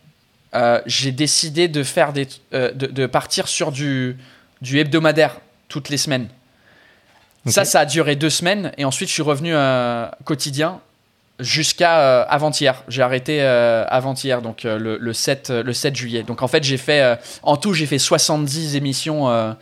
euh, 0.55 0.81
j'ai 0.87 1.12
décidé 1.12 1.68
de, 1.68 1.83
faire 1.83 2.12
des, 2.12 2.29
de, 2.53 2.70
de 2.70 3.07
partir 3.07 3.48
sur 3.48 3.72
du, 3.72 4.16
du 4.62 4.79
hebdomadaire 4.79 5.40
toutes 5.68 5.88
les 5.88 5.96
semaines. 5.96 6.29
Ça, 7.46 7.64
ça 7.64 7.81
a 7.81 7.85
duré 7.87 8.16
deux 8.16 8.29
semaines 8.29 8.70
et 8.76 8.85
ensuite 8.85 9.09
je 9.09 9.14
suis 9.14 9.22
revenu 9.22 9.55
quotidien 10.24 10.81
jusqu'à 11.40 12.00
euh, 12.00 12.24
avant-hier. 12.29 12.83
J'ai 12.88 13.03
arrêté 13.03 13.42
euh, 13.42 13.85
avant-hier, 13.88 14.42
donc 14.42 14.64
euh, 14.64 14.79
le, 14.79 14.98
le 14.98 15.12
7, 15.12 15.50
euh, 15.50 15.62
le 15.62 15.72
7 15.72 15.96
juillet. 15.96 16.22
Donc 16.22 16.42
en 16.42 16.48
fait, 16.48 16.62
j'ai 16.62 16.76
fait, 16.76 17.18
en 17.42 17.57
tout, 17.57 17.74
j'ai 17.74 17.87
fait 17.87 17.98
70 17.98 18.76
émissions. 18.76 19.57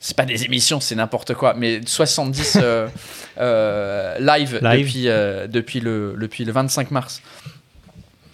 c'est 0.00 0.16
pas 0.16 0.24
des 0.24 0.44
émissions, 0.44 0.80
c'est 0.80 0.94
n'importe 0.94 1.34
quoi, 1.34 1.54
mais 1.54 1.80
70 1.84 2.58
euh, 2.60 2.88
euh, 3.38 4.18
live, 4.18 4.60
Live. 4.62 4.86
Depuis, 4.86 5.04
depuis, 5.52 5.80
le, 5.80 6.16
depuis 6.18 6.44
le 6.44 6.52
25 6.52 6.90
mars. 6.90 7.22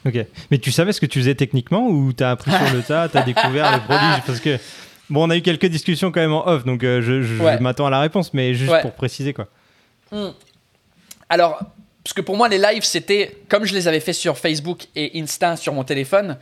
Ok. 0.06 0.26
Mais 0.50 0.58
tu 0.58 0.70
savais 0.70 0.92
ce 0.92 1.00
que 1.00 1.06
tu 1.06 1.18
faisais 1.18 1.34
techniquement 1.34 1.86
ou 1.88 2.12
t'as 2.12 2.32
appris 2.32 2.50
sur 2.50 2.74
le 2.74 2.82
tas, 2.82 3.08
t'as 3.08 3.22
découvert 3.22 3.72
le 3.72 3.80
produit 3.80 4.22
Parce 4.26 4.40
que, 4.40 4.58
bon, 5.08 5.26
on 5.26 5.30
a 5.30 5.36
eu 5.36 5.42
quelques 5.42 5.66
discussions 5.66 6.12
quand 6.12 6.20
même 6.20 6.34
en 6.34 6.46
off, 6.46 6.64
donc 6.64 6.82
je, 6.82 7.58
m'attends 7.60 7.86
à 7.86 7.90
la 7.90 8.00
réponse, 8.00 8.34
mais 8.34 8.54
juste 8.54 8.70
Ouais. 8.70 8.82
pour 8.82 8.92
préciser 8.92 9.32
quoi. 9.32 9.46
Alors, 11.28 11.58
parce 12.04 12.12
que 12.14 12.20
pour 12.20 12.36
moi, 12.36 12.48
les 12.48 12.58
lives, 12.58 12.84
c'était 12.84 13.36
comme 13.48 13.64
je 13.64 13.74
les 13.74 13.88
avais 13.88 14.00
fait 14.00 14.12
sur 14.12 14.36
Facebook 14.38 14.84
et 14.94 15.18
Insta 15.20 15.56
sur 15.56 15.72
mon 15.72 15.84
téléphone, 15.84 16.36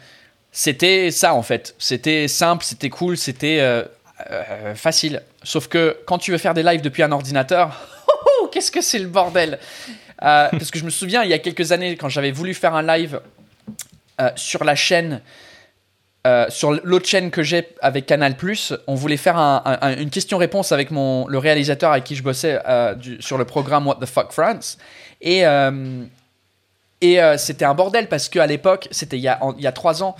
c'était 0.51 1.11
ça 1.11 1.35
en 1.35 1.42
fait. 1.42 1.75
C'était 1.79 2.29
simple, 2.29 2.64
c'était 2.64 2.90
cool, 2.90 3.16
c'était 3.16 3.61
euh, 3.61 3.83
euh, 4.31 4.75
facile. 4.75 5.22
Sauf 5.44 5.68
que 5.68 5.96
quand 6.07 6.18
tu 6.18 6.31
veux 6.33 6.38
faire 6.38 6.53
des 6.55 6.62
lives 6.62 6.83
depuis 6.83 7.03
un 7.03 7.12
ordinateur, 7.12 7.81
oh, 8.09 8.12
oh, 8.42 8.48
qu'est-ce 8.53 8.70
que 8.70 8.81
c'est 8.83 8.98
le 8.98 9.07
bordel? 9.09 9.59
Euh, 10.22 10.48
Parce 10.51 10.70
que 10.70 10.79
je 10.79 10.85
me 10.85 10.90
souviens, 10.90 11.22
il 11.25 11.31
y 11.31 11.35
a 11.35 11.38
quelques 11.38 11.72
années, 11.72 11.96
quand 11.96 12.09
j'avais 12.09 12.31
voulu 12.33 12.55
faire 12.55 12.75
un 12.75 12.83
live 12.83 13.20
sur 14.37 14.62
la 14.62 14.77
chaîne. 14.77 15.20
sur 16.48 16.70
l'autre 16.85 17.09
chaîne 17.09 17.33
que 17.33 17.42
j'ai 17.42 17.66
avec 17.81 18.07
Canal+, 18.07 18.37
on 18.87 18.94
voulait 18.94 19.16
faire 19.16 19.37
un- 19.37 19.62
un- 19.64 19.96
une 19.96 20.11
question-réponse 20.11 20.70
avec 20.70 20.92
mon, 20.92 21.27
le 21.27 21.38
réalisateur 21.38 21.90
avec 21.90 22.05
qui 22.05 22.14
je 22.14 22.22
bossais 22.22 22.61
sur 23.18 23.37
le 23.38 23.44
programme 23.44 23.87
What 23.88 23.96
the 24.01 24.07
Fuck 24.07 24.31
France. 24.33 24.79
Et, 25.23 25.47
euh, 25.47 26.05
et 27.01 27.21
euh, 27.23 27.37
c'était 27.39 27.65
un 27.65 27.75
bordel 27.75 28.09
parce 28.09 28.29
qu'à 28.29 28.47
l'époque, 28.47 28.89
c'était 28.91 29.17
il, 29.19 29.23
y 29.23 29.29
a- 29.29 29.43
en- 29.43 29.55
il 29.57 29.63
y 29.63 29.67
a 29.67 29.73
trois 29.73 30.03
ans. 30.03 30.15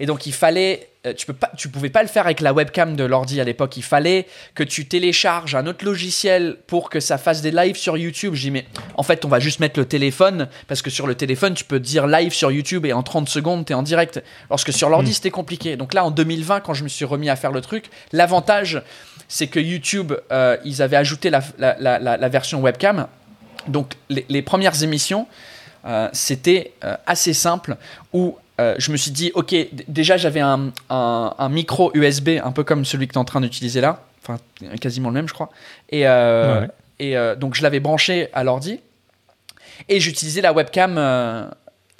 Et 0.00 0.06
donc 0.06 0.26
il 0.26 0.32
fallait, 0.32 0.88
euh, 1.06 1.12
tu 1.12 1.26
peux 1.26 1.32
pas, 1.32 1.50
tu 1.56 1.68
pouvais 1.68 1.90
pas 1.90 2.02
le 2.02 2.08
faire 2.08 2.24
avec 2.26 2.40
la 2.40 2.52
webcam 2.52 2.94
de 2.94 3.02
l'ordi 3.02 3.40
à 3.40 3.44
l'époque. 3.44 3.76
Il 3.76 3.82
fallait 3.82 4.26
que 4.54 4.62
tu 4.62 4.86
télécharges 4.86 5.56
un 5.56 5.66
autre 5.66 5.84
logiciel 5.84 6.56
pour 6.68 6.88
que 6.88 7.00
ça 7.00 7.18
fasse 7.18 7.40
des 7.42 7.50
lives 7.50 7.74
sur 7.76 7.96
YouTube. 7.96 8.34
J'ai 8.34 8.50
mais 8.50 8.64
en 8.94 9.02
fait 9.02 9.24
on 9.24 9.28
va 9.28 9.40
juste 9.40 9.58
mettre 9.58 9.80
le 9.80 9.86
téléphone 9.86 10.46
parce 10.68 10.82
que 10.82 10.90
sur 10.90 11.08
le 11.08 11.16
téléphone 11.16 11.54
tu 11.54 11.64
peux 11.64 11.80
dire 11.80 12.06
live 12.06 12.32
sur 12.32 12.52
YouTube 12.52 12.86
et 12.86 12.92
en 12.92 13.02
30 13.02 13.28
secondes 13.28 13.66
tu 13.66 13.72
es 13.72 13.74
en 13.74 13.82
direct. 13.82 14.22
Lorsque 14.50 14.72
sur 14.72 14.88
l'ordi 14.88 15.12
c'était 15.14 15.30
compliqué. 15.32 15.74
Donc 15.76 15.94
là 15.94 16.04
en 16.04 16.12
2020 16.12 16.60
quand 16.60 16.74
je 16.74 16.84
me 16.84 16.88
suis 16.88 17.04
remis 17.04 17.28
à 17.28 17.34
faire 17.34 17.50
le 17.50 17.60
truc, 17.60 17.86
l'avantage 18.12 18.80
c'est 19.26 19.48
que 19.48 19.58
YouTube 19.58 20.12
euh, 20.30 20.56
ils 20.64 20.80
avaient 20.80 20.96
ajouté 20.96 21.28
la- 21.28 21.42
la- 21.58 21.98
la 22.16 22.28
version 22.28 22.60
webcam. 22.60 23.08
Donc 23.68 23.94
les, 24.08 24.24
les 24.28 24.42
premières 24.42 24.82
émissions 24.82 25.26
euh, 25.86 26.08
c'était 26.12 26.72
euh, 26.84 26.96
assez 27.06 27.32
simple 27.32 27.76
où 28.12 28.36
euh, 28.60 28.74
je 28.78 28.90
me 28.90 28.96
suis 28.96 29.12
dit, 29.12 29.30
ok, 29.34 29.54
déjà 29.86 30.16
j'avais 30.16 30.40
un, 30.40 30.72
un- 30.90 31.34
un 31.38 31.48
micro 31.48 31.92
USB 31.94 32.30
un 32.42 32.50
peu 32.50 32.64
comme 32.64 32.84
celui 32.84 33.06
que 33.06 33.12
tu 33.12 33.18
es 33.18 33.20
en 33.20 33.24
train 33.24 33.40
d'utiliser 33.40 33.80
là, 33.80 34.02
enfin 34.22 34.38
quasiment 34.80 35.08
le 35.10 35.14
même 35.14 35.28
je 35.28 35.34
crois, 35.34 35.50
et, 35.90 36.04
Ouais, 36.06 36.68
et 36.98 37.14
donc 37.38 37.54
je 37.54 37.62
l'avais 37.62 37.78
branché 37.80 38.28
à 38.32 38.42
l'ordi 38.42 38.80
et 39.88 40.00
j'utilisais 40.00 40.40
la 40.40 40.52
webcam. 40.52 40.98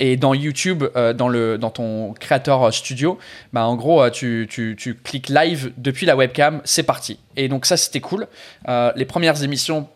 et 0.01 0.17
dans 0.17 0.35
YouTube, 0.35 0.85
euh, 0.97 1.13
dans, 1.13 1.29
le, 1.29 1.59
dans 1.59 1.71
ton 1.71 2.13
créateur 2.15 2.75
studio, 2.75 3.19
bah 3.53 3.65
en 3.67 3.77
gros, 3.77 4.09
tu, 4.11 4.47
tu, 4.51 4.75
tu 4.79 4.95
cliques 4.97 5.29
live 5.29 5.73
depuis 5.77 6.07
la 6.07 6.17
webcam, 6.17 6.61
c'est 6.65 6.83
parti. 6.85 7.19
Et 7.37 7.49
donc 7.49 7.67
ça, 7.67 7.77
c'était 7.77 8.01
cool. 8.01 8.27
Euh, 8.69 8.93
les 8.97 9.05
premières 9.05 9.43
émissions 9.43 9.89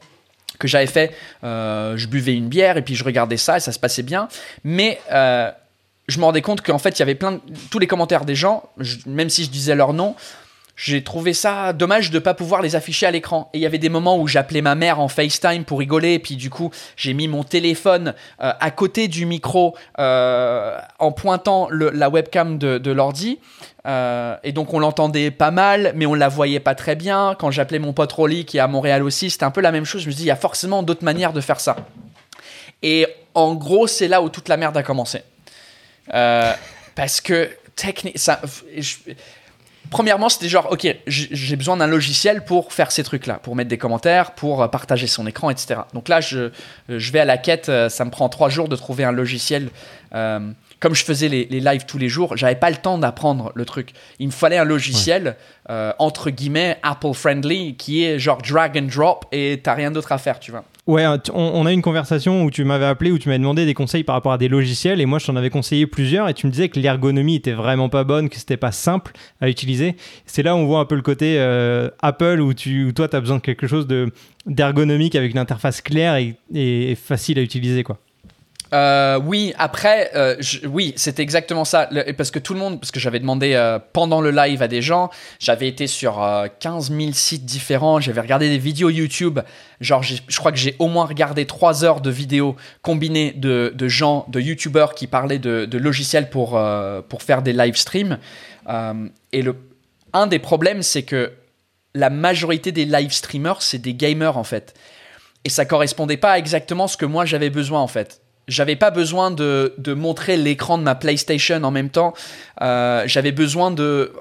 que 0.62 0.68
j'avais 0.68 0.86
fait, 0.86 1.14
euh, 1.42 1.96
je 1.96 2.06
buvais 2.06 2.34
une 2.34 2.48
bière 2.48 2.76
et 2.76 2.82
puis 2.82 2.94
je 2.94 3.02
regardais 3.02 3.36
ça 3.36 3.56
et 3.56 3.60
ça 3.60 3.72
se 3.72 3.78
passait 3.80 4.04
bien. 4.04 4.28
Mais 4.62 5.00
euh, 5.10 5.50
je 6.06 6.18
me 6.20 6.24
rendais 6.24 6.40
compte 6.40 6.62
qu'en 6.62 6.78
fait, 6.78 6.98
il 6.98 7.00
y 7.00 7.02
avait 7.02 7.16
plein 7.16 7.32
de, 7.32 7.40
tous 7.70 7.80
les 7.80 7.88
commentaires 7.88 8.24
des 8.24 8.36
gens, 8.36 8.62
même 9.06 9.28
si 9.28 9.44
je 9.44 9.50
disais 9.50 9.74
leur 9.74 9.92
nom, 9.92 10.14
j'ai 10.82 11.04
trouvé 11.04 11.32
ça 11.32 11.72
dommage 11.72 12.10
de 12.10 12.18
pas 12.18 12.34
pouvoir 12.34 12.60
les 12.60 12.74
afficher 12.74 13.06
à 13.06 13.12
l'écran. 13.12 13.48
Et 13.52 13.58
il 13.58 13.60
y 13.60 13.66
avait 13.66 13.78
des 13.78 13.88
moments 13.88 14.18
où 14.18 14.26
j'appelais 14.26 14.62
ma 14.62 14.74
mère 14.74 14.98
en 14.98 15.06
FaceTime 15.06 15.64
pour 15.64 15.78
rigoler, 15.78 16.14
et 16.14 16.18
puis 16.18 16.34
du 16.34 16.50
coup, 16.50 16.72
j'ai 16.96 17.14
mis 17.14 17.28
mon 17.28 17.44
téléphone 17.44 18.14
euh, 18.42 18.52
à 18.58 18.70
côté 18.72 19.06
du 19.06 19.24
micro 19.24 19.76
euh, 20.00 20.76
en 20.98 21.12
pointant 21.12 21.68
la 21.70 22.10
webcam 22.10 22.58
de, 22.58 22.90
l'ordi. 22.90 23.38
Euh, 23.86 24.36
et 24.42 24.50
donc 24.50 24.74
on 24.74 24.80
l'entendait 24.80 25.30
pas 25.30 25.52
mal, 25.52 25.92
mais 25.94 26.04
on 26.04 26.14
la 26.14 26.28
voyait 26.28 26.58
pas 26.58 26.74
très 26.74 26.96
bien. 26.96 27.36
Quand 27.38 27.52
j'appelais 27.52 27.78
mon 27.78 27.92
pote 27.92 28.10
Rolly, 28.10 28.44
qui 28.44 28.56
est 28.56 28.60
à 28.60 28.66
Montréal 28.66 29.04
aussi, 29.04 29.30
c'était 29.30 29.44
un 29.44 29.52
peu 29.52 29.60
la 29.60 29.70
même 29.70 29.84
chose. 29.84 30.02
Je 30.02 30.08
me 30.08 30.12
dis, 30.12 30.24
il 30.24 30.26
y 30.26 30.32
a 30.32 30.36
forcément 30.36 30.82
d'autres 30.82 31.04
manières 31.04 31.32
de 31.32 31.40
faire 31.40 31.60
ça. 31.60 31.76
Et 32.82 33.06
en 33.34 33.54
gros, 33.54 33.86
c'est 33.86 34.08
là 34.08 34.20
où 34.20 34.28
toute 34.28 34.48
la 34.48 34.56
merde 34.56 34.76
a 34.76 34.82
commencé. 34.82 35.22
Parce 36.08 37.20
que 37.20 37.50
technique, 37.76 38.18
ça, 38.18 38.40
premièrement, 39.92 40.28
c'était 40.28 40.48
genre, 40.48 40.68
ok, 40.72 40.86
j'ai 41.06 41.56
besoin 41.56 41.76
d'un 41.76 41.86
logiciel 41.86 42.44
pour 42.44 42.72
faire 42.72 42.90
ces 42.90 43.04
trucs-là, 43.04 43.34
pour 43.34 43.54
mettre 43.54 43.68
des 43.70 43.78
commentaires, 43.78 44.32
pour 44.32 44.62
euh, 44.62 44.66
partager 44.68 45.06
son 45.06 45.26
écran, 45.26 45.50
etc. 45.50 45.82
Donc 45.94 46.08
là, 46.08 46.20
je, 46.20 46.50
je 46.88 47.12
vais 47.12 47.20
à 47.20 47.24
la 47.24 47.38
quête. 47.38 47.68
euh, 47.68 47.88
Ça 47.88 48.04
me 48.04 48.10
prend 48.10 48.28
trois 48.28 48.48
jours 48.48 48.68
de 48.68 48.74
trouver 48.76 49.04
un 49.04 49.12
logiciel. 49.12 49.68
euh, 50.14 50.40
comme 50.82 50.96
je 50.96 51.04
faisais 51.04 51.28
les, 51.28 51.46
les 51.48 51.60
lives 51.60 51.86
tous 51.86 51.96
les 51.96 52.08
jours, 52.08 52.36
j'avais 52.36 52.56
pas 52.56 52.68
le 52.68 52.76
temps 52.76 52.98
d'apprendre 52.98 53.52
le 53.54 53.64
truc. 53.64 53.92
Il 54.18 54.26
me 54.26 54.32
fallait 54.32 54.58
un 54.58 54.64
logiciel 54.64 55.36
euh, 55.70 55.92
entre 56.00 56.30
guillemets 56.30 56.76
Apple 56.82 57.14
friendly 57.14 57.76
qui 57.76 58.02
est 58.02 58.18
genre 58.18 58.38
drag 58.42 58.76
and 58.76 58.88
drop 58.92 59.26
et 59.30 59.60
t'as 59.62 59.74
rien 59.74 59.92
d'autre 59.92 60.10
à 60.10 60.18
faire, 60.18 60.40
tu 60.40 60.50
vois. 60.50 60.64
Ouais, 60.88 61.06
on, 61.32 61.64
a 61.64 61.70
eu 61.70 61.74
une 61.74 61.82
conversation 61.82 62.42
où 62.42 62.50
tu 62.50 62.64
m'avais 62.64 62.86
appelé, 62.86 63.12
où 63.12 63.18
tu 63.20 63.28
m'avais 63.28 63.38
demandé 63.38 63.64
des 63.64 63.74
conseils 63.74 64.02
par 64.02 64.16
rapport 64.16 64.32
à 64.32 64.38
des 64.38 64.48
logiciels, 64.48 65.00
et 65.00 65.06
moi 65.06 65.20
je 65.20 65.26
t'en 65.26 65.36
avais 65.36 65.50
conseillé 65.50 65.86
plusieurs, 65.86 66.28
et 66.28 66.34
tu 66.34 66.48
me 66.48 66.50
disais 66.50 66.68
que 66.68 66.80
l'ergonomie 66.80 67.36
était 67.36 67.52
vraiment 67.52 67.88
pas 67.88 68.02
bonne, 68.02 68.28
que 68.28 68.34
c'était 68.34 68.56
pas 68.56 68.72
simple 68.72 69.12
à 69.40 69.48
utiliser. 69.48 69.94
C'est 70.26 70.42
là 70.42 70.56
où 70.56 70.58
on 70.58 70.66
voit 70.66 70.80
un 70.80 70.84
peu 70.84 70.96
le 70.96 71.02
côté 71.02 71.36
euh, 71.38 71.88
Apple, 72.00 72.40
où, 72.40 72.52
tu, 72.52 72.86
où 72.86 72.92
toi 72.92 73.06
tu 73.06 73.14
as 73.14 73.20
besoin 73.20 73.36
de 73.36 73.42
quelque 73.42 73.68
chose 73.68 73.86
de 73.86 74.10
d'ergonomique 74.44 75.14
avec 75.14 75.30
une 75.30 75.38
interface 75.38 75.80
claire 75.80 76.16
et, 76.16 76.34
et 76.52 76.96
facile 76.96 77.38
à 77.38 77.42
utiliser, 77.42 77.84
quoi. 77.84 78.00
Euh, 78.72 79.20
oui, 79.22 79.52
après, 79.58 80.10
euh, 80.14 80.36
oui, 80.64 80.94
c'était 80.96 81.22
exactement 81.22 81.64
ça. 81.64 81.88
Parce 82.16 82.30
que 82.30 82.38
tout 82.38 82.54
le 82.54 82.60
monde, 82.60 82.80
parce 82.80 82.90
que 82.90 83.00
j'avais 83.00 83.20
demandé 83.20 83.52
euh, 83.54 83.78
pendant 83.92 84.20
le 84.20 84.30
live 84.30 84.62
à 84.62 84.68
des 84.68 84.80
gens, 84.80 85.10
j'avais 85.38 85.68
été 85.68 85.86
sur 85.86 86.22
euh, 86.22 86.46
15 86.60 86.90
000 86.90 87.12
sites 87.12 87.44
différents, 87.44 88.00
j'avais 88.00 88.20
regardé 88.20 88.48
des 88.48 88.58
vidéos 88.58 88.88
YouTube. 88.88 89.40
Genre, 89.80 90.02
je 90.02 90.38
crois 90.38 90.52
que 90.52 90.58
j'ai 90.58 90.76
au 90.78 90.88
moins 90.88 91.04
regardé 91.04 91.44
3 91.44 91.84
heures 91.84 92.00
de 92.00 92.10
vidéos 92.10 92.56
combinées 92.82 93.32
de, 93.32 93.88
gens, 93.88 94.26
de 94.28 94.40
YouTubeurs 94.40 94.94
qui 94.94 95.06
parlaient 95.06 95.38
de, 95.38 95.76
logiciels 95.76 96.30
pour, 96.30 96.60
pour 97.08 97.22
faire 97.22 97.42
des 97.42 97.52
live 97.52 97.74
streams. 97.74 98.18
Et 99.32 99.42
le, 99.42 99.56
un 100.12 100.28
des 100.28 100.38
problèmes, 100.38 100.82
c'est 100.82 101.02
que 101.02 101.32
la 101.94 102.10
majorité 102.10 102.70
des 102.70 102.84
live 102.84 103.12
streamers, 103.12 103.60
c'est 103.60 103.78
des 103.78 103.94
gamers 103.94 104.38
en 104.38 104.44
fait. 104.44 104.74
Et 105.44 105.48
ça 105.50 105.64
correspondait 105.64 106.16
pas 106.16 106.32
à 106.32 106.38
exactement 106.38 106.86
ce 106.86 106.96
que 106.96 107.04
moi 107.04 107.24
j'avais 107.24 107.50
besoin 107.50 107.80
en 107.80 107.88
fait. 107.88 108.21
J'avais 108.52 108.76
pas 108.76 108.90
besoin 108.90 109.30
de, 109.30 109.74
de 109.78 109.94
montrer 109.94 110.36
l'écran 110.36 110.78
de 110.78 110.82
ma 110.82 110.94
PlayStation 110.94 111.62
en 111.64 111.70
même 111.70 111.88
temps. 111.90 112.14
Euh, 112.60 113.02
J'avais 113.06 113.32
besoin 113.32 113.70
de, 113.70 114.12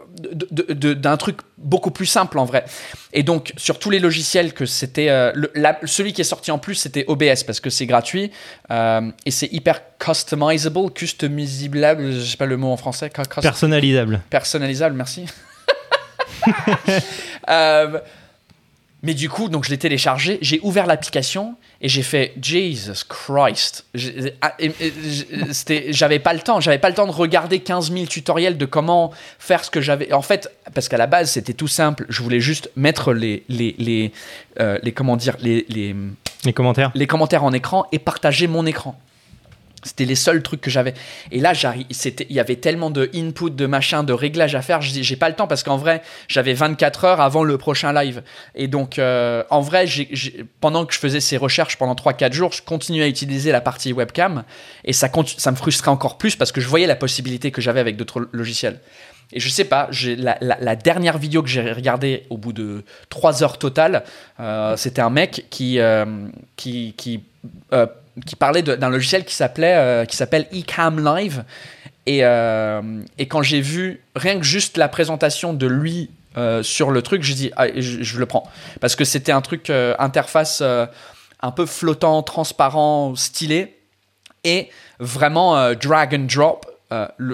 d'un 0.95 1.17
truc 1.17 1.37
beaucoup 1.57 1.91
plus 1.91 2.05
simple 2.05 2.39
en 2.39 2.45
vrai. 2.45 2.65
Et 3.13 3.23
donc 3.23 3.53
sur 3.57 3.77
tous 3.77 3.89
les 3.89 3.99
logiciels 3.99 4.53
que 4.53 4.65
c'était, 4.65 5.09
euh, 5.09 5.31
le- 5.35 5.51
celui 5.85 6.13
qui 6.13 6.21
est 6.21 6.25
sorti 6.25 6.49
en 6.51 6.57
plus 6.59 6.75
c'était 6.75 7.05
OBS 7.07 7.43
parce 7.45 7.59
que 7.59 7.69
c'est 7.69 7.85
gratuit 7.85 8.31
euh, 8.71 9.01
et 9.25 9.31
c'est 9.31 9.47
hyper 9.51 9.81
customizable, 9.99 10.91
customisable, 10.91 12.11
je 12.13 12.19
sais 12.21 12.37
pas 12.37 12.45
le 12.47 12.57
mot 12.57 12.71
en 12.71 12.77
français. 12.77 13.09
Personnalisable. 13.49 14.21
personnalisable, 14.29 14.95
merci. 14.95 15.25
Mais 19.03 19.15
du 19.15 19.29
coup, 19.29 19.49
donc 19.49 19.65
je 19.65 19.71
l'ai 19.71 19.79
téléchargé, 19.79 20.37
j'ai 20.41 20.59
ouvert 20.61 20.85
l'application 20.85 21.55
et 21.81 21.89
j'ai 21.89 22.03
fait 22.03 22.33
Jesus 22.39 23.03
Christ. 23.09 23.85
Ah, 24.41 24.55
J'avais 25.89 26.19
pas 26.19 26.33
le 26.33 26.39
temps, 26.39 26.59
j'avais 26.59 26.77
pas 26.77 26.89
le 26.89 26.95
temps 26.95 27.07
de 27.07 27.11
regarder 27.11 27.59
15 27.61 27.91
000 27.91 28.05
tutoriels 28.05 28.57
de 28.57 28.65
comment 28.65 29.11
faire 29.39 29.63
ce 29.63 29.71
que 29.71 29.81
j'avais. 29.81 30.13
En 30.13 30.21
fait, 30.21 30.51
parce 30.75 30.87
qu'à 30.87 30.97
la 30.97 31.07
base 31.07 31.31
c'était 31.31 31.53
tout 31.53 31.67
simple, 31.67 32.05
je 32.09 32.21
voulais 32.21 32.39
juste 32.39 32.69
mettre 32.75 33.13
les 33.13 33.43
les 33.49 33.75
les, 33.79 34.11
euh, 34.59 34.77
les 34.83 34.91
comment 34.91 35.17
dire 35.17 35.35
les, 35.41 35.65
les 35.69 35.95
Les 36.45 36.53
commentaires 36.53 36.91
les 36.93 37.07
commentaires 37.07 37.43
en 37.43 37.53
écran 37.53 37.87
et 37.91 37.97
partager 37.97 38.45
mon 38.45 38.67
écran. 38.67 38.99
C'était 39.83 40.05
les 40.05 40.15
seuls 40.15 40.43
trucs 40.43 40.61
que 40.61 40.69
j'avais. 40.69 40.93
Et 41.31 41.39
là, 41.39 41.53
il 41.53 42.35
y 42.35 42.39
avait 42.39 42.55
tellement 42.55 42.91
de 42.91 43.09
input, 43.15 43.49
de 43.49 43.65
machin, 43.65 44.03
de 44.03 44.13
réglages 44.13 44.55
à 44.55 44.61
faire. 44.61 44.81
J'ai 44.81 45.15
pas 45.15 45.29
le 45.29 45.35
temps 45.35 45.47
parce 45.47 45.63
qu'en 45.63 45.77
vrai, 45.77 46.01
j'avais 46.27 46.53
24 46.53 47.05
heures 47.05 47.21
avant 47.21 47.43
le 47.43 47.57
prochain 47.57 47.91
live. 47.91 48.21
Et 48.53 48.67
donc, 48.67 48.99
euh, 48.99 49.43
en 49.49 49.61
vrai, 49.61 49.85
pendant 50.59 50.85
que 50.85 50.93
je 50.93 50.99
faisais 50.99 51.19
ces 51.19 51.37
recherches 51.37 51.77
pendant 51.77 51.95
3-4 51.95 52.33
jours, 52.33 52.51
je 52.51 52.61
continuais 52.61 53.03
à 53.03 53.07
utiliser 53.07 53.51
la 53.51 53.61
partie 53.61 53.91
webcam. 53.91 54.43
Et 54.85 54.93
ça, 54.93 55.09
ça 55.37 55.51
me 55.51 55.55
frustrait 55.55 55.91
encore 55.91 56.17
plus 56.17 56.35
parce 56.35 56.51
que 56.51 56.61
je 56.61 56.67
voyais 56.67 56.87
la 56.87 56.95
possibilité 56.95 57.51
que 57.51 57.61
j'avais 57.61 57.79
avec 57.79 57.97
d'autres 57.97 58.27
logiciels. 58.31 58.79
Et 59.33 59.39
je 59.39 59.49
sais 59.49 59.63
pas, 59.63 59.89
la, 60.17 60.75
dernière 60.75 61.17
vidéo 61.17 61.41
que 61.41 61.49
j'ai 61.49 61.71
regardée 61.71 62.25
au 62.29 62.37
bout 62.37 62.53
de 62.53 62.83
3 63.09 63.43
heures 63.43 63.57
totales, 63.57 64.03
euh, 64.39 64.75
c'était 64.75 65.01
un 65.01 65.09
mec 65.09 65.45
qui, 65.49 65.79
euh, 65.79 66.05
qui 66.57 67.23
qui 68.25 68.35
parlait 68.35 68.61
d'un 68.61 68.89
logiciel 68.89 69.25
qui 69.25 69.33
s'appelait 69.33 69.75
euh, 69.75 70.05
qui 70.05 70.15
s'appelle 70.15 70.47
eCam 70.51 71.03
Live. 71.03 71.43
Et, 72.05 72.19
euh, 72.23 72.81
et 73.17 73.27
quand 73.27 73.41
j'ai 73.41 73.61
vu 73.61 74.01
rien 74.15 74.37
que 74.37 74.45
juste 74.45 74.77
la 74.77 74.87
présentation 74.87 75.53
de 75.53 75.67
lui 75.67 76.09
euh, 76.37 76.63
sur 76.63 76.91
le 76.91 77.01
truc, 77.01 77.23
j'ai 77.23 77.35
dit 77.35 77.51
ah, 77.55 77.67
je, 77.75 78.19
le 78.19 78.25
prends. 78.25 78.49
Parce 78.79 78.95
que 78.95 79.05
c'était 79.05 79.31
un 79.31 79.41
truc 79.41 79.69
interface 79.69 80.61
un 80.61 81.51
peu 81.51 81.65
flottant, 81.65 82.23
transparent, 82.23 83.15
stylé. 83.15 83.77
Et 84.43 84.69
vraiment 84.99 85.73
drag 85.75 86.15
and 86.15 86.25
drop 86.25 86.65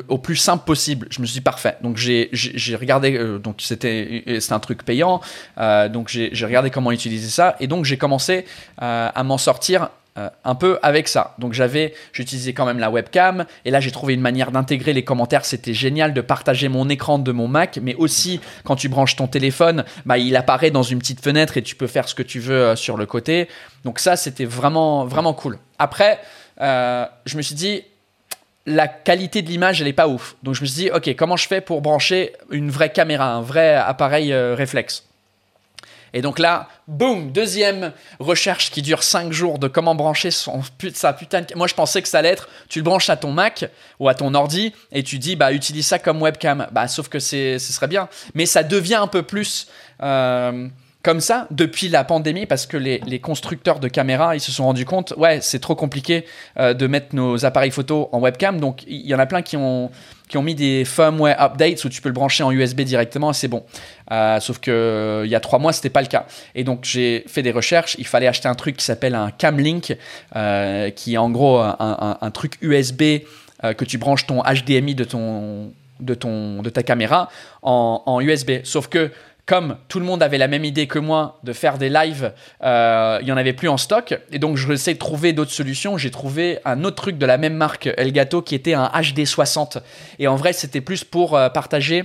au 0.10 0.18
plus 0.18 0.36
simple 0.36 0.66
possible. 0.66 1.08
Je 1.10 1.22
me 1.22 1.26
suis 1.26 1.36
dit 1.36 1.42
parfait. 1.42 1.78
Donc 1.82 1.96
j'ai 1.96 2.30
regardé, 2.76 3.18
donc 3.40 3.62
c'était 3.62 4.22
un 4.50 4.60
truc 4.60 4.84
payant, 4.84 5.22
donc 5.58 6.10
j'ai 6.10 6.46
regardé 6.46 6.70
comment 6.70 6.92
utiliser 6.92 7.30
ça. 7.30 7.56
Et 7.62 7.68
donc 7.68 7.86
j'ai 7.86 7.98
commencé 7.98 8.46
à 8.78 9.24
m'en 9.24 9.38
sortir 9.38 9.90
euh, 10.18 10.30
un 10.44 10.56
peu 10.56 10.80
avec 10.82 11.08
ça. 11.08 11.36
Donc 11.38 11.54
j'avais, 11.54 11.94
j'utilisais 12.12 12.54
quand 12.54 12.66
même 12.66 12.80
la 12.80 12.90
webcam 12.90 13.46
et 13.66 13.72
là 13.72 13.80
j'ai 13.80 13.92
trouvé 13.92 14.16
une 14.16 14.22
manière 14.22 14.52
d'intégrer 14.52 14.94
les 14.94 15.04
commentaires. 15.04 15.46
C'était 15.46 15.76
génial 15.76 16.14
de 16.14 16.22
partager 16.22 16.70
mon 16.70 16.90
écran 16.90 17.20
de 17.20 17.32
mon 17.32 17.48
Mac, 17.48 17.78
mais 17.84 17.94
aussi 17.96 18.42
quand 18.64 18.76
tu 18.76 18.90
branches 18.90 19.16
ton 19.16 19.28
téléphone, 19.28 19.86
bah, 20.08 20.18
il 20.18 20.36
apparaît 20.36 20.72
dans 20.72 20.82
une 20.82 20.98
petite 20.98 21.22
fenêtre 21.22 21.58
et 21.58 21.62
tu 21.62 21.76
peux 21.76 21.86
faire 21.86 22.10
ce 22.10 22.16
que 22.16 22.24
tu 22.24 22.40
veux 22.40 22.56
euh, 22.56 22.76
sur 22.76 22.98
le 22.98 23.06
côté. 23.06 23.48
Donc 23.84 24.00
ça 24.00 24.16
c'était 24.16 24.46
vraiment 24.46 25.06
vraiment 25.06 25.34
cool. 25.34 25.60
Après, 25.78 26.20
euh, 26.62 27.06
je 27.26 27.38
me 27.38 27.44
suis 27.44 27.56
dit 27.56 27.84
la 28.66 28.88
qualité 28.88 29.44
de 29.44 29.50
l'image 29.50 29.82
elle 29.82 29.88
est 29.88 29.94
pas 29.94 30.08
ouf. 30.08 30.36
Donc 30.42 30.56
je 30.56 30.62
me 30.62 30.66
suis 30.66 30.84
dit 30.84 30.90
ok 30.90 31.16
comment 31.16 31.38
je 31.38 31.48
fais 31.48 31.62
pour 31.62 31.82
brancher 31.82 32.34
une 32.50 32.72
vraie 32.72 32.92
caméra, 32.92 33.34
un 33.34 33.42
vrai 33.42 33.76
appareil 33.76 34.34
réflexe? 34.34 35.07
Et 36.14 36.22
donc 36.22 36.40
là, 36.40 36.68
boum, 36.88 37.32
deuxième 37.32 37.94
recherche 38.20 38.72
qui 38.72 38.82
dure 38.82 39.04
5 39.04 39.32
jours 39.32 39.60
de 39.60 39.68
comment 39.68 39.96
brancher 39.96 40.32
son, 40.32 40.62
sa 40.94 41.14
putain 41.14 41.42
de... 41.42 41.56
Moi, 41.56 41.68
je 41.68 41.74
pensais 41.74 42.02
que 42.02 42.08
ça 42.08 42.20
allait 42.20 42.30
être, 42.30 42.50
tu 42.70 42.80
le 42.80 42.84
branches 42.84 43.10
à 43.10 43.18
ton 43.18 43.32
Mac 43.32 43.66
ou 44.00 44.10
à 44.10 44.14
ton 44.14 44.34
ordi 44.34 44.74
et 44.92 45.04
tu 45.04 45.20
dis, 45.20 45.36
bah, 45.36 45.52
utilise 45.52 45.86
ça 45.86 46.00
comme 46.00 46.22
webcam. 46.22 46.68
Bah, 46.72 46.88
sauf 46.88 47.10
que 47.10 47.20
ce 47.20 47.58
serait 47.60 47.88
bien. 47.88 48.10
Mais 48.34 48.46
ça 48.46 48.64
devient 48.64 48.96
un 48.96 49.08
peu 49.08 49.24
plus... 49.24 49.68
Euh, 50.02 50.68
comme 51.08 51.22
ça 51.22 51.48
depuis 51.52 51.88
la 51.88 52.04
pandémie 52.04 52.46
parce 52.46 52.66
que 52.66 52.76
les, 52.76 53.20
constructeurs 53.22 53.80
de 53.80 53.88
caméras 53.88 54.36
ils 54.36 54.42
se 54.42 54.52
sont 54.52 54.66
rendus 54.66 54.84
compte 54.84 55.14
ouais 55.16 55.40
c'est 55.40 55.60
trop 55.60 55.74
compliqué 55.74 56.26
euh, 56.60 56.74
de 56.74 56.86
mettre 56.86 57.16
nos 57.16 57.46
appareils 57.46 57.72
photo 57.72 58.10
en 58.12 58.20
webcam. 58.20 58.60
Donc 58.60 58.84
il 58.88 59.08
y 59.08 59.16
en 59.16 59.20
a 59.20 59.26
plein 59.26 59.42
qui 59.42 59.56
ont 59.56 59.90
qui 60.28 60.36
ont 60.36 60.42
mis 60.42 60.54
des 60.54 60.84
firmware 60.84 61.42
updates 61.42 61.86
où 61.86 61.88
tu 61.88 62.02
peux 62.02 62.10
le 62.10 62.14
brancher 62.14 62.44
en 62.44 62.52
USB 62.52 62.82
directement 62.82 63.32
et 63.32 63.34
c'est 63.34 63.48
bon. 63.48 63.64
Euh, 64.12 64.42
sauf 64.42 64.60
que 64.60 64.70
euh, 64.70 65.26
il 65.26 65.32
y 65.32 65.36
a 65.36 65.40
trois 65.40 65.60
mois 65.60 65.72
c'était 65.72 65.90
pas 65.90 66.02
le 66.02 66.08
cas. 66.08 66.26
Et 66.56 66.66
donc 66.66 66.84
j'ai 66.84 67.24
fait 67.26 67.42
des 67.42 67.54
recherches. 67.54 67.96
Il 68.00 68.06
fallait 68.06 68.28
acheter 68.28 68.50
un 68.50 68.56
truc 68.56 68.76
qui 68.76 68.84
s'appelle 68.84 69.16
un 69.16 69.32
Camlink 69.32 69.96
qui 70.96 71.14
est 71.14 71.18
en 71.18 71.30
gros 71.30 71.60
un, 71.60 72.32
truc 72.34 72.58
USB 72.62 73.24
que 73.64 73.86
tu 73.86 73.98
branches 73.98 74.28
ton 74.28 74.44
HDMI 74.44 74.94
de 74.94 75.06
ton 75.06 75.72
de 76.02 76.70
ta 76.70 76.84
caméra 76.84 77.30
en 77.62 78.20
USB 78.20 78.66
sauf 78.66 78.90
que 78.90 79.10
comme 79.48 79.78
tout 79.88 80.00
le 80.00 80.06
monde 80.06 80.22
avait 80.22 80.38
la 80.38 80.50
même 80.50 80.66
idée 80.66 80.88
que 80.88 81.00
moi 81.00 81.40
de 81.44 81.54
faire 81.54 81.78
des 81.78 81.90
lives, 81.90 82.34
euh, 82.64 83.18
il 83.22 83.26
n'y 83.26 83.32
en 83.32 83.38
avait 83.38 83.54
plus 83.54 83.70
en 83.70 83.78
stock. 83.78 84.20
Et 84.30 84.40
donc, 84.40 84.58
je 84.58 84.72
essayé 84.74 84.94
de 84.94 85.00
trouver 85.00 85.32
d'autres 85.32 85.52
solutions. 85.52 85.98
J'ai 85.98 86.12
trouvé 86.12 86.60
un 86.66 86.84
autre 86.84 86.98
truc 86.98 87.18
de 87.18 87.26
la 87.26 87.38
même 87.38 87.56
marque, 87.56 87.90
Elgato, 87.98 88.42
qui 88.42 88.56
était 88.56 88.74
un 88.74 88.88
HD60. 88.88 89.82
Et 90.20 90.28
en 90.28 90.36
vrai, 90.36 90.52
c'était 90.52 90.82
plus 90.82 91.06
pour 91.06 91.38
euh, 91.38 91.48
partager 91.48 92.04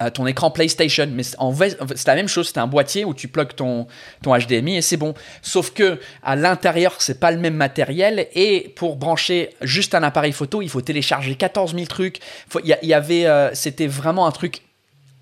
euh, 0.00 0.08
ton 0.08 0.26
écran 0.26 0.50
PlayStation. 0.50 1.06
Mais 1.12 1.24
c'est 1.24 2.06
la 2.06 2.14
même 2.14 2.28
chose. 2.28 2.48
C'est 2.48 2.58
un 2.58 2.66
boîtier 2.66 3.04
où 3.04 3.12
tu 3.12 3.28
plugues 3.28 3.54
ton, 3.54 3.86
ton 4.22 4.34
HDMI 4.34 4.78
et 4.78 4.82
c'est 4.82 4.96
bon. 4.96 5.12
Sauf 5.42 5.74
que 5.74 6.00
à 6.22 6.36
l'intérieur, 6.36 6.94
c'est 7.00 7.20
pas 7.20 7.32
le 7.32 7.38
même 7.38 7.54
matériel. 7.54 8.28
Et 8.34 8.72
pour 8.76 8.96
brancher 8.96 9.50
juste 9.60 9.94
un 9.94 10.02
appareil 10.02 10.32
photo, 10.32 10.62
il 10.62 10.70
faut 10.70 10.80
télécharger 10.80 11.34
14 11.34 11.74
000 11.74 11.84
trucs. 11.84 12.20
Il 12.64 12.74
y, 12.82 12.94
avait, 12.94 13.26
c'était 13.52 13.86
vraiment 13.86 14.26
un 14.26 14.32
truc 14.32 14.62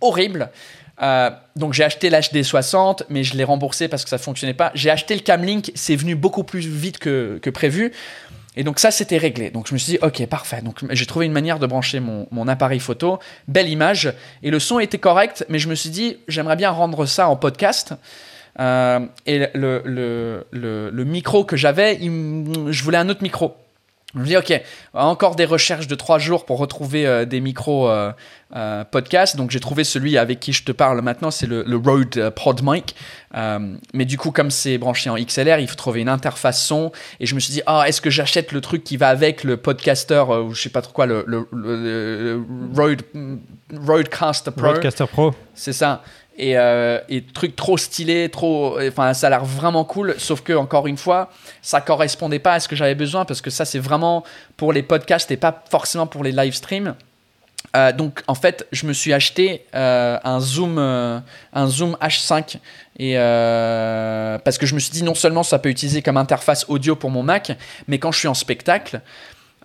horrible. 0.01 0.51
Euh, 1.03 1.31
donc 1.57 1.73
j'ai 1.73 1.85
acheté 1.85 2.11
l'HD 2.11 2.43
60, 2.43 3.05
mais 3.09 3.25
je 3.25 3.37
l'ai 3.37 3.45
remboursé 3.45 3.89
parce 3.89 4.05
que 4.05 4.11
ça 4.11 4.19
fonctionnait 4.19 4.55
pas. 4.55 4.71
J'ai 4.75 4.91
acheté 4.91 5.15
le 5.15 5.21
Camlink, 5.21 5.73
c'est 5.75 5.97
venu 5.97 6.15
beaucoup 6.15 6.45
plus 6.45 6.67
vite 6.67 6.99
que, 6.99 7.41
prévu. 7.51 7.93
Et 8.57 8.65
donc 8.65 8.79
ça, 8.79 8.91
c'était 8.91 9.17
réglé. 9.17 9.51
Donc 9.51 9.69
je 9.69 9.75
me 9.75 9.79
suis 9.79 9.93
dit, 9.93 9.99
ok, 10.03 10.27
parfait. 10.27 10.61
Donc 10.63 10.81
j'ai 10.91 11.07
trouvé 11.07 11.27
une 11.27 11.33
manière 11.33 11.59
de 11.59 11.67
brancher 11.67 12.01
mon, 12.01 12.49
appareil 12.49 12.81
photo, 12.81 13.19
belle 13.49 13.69
image, 13.69 14.13
et 14.43 14.51
le 14.51 14.59
son 14.59 14.79
était 14.79 14.99
correct, 14.99 15.45
mais 15.49 15.59
je 15.59 15.69
me 15.69 15.75
suis 15.75 15.91
dit, 15.91 16.19
j'aimerais 16.29 16.57
bien 16.57 16.71
rendre 16.71 17.07
ça 17.07 17.29
en 17.29 17.37
podcast. 17.37 17.95
Euh, 18.59 19.01
et 19.27 19.47
le, 19.55 21.05
micro 21.05 21.45
que 21.45 21.57
j'avais, 21.57 21.99
je 22.01 22.83
voulais 22.83 22.99
un 22.99 23.09
autre 23.09 23.23
micro. 23.23 23.57
Je 24.15 24.19
me 24.19 24.25
dis, 24.25 24.37
ok, 24.37 24.61
encore 24.93 25.37
des 25.37 25.45
recherches 25.45 25.87
de 25.87 25.95
trois 25.95 26.19
jours 26.19 26.45
pour 26.45 26.59
retrouver 26.59 27.07
euh, 27.07 27.25
des 27.25 27.41
micros 27.41 27.89
euh, 27.89 28.13
euh, 28.57 28.83
podcast. 28.85 29.37
Donc 29.37 29.51
j'ai 29.51 29.61
trouvé 29.61 29.85
celui 29.85 30.19
avec 30.19 30.41
qui 30.41 30.53
je 30.53 30.65
te 30.65 30.73
parle 30.73 31.01
maintenant, 31.01 31.31
c'est 31.31 31.47
le, 31.47 31.63
le, 31.65 31.77
Rode 31.77 32.33
Pod 32.35 32.61
Mic. 32.65 32.97
mais 33.95 34.05
du 34.05 34.19
coup, 34.19 34.33
comme 34.33 34.51
c'est 34.51 34.79
branché 34.79 35.11
en 35.11 35.17
XLR, 35.17 35.61
il 35.61 35.69
faut 35.69 35.77
trouver 35.77 36.01
une 36.01 36.09
interface 36.09 36.65
son. 36.65 36.91
Et 37.21 37.27
je 37.27 37.37
me 37.37 37.41
suis 37.41 37.53
dit, 37.53 37.63
ah, 37.67 37.85
est-ce 37.87 38.01
que 38.01 38.11
j'achète 38.11 38.51
le 38.51 38.61
truc 38.61 38.83
qui 38.83 38.97
va 38.97 39.09
avec 39.09 39.45
le 39.45 39.57
podcaster, 39.57 40.25
ou 40.29 40.55
je 40.55 40.61
sais 40.61 40.71
pas 40.71 40.83
trop 40.83 40.93
quoi, 40.93 41.07
le, 41.07 41.25
le, 41.27 42.43
Rode, 42.75 43.03
Pro? 44.51 44.67
Rodecaster 44.67 45.07
Pro. 45.07 45.33
C'est 45.55 45.73
ça. 45.73 46.03
Et, 46.37 46.57
euh, 46.57 47.01
truc 47.35 47.55
trop 47.55 47.77
stylé, 47.77 48.29
trop, 48.31 48.79
enfin 48.81 49.13
ça 49.13 49.27
a 49.27 49.31
l'air 49.31 49.45
vraiment 49.45 49.85
cool. 49.85 50.15
Sauf 50.19 50.41
que 50.41 50.53
encore 50.53 50.87
une 50.87 50.97
fois, 50.97 51.31
ça 51.61 51.81
correspondait 51.81 52.39
pas 52.39 52.55
à 52.55 52.61
ce 52.61 52.69
que 52.69 52.77
j'avais 52.77 52.95
besoin 52.95 53.25
parce 53.25 53.41
que 53.41 53.51
ça 53.51 53.65
c'est 53.65 53.79
vraiment 53.79 54.25
pour 54.57 54.73
les 54.73 54.83
podcasts 54.83 55.31
et 55.31 55.37
pas 55.37 55.65
forcément 55.71 56.07
pour 56.07 56.25
les 56.25 56.33
live 56.33 56.55
streams. 56.55 56.95
Euh, 57.77 57.93
donc 57.93 58.23
en 58.27 58.35
fait, 58.35 58.67
je 58.73 58.87
me 58.87 58.93
suis 58.93 59.13
acheté 59.13 59.67
euh, 59.75 60.19
un 60.25 60.41
zoom, 60.41 60.79
un 60.79 61.67
zoom 61.67 61.97
H5 62.01 62.57
et 62.99 63.15
parce 64.43 64.57
que 64.57 64.67
je 64.67 64.75
me 64.75 64.81
suis 64.81 64.93
dit 64.93 65.03
non 65.03 65.15
seulement 65.15 65.43
ça 65.43 65.59
peut 65.59 65.69
utiliser 65.69 66.01
comme 66.01 66.17
interface 66.17 66.65
audio 66.69 66.97
pour 66.97 67.11
mon 67.11 67.23
Mac, 67.23 67.53
mais 67.87 67.99
quand 67.99 68.13
je 68.13 68.19
suis 68.19 68.29
en 68.29 68.35
spectacle, 68.35 69.03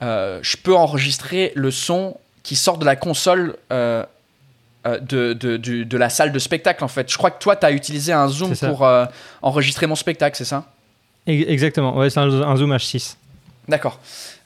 je 0.01 0.57
peux 0.57 0.75
enregistrer 0.75 1.53
le 1.55 1.71
son 1.71 2.17
qui 2.43 2.57
sort 2.57 2.77
de 2.77 2.85
la 2.85 2.95
console 2.97 3.55
euh, 4.85 4.99
de, 4.99 5.33
de, 5.33 5.57
de, 5.57 5.97
la 5.97 6.09
salle 6.09 6.31
de 6.31 6.37
spectacle 6.37 6.83
en 6.83 6.87
fait. 6.87 7.11
Je 7.11 7.17
crois 7.17 7.31
que 7.31 7.41
toi, 7.41 7.55
tu 7.55 7.65
as 7.65 7.71
utilisé 7.71 8.13
un 8.13 8.27
zoom 8.27 8.55
pour 8.55 8.85
euh, 8.85 9.05
enregistrer 9.41 9.87
mon 9.87 9.95
spectacle, 9.95 10.37
c'est 10.37 10.45
ça? 10.45 10.65
Exactement, 11.25 11.97
ouais, 11.97 12.11
c'est 12.11 12.19
un, 12.19 12.55
zoom 12.55 12.71
H6. 12.71 13.15
D'accord. 13.67 13.99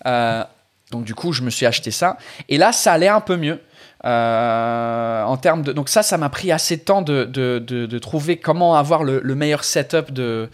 Euh, 0.06 0.46
donc 0.92 1.04
du 1.04 1.14
coup, 1.14 1.34
je 1.34 1.42
me 1.42 1.50
suis 1.50 1.66
acheté 1.66 1.92
ça. 1.92 2.18
Et 2.48 2.58
là, 2.58 2.72
ça 2.72 2.94
allait 2.94 3.10
un 3.10 3.20
peu 3.20 3.36
mieux. 3.36 3.60
en 4.06 5.38
termes 5.42 5.62
de... 5.62 5.74
Donc 5.74 5.90
ça, 5.90 6.04
ça 6.04 6.18
m'a 6.18 6.30
pris 6.30 6.54
assez 6.54 6.78
de 6.78 6.84
temps 6.84 7.02
de, 7.02 7.26
de, 7.26 7.60
de 7.60 8.00
trouver 8.00 8.38
comment 8.38 8.76
avoir 8.76 9.04
le, 9.04 9.20
le, 9.22 9.36
meilleur 9.36 9.66
setup 9.66 10.14
de, 10.14 10.50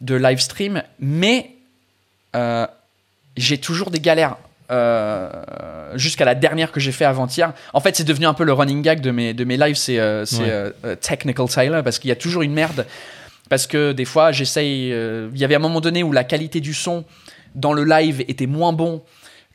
de 0.00 0.14
live 0.14 0.38
stream. 0.38 0.84
Mais 1.00 1.56
j'ai 3.36 3.58
toujours 3.58 3.90
des 3.90 4.00
galères. 4.00 4.36
Euh, 4.70 5.28
jusqu'à 5.94 6.24
la 6.24 6.34
dernière 6.34 6.72
que 6.72 6.80
j'ai 6.80 6.92
fait 6.92 7.04
avant-hier. 7.04 7.52
En 7.74 7.80
fait, 7.80 7.96
c'est 7.96 8.04
devenu 8.04 8.24
un 8.24 8.32
peu 8.32 8.44
le 8.44 8.52
running 8.54 8.80
gag 8.80 9.00
de 9.00 9.10
mes, 9.10 9.34
de 9.34 9.44
mes 9.44 9.58
lives, 9.58 9.76
c'est 9.76 9.98
euh, 9.98 10.24
euh, 10.40 10.96
Technical 10.96 11.46
Tyler, 11.48 11.82
parce 11.84 11.98
qu'il 11.98 12.08
y 12.08 12.12
a 12.12 12.16
toujours 12.16 12.42
une 12.42 12.54
merde. 12.54 12.86
Parce 13.50 13.66
que 13.66 13.92
des 13.92 14.06
fois, 14.06 14.32
j'essaye. 14.32 14.88
Il 14.88 15.38
y 15.38 15.44
avait 15.44 15.54
un 15.54 15.60
moment 15.60 15.82
donné 15.82 16.02
où 16.02 16.12
la 16.12 16.24
qualité 16.24 16.60
du 16.60 16.72
son 16.72 17.04
dans 17.54 17.74
le 17.74 17.84
live 17.84 18.24
était 18.26 18.46
moins 18.46 18.72
bon 18.72 19.02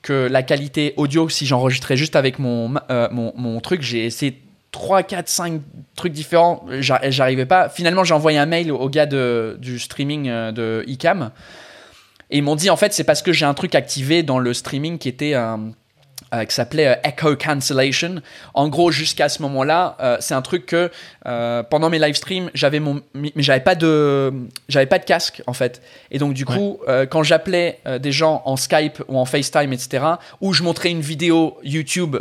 que 0.03 0.27
la 0.29 0.43
qualité 0.43 0.93
audio 0.95 1.27
si 1.27 1.47
j'enregistrais 1.47 1.97
juste 1.97 2.15
avec 2.15 2.37
mon, 2.37 2.69
mon, 2.89 3.33
mon, 3.35 3.59
truc. 3.61 3.81
J'ai 3.81 4.05
essayé 4.05 4.39
3, 4.71 5.01
4, 5.01 5.27
5 5.27 5.61
trucs 5.95 6.13
différents, 6.13 6.63
j'arrivais 6.79 7.47
pas. 7.47 7.67
Finalement, 7.67 8.03
j'ai 8.03 8.13
envoyé 8.13 8.37
un 8.37 8.45
mail 8.45 8.71
au 8.71 8.89
gars 8.89 9.07
de, 9.07 9.57
du 9.59 9.79
streaming 9.79 10.29
de 10.51 10.83
ICAM 10.85 11.31
et 12.29 12.37
ils 12.37 12.43
m'ont 12.43 12.55
dit, 12.55 12.69
en 12.69 12.77
fait, 12.77 12.93
c'est 12.93 13.03
parce 13.03 13.21
que 13.21 13.33
j'ai 13.33 13.45
un 13.45 13.53
truc 13.53 13.75
activé 13.75 14.23
dans 14.23 14.39
le 14.39 14.53
streaming 14.53 14.97
qui 14.97 15.09
était 15.09 15.33
un, 15.33 15.71
euh, 16.31 16.45
qui 16.45 16.53
s'appelait 16.53 16.87
euh, 16.87 16.95
Echo 17.03 17.35
Cancellation. 17.35 18.21
En 18.53 18.67
gros, 18.67 18.91
jusqu'à 18.91 19.29
ce 19.29 19.41
moment-là, 19.41 19.97
euh, 19.99 20.17
c'est 20.19 20.35
un 20.35 20.43
truc 20.43 20.67
que 20.67 20.91
pendant 21.69 21.89
mes 21.89 21.97
live 21.97 22.13
streams, 22.13 22.51
j'avais 22.53 22.79
mon, 22.79 23.01
mais 23.15 23.31
j'avais 23.37 23.61
pas 23.61 23.73
de, 23.73 24.31
j'avais 24.67 24.85
pas 24.85 24.99
de 24.99 25.05
casque 25.05 25.41
en 25.47 25.53
fait. 25.53 25.81
Et 26.11 26.19
donc 26.19 26.33
du 26.33 26.45
coup, 26.45 26.79
quand 27.09 27.23
j'appelais 27.23 27.79
des 27.99 28.11
gens 28.11 28.41
en 28.45 28.55
Skype 28.55 29.03
ou 29.07 29.17
en 29.17 29.25
FaceTime, 29.25 29.73
etc., 29.73 30.05
ou 30.41 30.53
je 30.53 30.63
montrais 30.63 30.89
une 30.89 31.01
vidéo 31.01 31.57
YouTube 31.63 32.17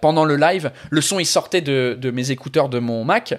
pendant 0.00 0.24
le 0.24 0.36
live, 0.36 0.70
le 0.90 1.00
son 1.00 1.18
il 1.18 1.26
sortait 1.26 1.60
de, 1.60 1.96
de, 1.98 2.10
mes 2.10 2.30
écouteurs 2.30 2.68
de 2.68 2.78
mon 2.78 3.04
Mac, 3.04 3.34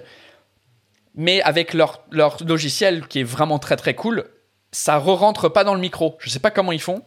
mais 1.14 1.42
avec 1.42 1.74
leur, 1.74 2.02
leur 2.10 2.38
logiciel 2.44 3.06
qui 3.06 3.20
est 3.20 3.24
vraiment 3.24 3.58
très 3.58 3.76
très 3.76 3.94
cool, 3.94 4.24
ça 4.72 4.98
re-rentre 4.98 5.48
pas 5.50 5.64
dans 5.64 5.74
le 5.74 5.80
micro. 5.80 6.16
Je 6.18 6.30
sais 6.30 6.40
pas 6.40 6.50
comment 6.50 6.72
ils 6.72 6.80
font 6.80 7.02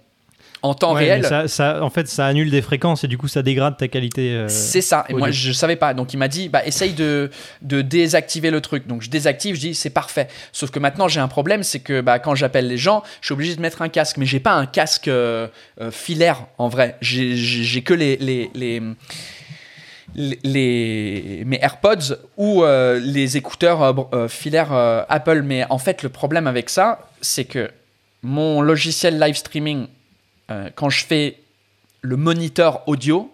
en 0.61 0.73
temps 0.73 0.93
réel. 0.93 1.25
Ça, 1.47 1.83
en 1.83 1.89
fait, 1.89 2.07
ça 2.07 2.25
annule 2.25 2.49
des 2.49 2.61
fréquences 2.61 3.03
et 3.03 3.07
du 3.07 3.17
coup, 3.17 3.27
ça 3.27 3.41
dégrade 3.43 3.77
ta 3.77 3.87
qualité. 3.87 4.31
Euh, 4.33 4.47
c'est 4.47 4.81
ça. 4.81 5.05
Et 5.09 5.13
moi, 5.13 5.31
je 5.31 5.51
savais 5.51 5.75
pas. 5.75 5.93
Donc, 5.93 6.13
il 6.13 6.17
m'a 6.17 6.27
dit, 6.27 6.49
bah, 6.49 6.65
essaye 6.65 6.93
de, 6.93 7.29
de 7.61 7.81
désactiver 7.81 8.49
le 8.49 8.61
truc. 8.61 8.87
Donc, 8.87 9.01
je 9.01 9.09
désactive, 9.09 9.55
je 9.55 9.59
dis, 9.59 9.75
c'est 9.75 9.89
parfait. 9.89 10.27
Sauf 10.51 10.71
que 10.71 10.79
maintenant, 10.79 11.07
j'ai 11.07 11.19
un 11.19 11.27
problème, 11.27 11.63
c'est 11.63 11.79
que 11.79 12.01
bah, 12.01 12.19
quand 12.19 12.35
j'appelle 12.35 12.67
les 12.67 12.77
gens, 12.77 13.03
je 13.21 13.27
suis 13.27 13.33
obligé 13.33 13.55
de 13.55 13.61
mettre 13.61 13.81
un 13.81 13.89
casque. 13.89 14.17
Mais 14.17 14.25
j'ai 14.25 14.39
pas 14.39 14.53
un 14.53 14.65
casque 14.65 15.07
euh, 15.07 15.47
euh, 15.81 15.91
filaire, 15.91 16.47
en 16.57 16.67
vrai. 16.67 16.97
J'ai 17.01 17.81
que 17.83 17.93
les, 17.93 18.17
les, 18.17 18.49
les 18.53 18.81
les, 20.15 21.43
mes 21.45 21.59
AirPods 21.61 22.15
ou 22.37 22.63
les 22.63 23.37
écouteurs 23.37 24.07
filaires 24.29 24.71
Apple. 25.09 25.41
Mais 25.41 25.65
en 25.69 25.77
fait, 25.77 26.03
le 26.03 26.09
problème 26.09 26.47
avec 26.47 26.69
ça, 26.69 26.99
c'est 27.25 27.45
que 27.45 27.71
mon 28.21 28.61
logiciel 28.61 29.19
live 29.19 29.35
streaming 29.35 29.87
euh, 30.51 30.69
quand 30.75 30.89
je 30.89 31.05
fais 31.05 31.39
le 32.01 32.17
moniteur 32.17 32.87
audio, 32.87 33.31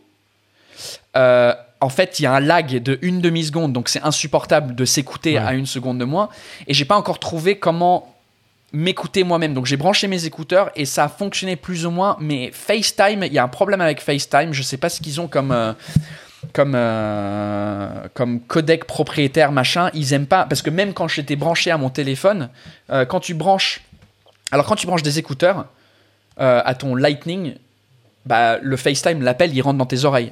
euh, 1.17 1.53
en 1.81 1.89
fait, 1.89 2.19
il 2.19 2.23
y 2.23 2.25
a 2.25 2.33
un 2.33 2.39
lag 2.39 2.81
de 2.81 2.99
une 3.01 3.21
demi-seconde, 3.21 3.73
donc 3.73 3.89
c'est 3.89 4.01
insupportable 4.01 4.75
de 4.75 4.85
s'écouter 4.85 5.37
à 5.37 5.53
une 5.53 5.65
seconde 5.65 5.97
de 5.97 6.05
moins. 6.05 6.29
Et 6.67 6.73
j'ai 6.73 6.85
pas 6.85 6.95
encore 6.95 7.19
trouvé 7.19 7.57
comment 7.57 8.15
m'écouter 8.71 9.23
moi-même. 9.23 9.53
Donc 9.53 9.65
j'ai 9.65 9.77
branché 9.77 10.07
mes 10.07 10.25
écouteurs 10.25 10.71
et 10.75 10.85
ça 10.85 11.05
a 11.05 11.09
fonctionné 11.09 11.55
plus 11.55 11.85
ou 11.85 11.91
moins. 11.91 12.15
Mais 12.19 12.51
FaceTime, 12.53 13.23
il 13.23 13.33
y 13.33 13.39
a 13.39 13.43
un 13.43 13.49
problème 13.49 13.81
avec 13.81 13.99
FaceTime. 13.99 14.53
Je 14.53 14.61
sais 14.61 14.77
pas 14.77 14.89
ce 14.89 15.01
qu'ils 15.01 15.19
ont 15.19 15.27
comme. 15.27 15.51
Euh, 15.51 15.73
comme, 16.53 16.77
comme 18.13 18.39
codec 18.41 18.85
propriétaire, 18.85 19.51
machin, 19.51 19.89
ils 19.93 20.13
aiment 20.13 20.27
pas. 20.27 20.45
Parce 20.45 20.61
que 20.61 20.69
même 20.69 20.93
quand 20.93 21.07
j'étais 21.07 21.35
branché 21.35 21.71
à 21.71 21.77
mon 21.77 21.89
téléphone, 21.89 22.49
quand 22.89 23.19
tu 23.19 23.33
branches. 23.33 23.81
Alors, 24.51 24.65
quand 24.65 24.75
tu 24.75 24.85
branches 24.85 25.03
des 25.03 25.17
écouteurs, 25.17 25.65
euh, 26.39 26.61
à 26.63 26.73
ton 26.75 26.95
Lightning, 26.95 27.55
bah, 28.25 28.57
le 28.59 28.77
FaceTime, 28.77 29.21
l'appel, 29.21 29.53
il 29.53 29.61
rentre 29.61 29.77
dans 29.77 29.85
tes 29.85 30.05
oreilles. 30.05 30.31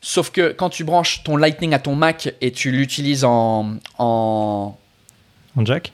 Sauf 0.00 0.30
que 0.30 0.52
quand 0.52 0.68
tu 0.68 0.84
branches 0.84 1.24
ton 1.24 1.36
Lightning 1.36 1.72
à 1.72 1.78
ton 1.78 1.96
Mac 1.96 2.32
et 2.40 2.52
tu 2.52 2.70
l'utilises 2.70 3.24
en, 3.24 3.76
en. 3.98 4.76
En 5.56 5.64
jack? 5.64 5.92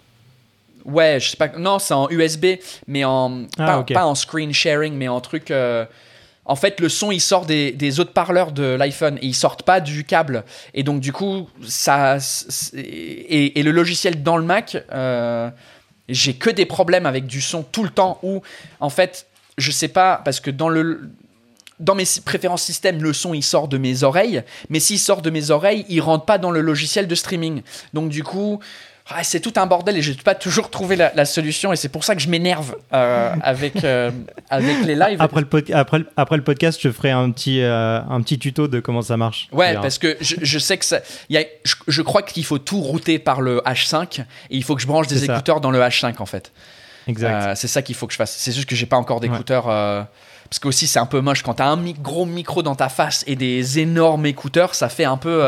Ouais, 0.85 1.18
je 1.20 1.31
sais 1.31 1.37
pas. 1.37 1.49
Non, 1.57 1.79
c'est 1.79 1.95
en 1.95 2.11
USB, 2.11 2.47
mais 2.89 3.05
en. 3.05 3.45
Ah, 3.59 3.85
pas, 3.91 4.07
en 4.07 4.14
screen 4.14 4.53
sharing, 4.53 4.95
mais 4.95 5.09
en 5.09 5.20
truc. 5.20 5.51
En 6.47 6.57
fait, 6.57 6.80
le 6.80 6.88
son, 6.88 7.11
il 7.11 7.20
sort 7.20 7.47
des, 7.47 8.01
autres 8.01 8.12
parleurs 8.12 8.53
de 8.53 8.64
l'iPhone 8.64 9.18
et 9.22 9.26
ils 9.26 9.34
sortent 9.34 9.62
pas 9.62 9.80
du 9.80 10.05
câble. 10.05 10.45
Et 10.74 10.82
donc, 10.82 11.01
du 11.01 11.12
coup, 11.12 11.49
ça. 11.66 12.18
Et, 12.74 13.59
et 13.59 13.62
le 13.62 13.70
logiciel 13.70 14.22
dans 14.22 14.36
le 14.36 14.45
Mac, 14.45 14.76
euh, 14.92 15.51
j'ai 16.09 16.34
que 16.34 16.51
des 16.51 16.66
problèmes 16.66 17.07
avec 17.07 17.26
du 17.26 17.40
son 17.40 17.62
tout 17.62 17.82
le 17.82 17.90
temps 17.90 18.18
où, 18.22 18.42
en 18.80 18.90
fait, 18.90 19.26
je 19.57 19.70
sais 19.70 19.88
pas, 19.88 20.20
parce 20.24 20.40
que 20.40 20.51
dans 20.51 20.68
le. 20.68 21.11
Dans 21.80 21.97
mes 21.97 22.05
préférences 22.24 22.62
système, 22.62 23.03
le 23.03 23.12
son 23.12 23.34
il 23.34 23.42
sort 23.42 23.66
de 23.66 23.78
mes 23.78 24.05
oreilles, 24.05 24.45
mais 24.70 24.78
s'il 24.78 24.99
sort 24.99 25.22
de 25.22 25.30
mes 25.30 25.51
oreilles, 25.51 25.84
il 25.88 26.01
rentre 26.01 26.24
pas 26.24 26.38
dans 26.38 26.53
le 26.53 26.61
logiciel 26.61 27.09
de 27.09 27.14
streaming. 27.16 27.62
Donc 27.92 28.11
du 28.11 28.22
coup, 28.22 28.61
ah, 29.11 29.22
c'est 29.22 29.40
tout 29.40 29.52
un 29.57 29.66
bordel 29.66 29.98
et 29.98 30.02
je 30.02 30.12
n'ai 30.12 30.16
pas 30.16 30.34
toujours 30.34 30.70
trouvé 30.70 30.96
la, 30.96 31.24
solution 31.26 31.74
et 31.74 31.76
c'est 31.76 31.90
pour 31.90 32.05
ça 32.05 32.14
que 32.14 32.22
je 32.22 32.28
m'énerve 32.28 32.74
euh, 32.94 33.34
avec, 33.42 33.84
euh, 33.84 34.11
avec 34.48 34.82
les 34.86 34.94
lives. 34.94 35.20
Après 35.20 35.42
le, 35.42 35.74
après, 35.74 36.00
après, 36.16 36.36
le 36.38 36.42
podcast, 36.42 36.80
je 36.82 36.90
ferai 36.90 37.11
un 37.11 37.30
petit, 37.30 37.61
euh, 37.61 38.00
un 38.00 38.22
petit 38.22 38.38
tuto 38.38 38.66
de 38.66 38.80
comment 38.80 39.02
ça 39.02 39.18
marche. 39.18 39.48
Ouais, 39.52 39.74
parce 39.74 39.98
que 39.98 40.16
je, 40.22 40.36
je, 40.40 40.59
sais 40.59 40.78
que 40.78 40.86
ça. 40.86 41.00
Y 41.28 41.36
a, 41.36 41.44
je, 41.64 42.00
crois 42.00 42.22
qu'il 42.22 42.46
faut 42.46 42.57
tout 42.57 42.80
router 42.80 43.18
par 43.18 43.42
le 43.42 43.61
H5 43.66 44.20
et 44.20 44.24
il 44.48 44.64
faut 44.64 44.74
que 44.74 44.80
je 44.80 44.86
branche 44.86 45.07
des 45.07 45.22
écouteurs 45.22 45.61
dans 45.61 45.70
le 45.70 45.80
H5 45.80 46.14
en 46.18 46.26
fait. 46.26 46.50
Exact. 47.07 47.57
c'est 47.57 47.68
ça 47.68 47.82
qu'il 47.82 47.94
faut 47.94 48.07
que 48.07 48.14
je 48.14 48.18
fasse. 48.18 48.34
C'est 48.34 48.52
juste 48.52 48.66
que 48.66 48.74
j'ai 48.74 48.86
pas 48.86 48.96
encore 48.96 49.20
d'écouteurs. 49.20 49.64
parce 49.64 50.59
que 50.59 50.68
aussi, 50.68 50.86
c'est 50.86 50.98
un 50.98 51.07
peu 51.07 51.20
moche 51.20 51.42
quand 51.42 51.55
tu 51.55 51.62
as 51.62 51.68
un 51.68 51.84
gros 52.00 52.24
micro 52.24 52.62
dans 52.62 52.74
ta 52.74 52.88
face 52.88 53.22
et 53.26 53.36
des 53.36 53.80
énormes 53.80 54.24
écouteurs, 54.24 54.74
ça 54.74 54.88
fait 54.88 55.05
un 55.05 55.18
peu 55.18 55.42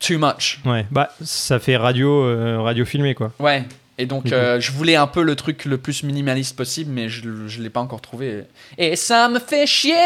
too 0.00 0.18
much. 0.18 0.60
Ouais, 0.64 0.86
bah 0.90 1.10
ça 1.22 1.58
fait 1.58 1.76
radio, 1.76 2.24
euh, 2.24 2.60
radio 2.60 2.84
filmé 2.84 3.14
quoi. 3.14 3.32
Ouais. 3.38 3.64
Et 4.00 4.06
donc, 4.06 4.30
euh, 4.30 4.60
je 4.60 4.70
voulais 4.70 4.94
un 4.94 5.08
peu 5.08 5.24
le 5.24 5.34
truc 5.34 5.64
le 5.64 5.76
plus 5.76 6.04
minimaliste 6.04 6.54
possible, 6.54 6.92
mais 6.92 7.08
je 7.08 7.26
ne 7.28 7.62
l'ai 7.64 7.68
pas 7.68 7.80
encore 7.80 8.00
trouvé. 8.00 8.44
Et 8.78 8.94
ça 8.94 9.28
me 9.28 9.40
fait 9.40 9.66
chier 9.66 9.96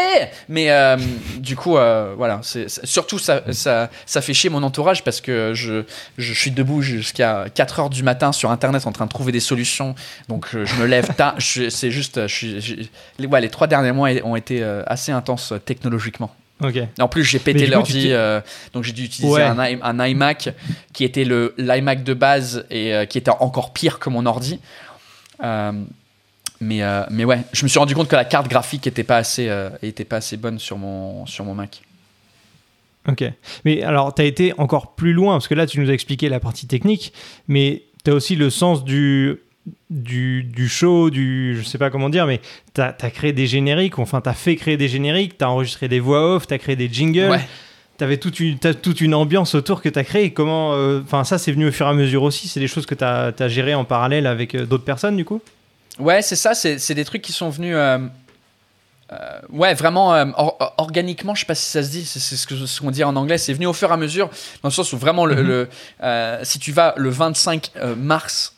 Mais 0.49 0.71
euh, 0.71 0.97
du 1.37 1.55
coup, 1.55 1.73
voilà. 1.73 2.39
c'est 2.41 2.67
surtout, 2.87 3.19
ça, 3.19 3.43
ça, 3.51 3.91
ça, 4.07 4.21
fait 4.21 4.33
chier 4.33 4.49
mon 4.49 4.63
entourage 4.63 5.03
parce 5.03 5.21
que 5.21 5.51
je, 5.53 5.83
je 6.17 6.33
suis 6.33 6.49
debout 6.49 6.81
jusqu'à 6.81 7.45
4 7.53 7.81
heures 7.81 7.89
du 7.91 8.01
matin 8.01 8.31
sur 8.31 8.49
Internet 8.49 8.87
en 8.87 8.91
train 8.91 9.05
de 9.05 9.11
trouver 9.11 9.31
des 9.31 9.39
solutions. 9.39 9.93
Donc, 10.27 10.47
je 10.51 10.75
me 10.81 10.87
lève 10.87 11.13
tard. 11.13 11.35
C'est 11.37 11.91
juste. 11.91 12.25
Je, 12.25 12.87
les, 13.19 13.27
ouais, 13.27 13.41
les 13.41 13.49
trois 13.49 13.67
derniers 13.67 13.91
mois 13.91 14.09
ont 14.23 14.35
été 14.35 14.63
assez 14.87 15.11
intenses 15.11 15.53
technologiquement. 15.65 16.35
En 16.99 17.07
plus, 17.07 17.23
j'ai 17.23 17.39
pété 17.39 17.67
l'ordi, 17.67 18.07
euh, 18.11 18.41
donc 18.73 18.83
j'ai 18.83 18.93
dû 18.93 19.03
utiliser 19.03 19.41
un, 19.41 20.07
iMac 20.07 20.49
qui 20.93 21.03
était 21.03 21.25
le 21.25 21.53
l'iMac 21.57 22.03
de 22.03 22.13
base 22.13 22.65
et 22.69 22.93
euh, 22.93 23.05
qui 23.05 23.17
était 23.17 23.31
encore 23.31 23.73
pire 23.73 23.99
que 23.99 24.09
mon 24.09 24.25
ordi. 24.25 24.59
Euh, 25.43 25.71
mais, 26.61 26.81
mais 27.09 27.25
ouais, 27.25 27.41
je 27.51 27.63
me 27.63 27.67
suis 27.67 27.79
rendu 27.79 27.93
compte 27.93 28.07
que 28.07 28.15
la 28.15 28.23
carte 28.23 28.47
graphique 28.47 28.87
était 28.87 29.03
pas 29.03 29.17
assez, 29.17 29.51
était 29.81 30.05
pas 30.05 30.17
assez 30.17 30.37
bonne 30.37 30.59
sur 30.59 30.77
mon, 30.77 31.25
sur 31.25 31.43
mon 31.43 31.53
Mac. 31.53 31.81
Ok. 33.09 33.25
Mais 33.65 33.83
alors, 33.83 34.15
tu 34.15 34.21
as 34.21 34.25
été 34.25 34.53
encore 34.57 34.95
plus 34.95 35.11
loin, 35.11 35.33
parce 35.33 35.49
que 35.49 35.55
là, 35.55 35.67
tu 35.67 35.81
nous 35.81 35.89
as 35.89 35.93
expliqué 35.93 36.29
la 36.29 36.39
partie 36.39 36.67
technique, 36.67 37.11
mais 37.49 37.83
tu 38.05 38.11
as 38.11 38.13
aussi 38.13 38.37
le 38.37 38.49
sens 38.49 38.85
du 38.85 39.39
du, 39.89 40.43
du, 40.43 40.67
show, 40.67 41.09
du. 41.09 41.57
Je 41.57 41.63
sais 41.63 41.77
pas 41.77 41.89
comment 41.89 42.09
dire, 42.09 42.27
mais 42.27 42.41
tu 42.73 42.81
as, 42.81 42.91
créé 42.91 43.31
des 43.31 43.47
génériques, 43.47 43.99
enfin, 43.99 44.21
tu 44.21 44.29
as 44.29 44.33
fait 44.33 44.55
créer 44.55 44.77
des 44.77 44.87
génériques, 44.87 45.37
tu 45.37 45.45
as 45.45 45.49
enregistré 45.49 45.87
des 45.87 45.99
voix 45.99 46.35
off, 46.35 46.47
tu 46.47 46.53
as 46.53 46.57
créé 46.57 46.75
des 46.75 46.89
jingles. 46.91 47.29
Ouais. 47.29 47.47
Tu 47.97 48.03
avais 48.03 48.17
toute 48.17 48.39
une, 48.39 48.57
toute 48.57 49.01
une 49.01 49.13
ambiance 49.13 49.53
autour 49.53 49.81
que 49.81 49.89
tu 49.89 49.99
as 49.99 50.03
créé. 50.03 50.33
Comment. 50.33 50.73
Euh, 50.73 51.01
enfin, 51.03 51.23
ça, 51.23 51.37
c'est 51.37 51.51
venu 51.51 51.67
au 51.67 51.71
fur 51.71 51.85
et 51.85 51.89
à 51.89 51.93
mesure 51.93 52.23
aussi. 52.23 52.47
C'est 52.47 52.59
des 52.59 52.67
choses 52.67 52.85
que 52.85 52.95
tu 52.95 53.03
as, 53.03 53.31
as 53.37 53.47
gérées 53.47 53.75
en 53.75 53.85
parallèle 53.85 54.25
avec 54.25 54.55
euh, 54.55 54.65
d'autres 54.65 54.83
personnes, 54.83 55.15
du 55.15 55.25
coup? 55.25 55.41
Ouais, 55.99 56.21
c'est 56.21 56.35
ça. 56.35 56.55
C'est 56.55 56.95
des 56.95 57.05
trucs 57.05 57.21
qui 57.21 57.33
sont 57.33 57.49
venus. 57.49 57.75
Euh, 57.75 57.99
ouais, 59.49 59.75
vraiment 59.75 60.15
organiquement, 60.77 61.35
je 61.35 61.41
sais 61.41 61.45
pas 61.45 61.53
si 61.53 61.69
ça 61.69 61.83
se 61.83 61.91
dit, 61.91 62.03
c'est 62.03 62.19
ce 62.19 62.81
qu'on 62.81 62.89
dit 62.89 63.03
en 63.03 63.15
anglais, 63.15 63.37
c'est 63.37 63.53
venu 63.53 63.67
au 63.67 63.73
fur 63.73 63.91
et 63.91 63.93
à 63.93 63.97
mesure, 63.97 64.27
dans 64.63 64.69
le 64.69 64.73
sens 64.73 64.91
où 64.91 64.97
vraiment, 64.97 65.27
le, 65.27 65.69
mm-hmm. 66.01 66.43
si 66.43 66.57
tu 66.57 66.71
vas 66.71 66.95
le 66.97 67.09
25 67.09 67.73
mars 67.95 68.52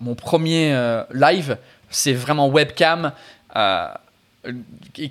mon 0.00 0.14
premier 0.14 0.72
euh, 0.72 1.04
live, 1.12 1.56
c'est 1.90 2.12
vraiment 2.12 2.48
webcam, 2.48 3.12
euh, 3.56 3.88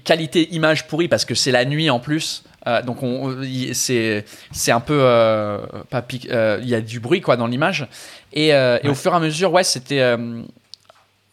qualité 0.04 0.54
image 0.54 0.88
pourrie 0.88 1.08
parce 1.08 1.26
que 1.26 1.36
c'est 1.36 1.52
la 1.52 1.66
nuit 1.66 1.90
en 1.90 2.00
plus. 2.00 2.44
donc 2.86 3.00
c'est 3.74 4.26
c'est 4.52 4.72
un 4.72 4.82
peu 4.82 5.00
il 6.12 6.70
y 6.70 6.76
a 6.76 6.82
du 6.82 7.00
bruit 7.00 7.22
quoi 7.22 7.38
dans 7.38 7.48
l'image 7.48 7.88
et, 8.34 8.54
au 8.84 8.94
fur 8.94 9.14
et 9.14 9.16
à 9.16 9.20
mesure 9.22 9.54
ouais 9.54 9.64
c'était 9.64 10.02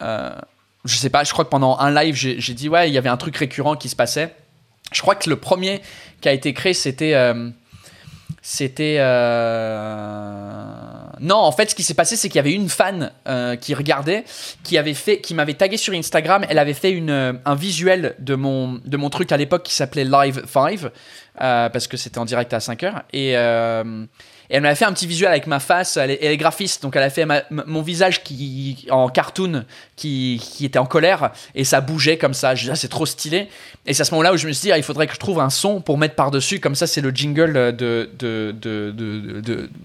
je 0.01 0.97
sais 0.97 1.11
pas 1.11 1.25
je 1.25 1.33
crois 1.33 1.45
que 1.45 1.51
pendant 1.51 1.77
un 1.81 1.91
live 1.91 2.15
j'ai 2.15 2.55
dit 2.55 2.69
ouais 2.69 2.89
il 2.89 2.95
y 2.95 2.99
avait 2.99 3.09
un 3.09 3.17
truc 3.17 3.37
récurrent 3.37 3.75
qui 3.75 3.89
se 3.89 3.97
passait 3.97 4.33
je 4.93 5.03
crois 5.03 5.17
que 5.17 5.29
le 5.29 5.35
premier 5.35 5.83
qui 6.21 6.29
a 6.29 6.33
été 6.33 6.55
créé 6.55 6.75
c'était 6.75 7.15
c'était. 8.43 8.99
Non, 11.21 11.37
en 11.37 11.53
fait, 11.53 11.71
ce 11.71 11.75
qui 11.75 11.83
s'est 11.83 11.95
passé, 11.95 12.17
c'est 12.17 12.29
qu'il 12.29 12.37
y 12.37 12.41
avait 12.41 12.53
une 12.53 12.69
fan 12.69 13.11
euh, 13.27 13.57
qui 13.57 13.75
regardait, 13.75 14.25
qui 14.63 14.79
avait 14.79 14.95
fait, 14.95 15.21
qui 15.21 15.35
m'avait 15.35 15.55
tagué 15.55 15.77
sur 15.77 15.95
Instagram. 15.95 16.45
Elle 16.49 16.59
avait 16.59 16.75
fait 16.75 16.91
une, 16.91 17.11
euh, 17.11 17.33
un 17.45 17.55
visuel 17.55 18.15
de 18.19 18.35
mon, 18.35 18.81
de 18.85 18.97
mon 18.97 19.11
truc 19.11 19.33
à 19.33 19.37
l'époque 19.37 19.63
qui 19.63 19.75
s'appelait 19.75 20.05
Live 20.05 20.43
5, 20.47 20.85
euh, 21.41 21.69
parce 21.69 21.87
que 21.87 21.97
c'était 21.97 22.19
en 22.19 22.25
direct 22.25 22.53
à 22.53 22.61
5 22.61 22.83
heures. 22.83 23.03
Et 23.13 23.35
elle 24.51 24.63
m'a 24.63 24.75
fait 24.75 24.87
un 24.87 24.93
petit 24.93 25.07
visuel 25.07 25.31
avec 25.31 25.47
ma 25.47 25.61
face. 25.61 25.97
Elle 25.97 26.11
est, 26.11 26.37
graphiste, 26.37 26.83
donc 26.83 26.97
elle 26.97 27.03
a 27.03 27.11
fait 27.11 27.27
mon 27.51 27.83
visage 27.83 28.25
qui, 28.25 28.87
en 28.91 29.09
cartoon 29.09 29.65
qui, 29.95 30.41
qui, 30.43 30.65
était 30.65 30.79
en 30.79 30.87
colère 30.87 31.33
et 31.55 31.65
ça 31.65 31.81
bougeait 31.81 32.17
comme 32.17 32.35
ça. 32.35 32.55
Je 32.55 32.71
ah, 32.71 32.75
c'est 32.75 32.89
trop 32.89 33.05
stylé. 33.05 33.49
Et 33.87 33.93
c'est 33.93 34.03
à 34.03 34.05
ce 34.05 34.13
moment-là 34.13 34.33
où 34.33 34.37
je 34.37 34.47
me 34.47 34.53
suis 34.53 34.69
dit, 34.69 34.73
ah, 34.73 34.79
il 34.79 34.85
faudrait 34.85 35.07
que 35.07 35.15
je 35.15 35.19
trouve 35.19 35.41
un 35.41 35.51
son 35.51 35.81
pour 35.81 35.99
mettre 35.99 36.15
par-dessus. 36.15 36.61
Comme 36.61 36.75
ça, 36.75 36.87
c'est 36.87 37.03
le 37.03 37.11
jingle 37.11 37.77
de, 37.77 38.09
de, 38.19 38.55
de, 38.59 38.91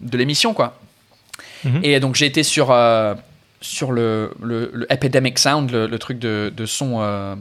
de 0.01 0.17
l'émission, 0.17 0.53
quoi. 0.53 0.77
Mhm. 1.63 1.79
Et 1.83 1.99
donc, 1.99 2.15
j'ai 2.15 2.25
été 2.25 2.43
sur, 2.43 2.71
euh, 2.71 3.15
sur 3.61 3.91
le, 3.91 4.31
le, 4.41 4.85
Epidemic 4.89 5.39
Sound, 5.39 5.71
le, 5.71 5.99
truc 5.99 6.19
de, 6.19 6.65
son. 6.65 7.01
Euh, 7.01 7.35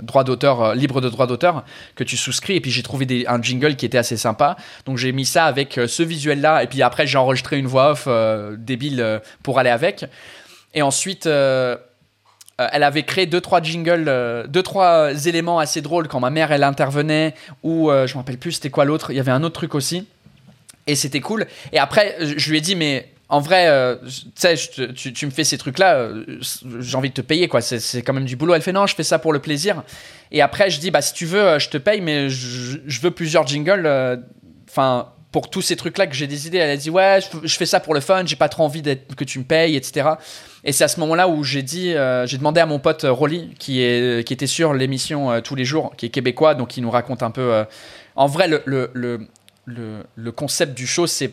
droit 0.00 0.24
d'auteur, 0.24 0.74
libre 0.74 1.02
de 1.02 1.10
droit 1.10 1.26
d'auteur, 1.26 1.62
que 1.94 2.02
tu 2.02 2.16
souscris. 2.16 2.54
Et 2.54 2.60
puis 2.62 2.70
j'ai 2.70 2.82
trouvé 2.82 3.26
un 3.28 3.42
jingle 3.42 3.76
qui 3.76 3.84
était 3.84 3.98
assez 3.98 4.16
sympa. 4.16 4.56
Donc 4.86 4.96
j'ai 4.96 5.12
mis 5.12 5.26
ça 5.26 5.44
avec 5.44 5.78
ce 5.86 6.02
visuel-là. 6.02 6.62
Et 6.62 6.66
puis 6.68 6.80
après, 6.80 7.06
j'ai 7.06 7.18
enregistré 7.18 7.58
une 7.58 7.66
voix 7.66 7.90
off 7.90 8.08
débile 8.56 9.20
pour 9.42 9.58
aller 9.58 9.68
avec. 9.68 10.06
Et 10.72 10.80
ensuite, 10.80 11.26
elle 11.26 11.78
avait 12.56 13.02
créé 13.02 13.26
deux 13.26 13.42
trois 13.42 13.60
jingles, 13.60 14.46
deux 14.48 14.62
trois 14.62 15.26
éléments 15.26 15.58
assez 15.58 15.82
drôles 15.82 16.08
quand 16.08 16.20
ma 16.20 16.30
mère 16.30 16.50
elle 16.50 16.64
intervenait 16.64 17.34
ou 17.62 17.90
je 17.90 18.14
me 18.14 18.20
rappelle 18.20 18.38
plus 18.38 18.52
c'était 18.52 18.70
quoi 18.70 18.86
l'autre. 18.86 19.10
Il 19.10 19.18
y 19.18 19.20
avait 19.20 19.32
un 19.32 19.42
autre 19.42 19.56
truc 19.56 19.74
aussi 19.74 20.06
et 20.88 20.96
c'était 20.96 21.20
cool. 21.20 21.46
Et 21.72 21.78
après, 21.78 22.16
je 22.20 22.50
lui 22.50 22.58
ai 22.58 22.60
dit, 22.60 22.74
mais 22.74 23.12
en 23.30 23.40
vrai, 23.40 23.68
euh, 23.68 23.96
tu 24.06 24.30
sais, 24.34 24.54
tu, 24.94 25.26
me 25.26 25.30
fais 25.30 25.44
ces 25.44 25.58
trucs-là, 25.58 25.96
euh, 25.96 26.24
j'ai 26.80 26.96
envie 26.96 27.10
de 27.10 27.14
te 27.14 27.20
payer, 27.20 27.46
quoi. 27.46 27.60
C'est 27.60 28.00
quand 28.00 28.14
même 28.14 28.24
du 28.24 28.36
boulot. 28.36 28.54
Elle 28.54 28.62
fait 28.62 28.72
non, 28.72 28.86
je 28.86 28.94
fais 28.94 29.02
ça 29.02 29.18
pour 29.18 29.34
le 29.34 29.38
plaisir. 29.38 29.82
Et 30.32 30.40
après, 30.40 30.70
je 30.70 30.80
dis, 30.80 30.90
bah, 30.90 31.02
si 31.02 31.12
tu 31.12 31.26
veux, 31.26 31.42
euh, 31.42 31.58
je 31.58 31.68
te 31.68 31.76
paye, 31.76 32.00
mais 32.00 32.30
je, 32.30 33.00
veux 33.02 33.10
plusieurs 33.10 33.46
jingles. 33.46 33.86
Enfin, 34.66 35.12
pour 35.30 35.50
tous 35.50 35.60
ces 35.60 35.76
trucs-là 35.76 36.06
que 36.06 36.14
j'ai 36.14 36.26
des 36.26 36.46
idées. 36.46 36.56
Elle 36.56 36.70
a 36.70 36.76
dit, 36.78 36.88
ouais, 36.88 37.20
je, 37.44 37.56
fais 37.56 37.66
ça 37.66 37.80
pour 37.80 37.92
le 37.92 38.00
fun, 38.00 38.24
j'ai 38.24 38.36
pas 38.36 38.48
trop 38.48 38.64
envie 38.64 38.82
que 38.82 39.24
tu 39.24 39.38
me 39.38 39.44
payes, 39.44 39.76
etc. 39.76 40.08
Et 40.64 40.72
c'est 40.72 40.84
à 40.84 40.88
ce 40.88 40.98
moment-là 41.00 41.28
où 41.28 41.44
j'ai 41.44 41.62
dit, 41.62 41.92
j'ai 42.24 42.38
demandé 42.38 42.62
à 42.62 42.66
mon 42.66 42.78
pote 42.78 43.04
Rolly, 43.06 43.50
qui, 43.58 43.82
est, 43.82 44.26
qui 44.26 44.32
était 44.32 44.46
sur 44.46 44.72
l'émission 44.72 45.42
tous 45.42 45.54
les 45.54 45.66
jours, 45.66 45.92
qui 45.98 46.06
est 46.06 46.08
québécois, 46.08 46.54
donc 46.54 46.68
qui 46.68 46.80
nous 46.80 46.90
raconte 46.90 47.22
un 47.22 47.30
peu. 47.30 47.64
en 48.16 48.26
vrai, 48.26 48.48
le 48.48 48.62
le, 48.64 49.28
concept 50.30 50.74
du 50.74 50.86
show, 50.86 51.06
c'est 51.06 51.32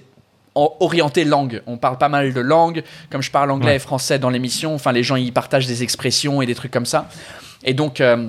orienté 0.55 1.25
langue. 1.25 1.61
On 1.67 1.77
parle 1.77 1.97
pas 1.97 2.09
mal 2.09 2.33
de 2.33 2.39
langues. 2.39 2.83
Comme 3.09 3.21
je 3.21 3.31
parle 3.31 3.51
anglais 3.51 3.75
et 3.75 3.79
français 3.79 4.19
dans 4.19 4.29
l'émission, 4.29 4.73
enfin, 4.73 4.91
les 4.91 5.03
gens 5.03 5.15
y 5.15 5.31
partagent 5.31 5.67
des 5.67 5.83
expressions 5.83 6.41
et 6.41 6.45
des 6.45 6.55
trucs 6.55 6.71
comme 6.71 6.85
ça. 6.85 7.09
Et 7.63 7.73
donc, 7.73 7.99
euh, 7.99 8.27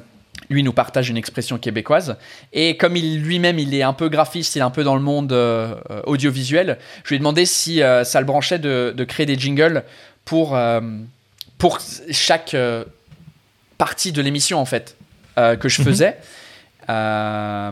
lui 0.50 0.62
nous 0.62 0.72
partage 0.72 1.08
une 1.08 1.16
expression 1.16 1.58
québécoise. 1.58 2.16
Et 2.52 2.76
comme 2.76 2.96
il 2.96 3.22
lui-même, 3.22 3.58
il 3.58 3.74
est 3.74 3.82
un 3.82 3.92
peu 3.92 4.08
graphiste, 4.08 4.56
il 4.56 4.58
est 4.58 4.62
un 4.62 4.70
peu 4.70 4.84
dans 4.84 4.96
le 4.96 5.02
monde 5.02 5.32
euh, 5.32 5.74
audiovisuel, 6.04 6.78
je 7.04 7.10
lui 7.10 7.16
ai 7.16 7.18
demandé 7.18 7.46
si 7.46 7.82
euh, 7.82 8.04
ça 8.04 8.20
le 8.20 8.26
branchait 8.26 8.58
de, 8.58 9.04
créer 9.08 9.26
des 9.26 9.38
jingles 9.38 9.84
pour, 10.24 10.58
pour 11.58 11.78
chaque 12.10 12.56
partie 13.78 14.10
de 14.10 14.20
l'émission, 14.20 14.58
en 14.58 14.64
fait, 14.64 14.96
que 15.36 15.68
je 15.68 15.80
mhm. 15.80 15.86
faisais. 15.86 16.16
Euh, 16.88 17.70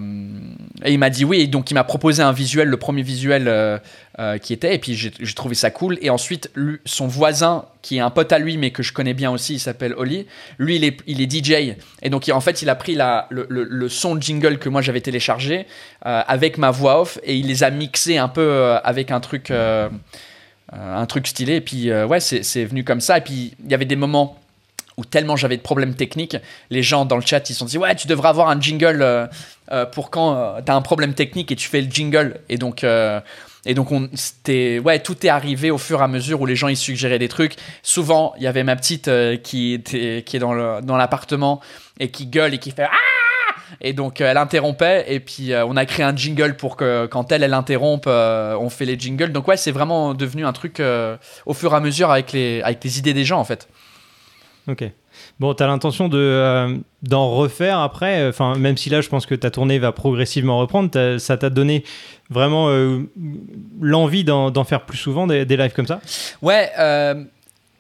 et 0.84 0.92
il 0.92 0.98
m'a 0.98 1.10
dit 1.10 1.24
oui, 1.24 1.42
et 1.42 1.46
donc 1.46 1.70
il 1.70 1.74
m'a 1.74 1.84
proposé 1.84 2.22
un 2.22 2.32
visuel, 2.32 2.68
le 2.68 2.76
premier 2.76 3.02
visuel 3.02 3.46
euh, 3.46 3.78
euh, 4.18 4.38
qui 4.38 4.52
était, 4.52 4.74
et 4.74 4.78
puis 4.78 4.94
j'ai 4.94 5.10
trouvé 5.34 5.54
ça 5.54 5.70
cool. 5.70 5.98
Et 6.02 6.10
ensuite, 6.10 6.50
son 6.84 7.06
voisin, 7.06 7.66
qui 7.82 7.98
est 7.98 8.00
un 8.00 8.10
pote 8.10 8.32
à 8.32 8.38
lui, 8.38 8.56
mais 8.56 8.70
que 8.70 8.82
je 8.82 8.92
connais 8.92 9.14
bien 9.14 9.30
aussi, 9.30 9.54
il 9.54 9.60
s'appelle 9.60 9.94
Oli, 9.96 10.26
lui 10.58 10.76
il 10.76 10.84
est, 10.84 10.98
il 11.06 11.20
est 11.20 11.30
DJ. 11.30 11.76
Et 12.02 12.10
donc 12.10 12.28
en 12.28 12.40
fait, 12.40 12.62
il 12.62 12.68
a 12.68 12.74
pris 12.74 12.98
le, 13.30 13.88
son 13.88 14.20
jingle 14.20 14.58
que 14.58 14.68
moi 14.68 14.82
j'avais 14.82 15.00
téléchargé 15.00 15.66
avec 16.02 16.58
ma 16.58 16.70
voix 16.70 17.00
off, 17.00 17.18
et 17.22 17.36
il 17.36 17.46
les 17.46 17.62
a 17.62 17.70
mixés 17.70 18.18
un 18.18 18.28
peu 18.28 18.76
avec 18.82 19.10
un 19.10 19.20
truc, 19.20 19.50
un 19.50 21.06
truc 21.06 21.26
stylé. 21.26 21.56
Et 21.56 21.60
puis 21.60 21.92
ouais, 21.92 22.20
c'est 22.20 22.64
venu 22.64 22.84
comme 22.84 23.00
ça. 23.00 23.18
Et 23.18 23.20
puis 23.20 23.54
il 23.64 23.70
y 23.70 23.74
avait 23.74 23.84
des 23.84 23.96
moments 23.96 24.38
où 24.96 25.04
tellement 25.04 25.36
j'avais 25.36 25.56
de 25.56 25.62
problèmes 25.62 25.94
techniques, 25.94 26.36
les 26.70 26.82
gens 26.82 27.04
dans 27.04 27.16
le 27.16 27.22
chat 27.22 27.48
ils 27.50 27.52
se 27.52 27.58
sont 27.58 27.64
dit 27.64 27.78
ouais 27.78 27.94
tu 27.94 28.06
devrais 28.06 28.28
avoir 28.28 28.48
un 28.48 28.60
jingle 28.60 29.02
euh, 29.02 29.26
euh, 29.72 29.86
pour 29.86 30.10
quand 30.10 30.36
euh, 30.36 30.60
tu 30.64 30.70
as 30.70 30.74
un 30.74 30.82
problème 30.82 31.14
technique 31.14 31.50
et 31.50 31.56
tu 31.56 31.68
fais 31.68 31.80
le 31.80 31.90
jingle 31.90 32.40
et 32.48 32.58
donc 32.58 32.84
et 33.66 33.74
donc 33.74 33.92
on 33.92 34.08
c'était 34.14 34.78
ouais 34.78 35.00
tout 35.00 35.26
est 35.26 35.30
arrivé 35.30 35.70
au 35.70 35.78
fur 35.78 36.00
et 36.00 36.04
à 36.04 36.08
mesure 36.08 36.40
où 36.40 36.46
les 36.46 36.56
gens 36.56 36.68
ils 36.68 36.76
suggéraient 36.76 37.18
des 37.18 37.28
trucs. 37.28 37.56
Souvent 37.82 38.34
il 38.36 38.44
y 38.44 38.46
avait 38.46 38.64
ma 38.64 38.76
petite 38.76 39.10
qui 39.42 39.72
était 39.72 40.22
qui 40.24 40.36
est 40.36 40.40
dans 40.40 40.96
l'appartement 40.96 41.60
et 41.98 42.10
qui 42.10 42.26
gueule 42.26 42.54
et 42.54 42.58
qui 42.58 42.70
fait 42.70 42.84
ah 42.84 42.90
et 43.80 43.92
donc 43.92 44.20
elle 44.20 44.36
interrompait 44.36 45.06
et 45.08 45.18
puis 45.18 45.52
on 45.66 45.76
a 45.76 45.86
créé 45.86 46.04
un 46.04 46.14
jingle 46.14 46.56
pour 46.56 46.76
que 46.76 47.06
quand 47.06 47.32
elle 47.32 47.42
elle 47.42 47.54
interrompe 47.54 48.06
on 48.06 48.70
fait 48.70 48.84
les 48.84 48.98
jingles. 48.98 49.32
Donc 49.32 49.48
ouais 49.48 49.56
c'est 49.56 49.72
vraiment 49.72 50.14
devenu 50.14 50.44
un 50.44 50.52
truc 50.52 50.80
au 51.46 51.54
fur 51.54 51.72
et 51.72 51.76
à 51.76 51.80
mesure 51.80 52.10
avec 52.10 52.32
les 52.32 52.60
avec 52.62 52.84
les 52.84 52.98
idées 52.98 53.14
des 53.14 53.24
gens 53.24 53.40
en 53.40 53.44
fait. 53.44 53.66
Ok. 54.66 54.90
Bon, 55.40 55.54
tu 55.54 55.62
as 55.62 55.66
l'intention 55.66 56.08
de, 56.08 56.18
euh, 56.18 56.76
d'en 57.02 57.30
refaire 57.30 57.80
après, 57.80 58.20
euh, 58.20 58.28
enfin, 58.30 58.56
même 58.56 58.76
si 58.76 58.88
là, 58.88 59.00
je 59.00 59.08
pense 59.08 59.26
que 59.26 59.34
ta 59.34 59.50
tournée 59.50 59.78
va 59.78 59.92
progressivement 59.92 60.58
reprendre, 60.58 61.18
ça 61.18 61.36
t'a 61.36 61.50
donné 61.50 61.84
vraiment 62.30 62.68
euh, 62.68 63.02
l'envie 63.80 64.24
d'en, 64.24 64.64
faire 64.64 64.86
plus 64.86 64.98
souvent 64.98 65.26
des, 65.26 65.44
lives 65.44 65.72
comme 65.74 65.86
ça? 65.86 66.00
Ouais, 66.40 66.70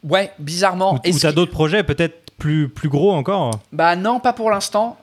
ouais, 0.02 0.30
bizarrement. 0.38 1.00
Ou, 1.06 1.18
tu 1.18 1.26
as 1.26 1.32
d'autres 1.32 1.52
projets 1.52 1.82
peut-être 1.82 2.32
plus, 2.38 2.68
plus 2.68 2.88
gros 2.88 3.12
encore? 3.12 3.52
Bah 3.72 3.96
non, 3.96 4.20
pas 4.20 4.34
pour 4.34 4.50
l'instant. 4.50 4.98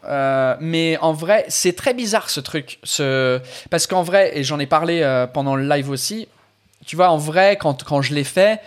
mais 0.59 0.97
en 1.01 1.13
vrai, 1.13 1.45
c'est 1.47 1.75
très 1.75 1.93
bizarre 1.93 2.29
ce 2.29 2.39
truc. 2.39 2.79
Ce... 2.84 3.39
Parce 3.71 3.88
qu'en 3.88 4.03
vrai, 4.03 4.38
et 4.38 4.43
j'en 4.43 4.59
ai 4.59 4.67
parlé 4.67 5.25
pendant 5.34 5.55
le 5.55 5.67
live 5.67 5.89
aussi, 5.89 6.27
tu 6.86 6.95
vois, 6.95 7.09
en 7.09 7.17
vrai, 7.17 7.57
quand, 7.59 7.84
quand 7.84 8.01
je 8.01 8.13
l'ai 8.13 8.23
fait, 8.23 8.59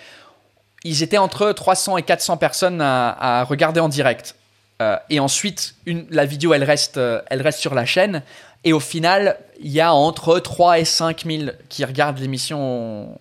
ils 0.85 1.03
étaient 1.03 1.19
entre 1.19 1.51
300 1.51 1.97
et 1.97 2.03
400 2.03 2.37
personnes 2.37 2.81
à, 2.81 3.45
regarder 3.45 3.81
en 3.81 3.89
direct. 3.89 4.37
Euh, 4.83 4.97
et 5.09 5.19
ensuite, 5.19 5.75
une, 5.87 6.07
la 6.11 6.27
vidéo, 6.27 6.53
elle 6.53 6.65
reste, 6.65 6.99
euh, 6.99 7.23
elle 7.29 7.43
reste 7.43 7.59
sur 7.59 7.75
la 7.75 7.87
chaîne. 7.87 8.23
Et 8.65 8.73
au 8.73 8.81
final, 8.81 9.39
il 9.61 9.71
y 9.71 9.81
a 9.81 9.95
entre 9.95 10.39
3 10.39 10.81
et 10.81 10.85
5 10.85 11.25
000 11.25 11.51
qui 11.69 11.85
regardent 11.85 12.19
l'émission, 12.19 13.19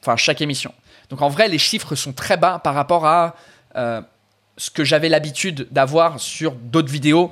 enfin 0.00 0.16
chaque 0.16 0.40
émission. 0.40 0.72
Donc 1.10 1.22
en 1.22 1.28
vrai, 1.28 1.48
les 1.48 1.58
chiffres 1.58 1.94
sont 1.94 2.12
très 2.12 2.36
bas 2.36 2.58
par 2.58 2.74
rapport 2.74 3.06
à 3.06 3.34
euh, 3.76 4.00
ce 4.56 4.70
que 4.70 4.84
j'avais 4.84 5.08
l'habitude 5.08 5.68
d'avoir 5.70 6.20
sur 6.20 6.52
d'autres 6.52 6.90
vidéos, 6.90 7.30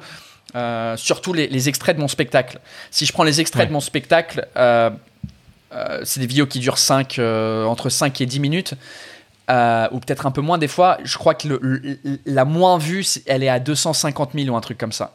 surtout 0.96 1.34
les, 1.34 1.68
extraits 1.68 1.96
de 1.96 2.00
mon 2.00 2.08
spectacle. 2.08 2.60
Si 2.90 3.04
je 3.04 3.12
prends 3.12 3.24
les 3.24 3.40
extraits 3.42 3.68
de 3.68 3.72
mon 3.72 3.80
spectacle, 3.80 4.46
c'est 4.54 6.20
des 6.20 6.26
vidéos 6.26 6.46
qui 6.46 6.60
durent 6.60 6.78
5, 6.78 7.18
entre 7.18 7.90
5 7.90 8.20
et 8.22 8.26
10 8.26 8.40
minutes. 8.40 8.74
Euh, 9.48 9.86
ou 9.92 10.00
peut-être 10.00 10.26
un 10.26 10.32
peu 10.32 10.40
moins 10.40 10.58
des 10.58 10.68
fois. 10.68 10.98
Je 11.04 11.16
crois 11.18 11.34
que 11.34 11.48
la 12.26 12.44
moins 12.44 12.78
vue, 12.78 13.04
elle 13.26 13.44
est 13.44 13.48
à 13.48 13.60
250 13.60 14.32
000 14.34 14.48
ou 14.48 14.56
un 14.56 14.60
truc 14.60 14.76
comme 14.76 14.92
ça. 14.92 15.14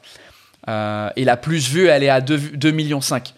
Euh, 0.70 1.10
et 1.18 1.26
la 1.26 1.36
plus 1.36 1.70
vue, 1.70 1.88
elle 1.88 2.04
est 2.04 2.10
à 2.10 2.22
2, 2.22 2.72
millions 2.72 3.02
5. 3.02 3.34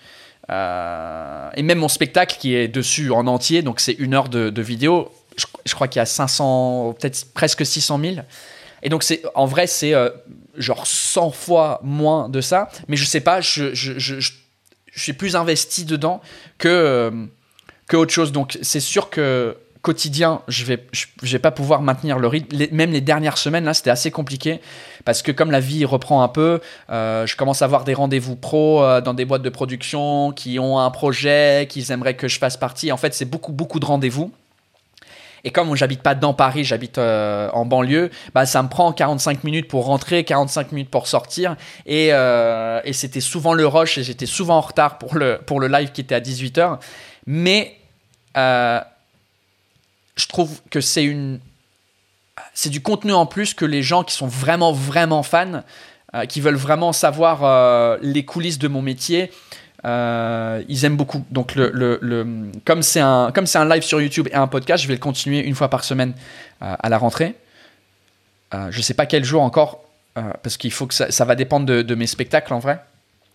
Euh, 0.51 1.49
et 1.55 1.63
même 1.63 1.79
mon 1.79 1.87
spectacle 1.87 2.37
qui 2.39 2.53
est 2.53 2.67
dessus 2.67 3.11
en 3.11 3.25
entier, 3.25 3.63
donc 3.63 3.79
c'est 3.79 3.93
une 3.93 4.13
heure 4.13 4.29
de, 4.29 4.61
vidéo, 4.61 5.11
je, 5.65 5.73
crois 5.73 5.87
qu'il 5.87 5.99
y 5.99 6.03
a 6.03 6.05
500, 6.05 6.95
peut-être 6.99 7.33
presque 7.33 7.65
600 7.65 7.99
000. 7.99 8.15
Et 8.83 8.89
donc 8.89 9.01
c'est, 9.01 9.23
en 9.33 9.45
vrai, 9.45 9.65
c'est 9.65 9.93
genre 10.57 10.85
100 10.85 11.31
fois 11.31 11.79
moins 11.81 12.29
de 12.29 12.39
ça. 12.39 12.69
Mais 12.87 12.97
je 12.97 13.05
sais 13.05 13.21
pas, 13.21 13.41
je, 13.41 13.73
je, 13.73 13.97
je, 13.97 14.19
je 14.19 15.01
suis 15.01 15.13
plus 15.13 15.35
investi 15.35 15.85
dedans 15.85 16.21
que, 16.59 17.11
que 17.87 17.97
autre 17.97 18.13
chose. 18.13 18.31
Donc 18.31 18.59
c'est 18.61 18.79
sûr 18.79 19.09
que 19.09 19.57
quotidien, 19.83 20.41
je 20.47 20.63
vais, 20.63 20.87
je, 20.93 21.07
vais 21.21 21.39
pas 21.39 21.51
pouvoir 21.51 21.81
maintenir 21.81 22.17
le 22.17 22.27
rythme. 22.27 22.57
même 22.71 22.91
les 22.91 23.01
dernières 23.01 23.37
semaines, 23.37 23.65
là, 23.65 23.73
c'était 23.73 23.89
assez 23.89 24.11
compliqué 24.11 24.61
parce 25.03 25.21
que 25.21 25.31
comme 25.31 25.51
la 25.51 25.59
vie 25.59 25.83
reprend 25.83 26.23
un 26.23 26.29
peu, 26.29 26.61
euh, 26.89 27.27
je 27.27 27.35
commence 27.35 27.61
à 27.61 27.65
avoir 27.65 27.83
des 27.83 27.93
rendez-vous 27.93 28.37
pro 28.37 28.81
euh, 28.81 29.01
dans 29.01 29.13
des 29.13 29.25
boîtes 29.25 29.41
de 29.41 29.49
production 29.49 30.31
qui 30.31 30.57
ont 30.57 30.79
un 30.79 30.89
projet, 30.89 31.67
qu'ils 31.69 31.91
aimeraient 31.91 32.15
que 32.15 32.29
je 32.29 32.39
fasse 32.39 32.55
partie. 32.55 32.93
En 32.93 32.97
fait, 32.97 33.13
c'est 33.13 33.25
beaucoup, 33.25 33.51
beaucoup 33.51 33.81
de 33.81 33.85
rendez-vous. 33.85 34.31
Et 35.43 35.51
comme 35.51 35.75
j'habite 35.75 36.01
pas 36.01 36.15
dans 36.15 36.33
Paris, 36.33 36.63
j'habite 36.63 36.97
euh, 36.97 37.49
en 37.51 37.65
banlieue, 37.65 38.09
bah, 38.33 38.45
ça 38.45 38.63
me 38.63 38.69
prend 38.69 38.93
45 38.93 39.43
minutes 39.43 39.67
pour 39.67 39.83
rentrer, 39.83 40.23
45 40.23 40.71
minutes 40.71 40.91
pour 40.91 41.07
sortir. 41.07 41.57
Et, 41.85 42.07
et 42.07 42.93
c'était 42.93 43.19
souvent 43.19 43.53
le 43.53 43.67
rush 43.67 43.97
et 43.97 44.03
j'étais 44.03 44.27
souvent 44.27 44.55
en 44.55 44.61
retard 44.61 44.97
pour 44.97 45.15
le, 45.15 45.39
pour 45.45 45.59
le 45.59 45.67
live 45.67 45.91
qui 45.91 45.99
était 45.99 46.15
à 46.15 46.21
18h. 46.21 46.79
Mais 47.27 47.75
je 50.15 50.27
trouve 50.27 50.61
que 50.69 50.81
c'est 50.81 51.03
une 51.03 51.39
c'est 52.53 52.69
du 52.69 52.81
contenu 52.81 53.13
en 53.13 53.25
plus 53.25 53.53
que 53.53 53.65
les 53.65 53.83
gens 53.83 54.03
qui 54.03 54.13
sont 54.13 54.27
vraiment 54.27 54.71
vraiment 54.71 55.23
fans 55.23 55.63
euh, 56.15 56.25
qui 56.25 56.41
veulent 56.41 56.55
vraiment 56.55 56.93
savoir 56.93 57.43
euh, 57.43 57.97
les 58.01 58.25
coulisses 58.25 58.59
de 58.59 58.67
mon 58.67 58.81
métier 58.81 59.31
euh, 59.85 60.63
ils 60.69 60.85
aiment 60.85 60.95
beaucoup. 60.95 61.25
Donc 61.29 61.55
le, 61.55 61.69
le, 61.73 62.51
comme 62.63 62.83
c'est 62.83 63.01
un 63.01 63.31
comme 63.33 63.45
un 63.53 63.65
live 63.65 63.83
sur 63.83 64.01
YouTube 64.01 64.29
et 64.31 64.35
un 64.35 64.47
podcast 64.47 64.81
je 64.81 64.87
vais 64.87 64.93
le 64.93 64.99
continuer 64.99 65.39
une 65.39 65.55
fois 65.55 65.69
par 65.69 65.83
semaine 65.83 66.13
à 66.61 66.89
la 66.89 66.97
rentrée. 66.97 67.35
Je 68.69 68.81
sais 68.81 68.93
pas 68.93 69.07
quel 69.07 69.25
jour 69.25 69.41
encore 69.41 69.83
parce 70.13 70.57
qu'il 70.57 70.71
faut 70.71 70.85
que 70.85 70.93
ça, 70.93 71.25
va 71.25 71.35
dépendre 71.35 71.65
de 71.65 71.95
mes 71.95 72.07
spectacles 72.07 72.53
en 72.53 72.59
vrai 72.59 72.79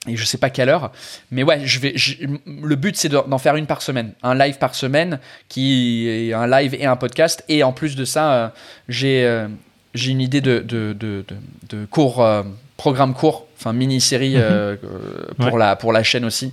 et 0.07 0.17
je 0.17 0.25
sais 0.25 0.39
pas 0.39 0.51
quelle 0.51 0.69
heure. 0.69 0.93
Mais 1.31 1.43
ouais, 1.43 1.61
je 1.65 1.81
vais, 1.81 1.95
le 2.47 2.77
but 2.77 2.97
c'est 2.97 3.09
d'en 3.09 3.39
faire 3.39 3.57
une 3.57 3.67
par 3.67 3.83
semaine, 3.83 4.13
un 4.23 4.35
live 4.35 4.59
par 4.59 4.75
semaine 4.75 5.19
qui 5.49 6.09
est 6.09 6.33
un 6.33 6.47
live 6.47 6.75
et 6.75 6.87
un 6.87 6.97
podcast. 6.97 7.45
Et 7.49 7.63
en 7.63 7.73
plus 7.73 7.97
de 7.97 8.05
ça, 8.05 8.33
euh, 8.33 8.49
j'ai 8.89 9.25
euh, 9.25 9.49
j'ai 9.95 10.13
une 10.13 10.21
idée 10.21 10.41
de, 10.41 10.61
de, 10.61 10.93
de, 10.93 11.25
de 11.71 11.85
cours, 11.87 12.23
euh, 12.23 12.43
programme 12.77 13.15
court, 13.15 13.49
enfin 13.59 13.73
mini-série 13.73 14.37
mhm. 14.37 14.79
pour, 15.39 15.59
la, 15.59 15.75
pour 15.77 15.93
la 15.93 16.03
chaîne 16.03 16.25
aussi. 16.25 16.53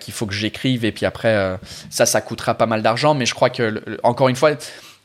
qu'il 0.00 0.14
faut 0.14 0.26
que 0.26 0.34
j'écrive 0.34 0.84
et 0.84 0.92
puis 0.92 1.04
après 1.06 1.58
ça 1.90 2.06
ça 2.06 2.20
coûtera 2.20 2.54
pas 2.54 2.66
mal 2.66 2.82
d'argent 2.82 3.14
mais 3.14 3.24
je 3.24 3.34
crois 3.34 3.48
que 3.48 3.82
encore 4.02 4.28
une 4.28 4.36
fois 4.36 4.52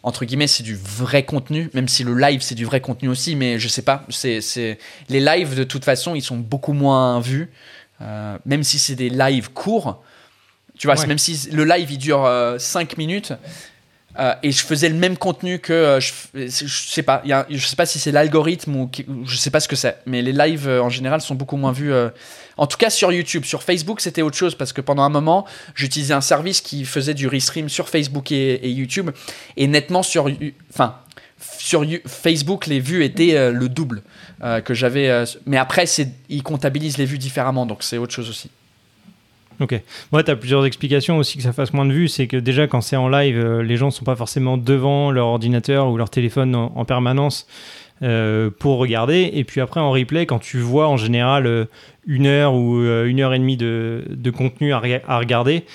entre 0.07 0.23
guillemets, 0.23 0.47
c'est 0.47 0.63
du 0.63 0.75
vrai 0.75 1.23
contenu, 1.23 1.69
même 1.73 1.89
si 1.89 2.05
le 2.05 2.17
live 2.17 2.39
c'est 2.41 2.55
du 2.55 2.63
vrai 2.63 2.79
contenu 2.79 3.09
aussi, 3.09 3.35
mais 3.35 3.59
je 3.59 3.67
sais 3.67 3.81
pas, 3.81 4.05
c'est, 4.07 4.39
c'est... 4.39 4.77
les 5.09 5.19
lives 5.19 5.53
de 5.53 5.65
toute 5.65 5.83
façon, 5.83 6.15
ils 6.15 6.21
sont 6.21 6.37
beaucoup 6.37 6.71
moins 6.71 7.19
vus, 7.19 7.49
euh, 8.01 8.37
même 8.45 8.63
si 8.63 8.79
c'est 8.79 8.95
des 8.95 9.09
lives 9.09 9.51
courts, 9.51 10.01
tu 10.79 10.87
vois, 10.87 10.95
même 11.07 11.17
si 11.17 11.49
le 11.51 11.65
live 11.65 11.91
il 11.91 11.97
dure 11.97 12.25
5 12.57 12.93
euh, 12.93 12.95
minutes, 12.97 13.33
euh, 14.20 14.34
et 14.41 14.51
je 14.51 14.63
faisais 14.63 14.89
le 14.89 14.95
même 14.95 15.15
contenu 15.15 15.59
que 15.59 15.74
euh, 15.74 15.99
je, 15.99 16.11
je, 16.34 16.89
sais 16.89 17.03
pas 17.03 17.22
je 17.49 17.68
sais 17.68 17.76
pas 17.76 17.86
si 17.86 17.99
c'est 17.99 18.11
l'algorithme 18.11 18.76
ou 18.76 18.89
je 19.26 19.38
sais 19.38 19.51
pas 19.51 19.59
ce 19.59 19.68
que 19.68 19.76
c'est 19.76 19.97
mais 20.07 20.24
les 20.24 20.32
lives 20.32 20.68
euh, 20.68 20.82
en 20.82 20.89
général 20.89 21.22
sont 21.22 21.36
beaucoup 21.36 21.57
moins 21.57 21.72
vus 21.72 21.93
en 22.57 22.65
tout 22.68 22.78
cas 22.78 22.89
sur 22.89 23.11
YouTube. 23.11 23.45
Sur 23.45 23.61
Facebook 23.61 24.01
c'était 24.01 24.24
autre 24.24 24.38
chose 24.38 24.55
parce 24.55 24.74
que 24.74 24.82
pendant 24.82 25.03
un 25.03 25.09
moment 25.09 25.45
j'utilisais 25.76 26.15
un 26.15 26.22
service 26.22 26.61
qui 26.61 26.86
faisait 26.86 27.13
du 27.13 27.28
restream 27.28 27.70
sur 27.70 27.89
Facebook 27.89 28.32
et, 28.32 28.70
YouTube. 28.70 29.11
Et 29.55 29.68
nettement 29.68 30.01
sur 30.01 30.30
enfin 30.74 30.95
sur 31.39 31.86
Facebook 32.07 32.65
les 32.65 32.80
vues 32.80 33.03
étaient 33.03 33.51
le 33.51 33.70
double 33.70 34.01
que 34.65 34.74
j'avais 34.74 35.26
mais 35.45 35.57
après 35.57 35.86
ils 36.30 36.41
comptabilisent 36.41 36.97
les 36.97 37.05
vues 37.05 37.20
différemment 37.20 37.68
donc 37.68 37.84
c'est 37.84 37.97
autre 37.97 38.13
chose 38.13 38.30
aussi 38.30 38.49
Ok. 39.59 39.81
Moi, 40.11 40.23
tu 40.23 40.31
as 40.31 40.35
plusieurs 40.35 40.65
explications 40.65 41.17
aussi 41.17 41.37
que 41.37 41.43
ça 41.43 41.51
fasse 41.51 41.73
moins 41.73 41.85
de 41.85 41.93
vues. 41.93 42.07
C'est 42.07 42.27
que 42.27 42.37
déjà, 42.37 42.67
quand 42.67 42.81
c'est 42.81 42.95
en 42.95 43.09
live, 43.09 43.37
euh, 43.37 43.63
les 43.63 43.75
gens 43.75 43.87
ne 43.87 43.91
sont 43.91 44.05
pas 44.05 44.15
forcément 44.15 44.57
devant 44.57 45.11
leur 45.11 45.27
ordinateur 45.27 45.89
ou 45.89 45.97
leur 45.97 46.09
téléphone 46.09 46.55
en, 46.55 46.85
permanence 46.85 47.47
euh, 48.03 48.51
pour 48.51 48.77
regarder. 48.77 49.31
Et 49.33 49.43
puis 49.43 49.59
après, 49.59 49.79
en 49.79 49.91
replay, 49.91 50.27
quand 50.27 50.39
tu 50.39 50.59
vois 50.59 50.87
en 50.87 50.97
général 50.97 51.47
euh, 51.47 51.65
une 52.05 52.27
heure 52.27 52.53
ou 52.53 52.81
une 52.81 53.19
heure 53.19 53.33
et 53.33 53.39
demie 53.39 53.57
de, 53.57 54.31
contenu 54.35 54.71
à 54.71 54.79
regarder, 55.17 55.65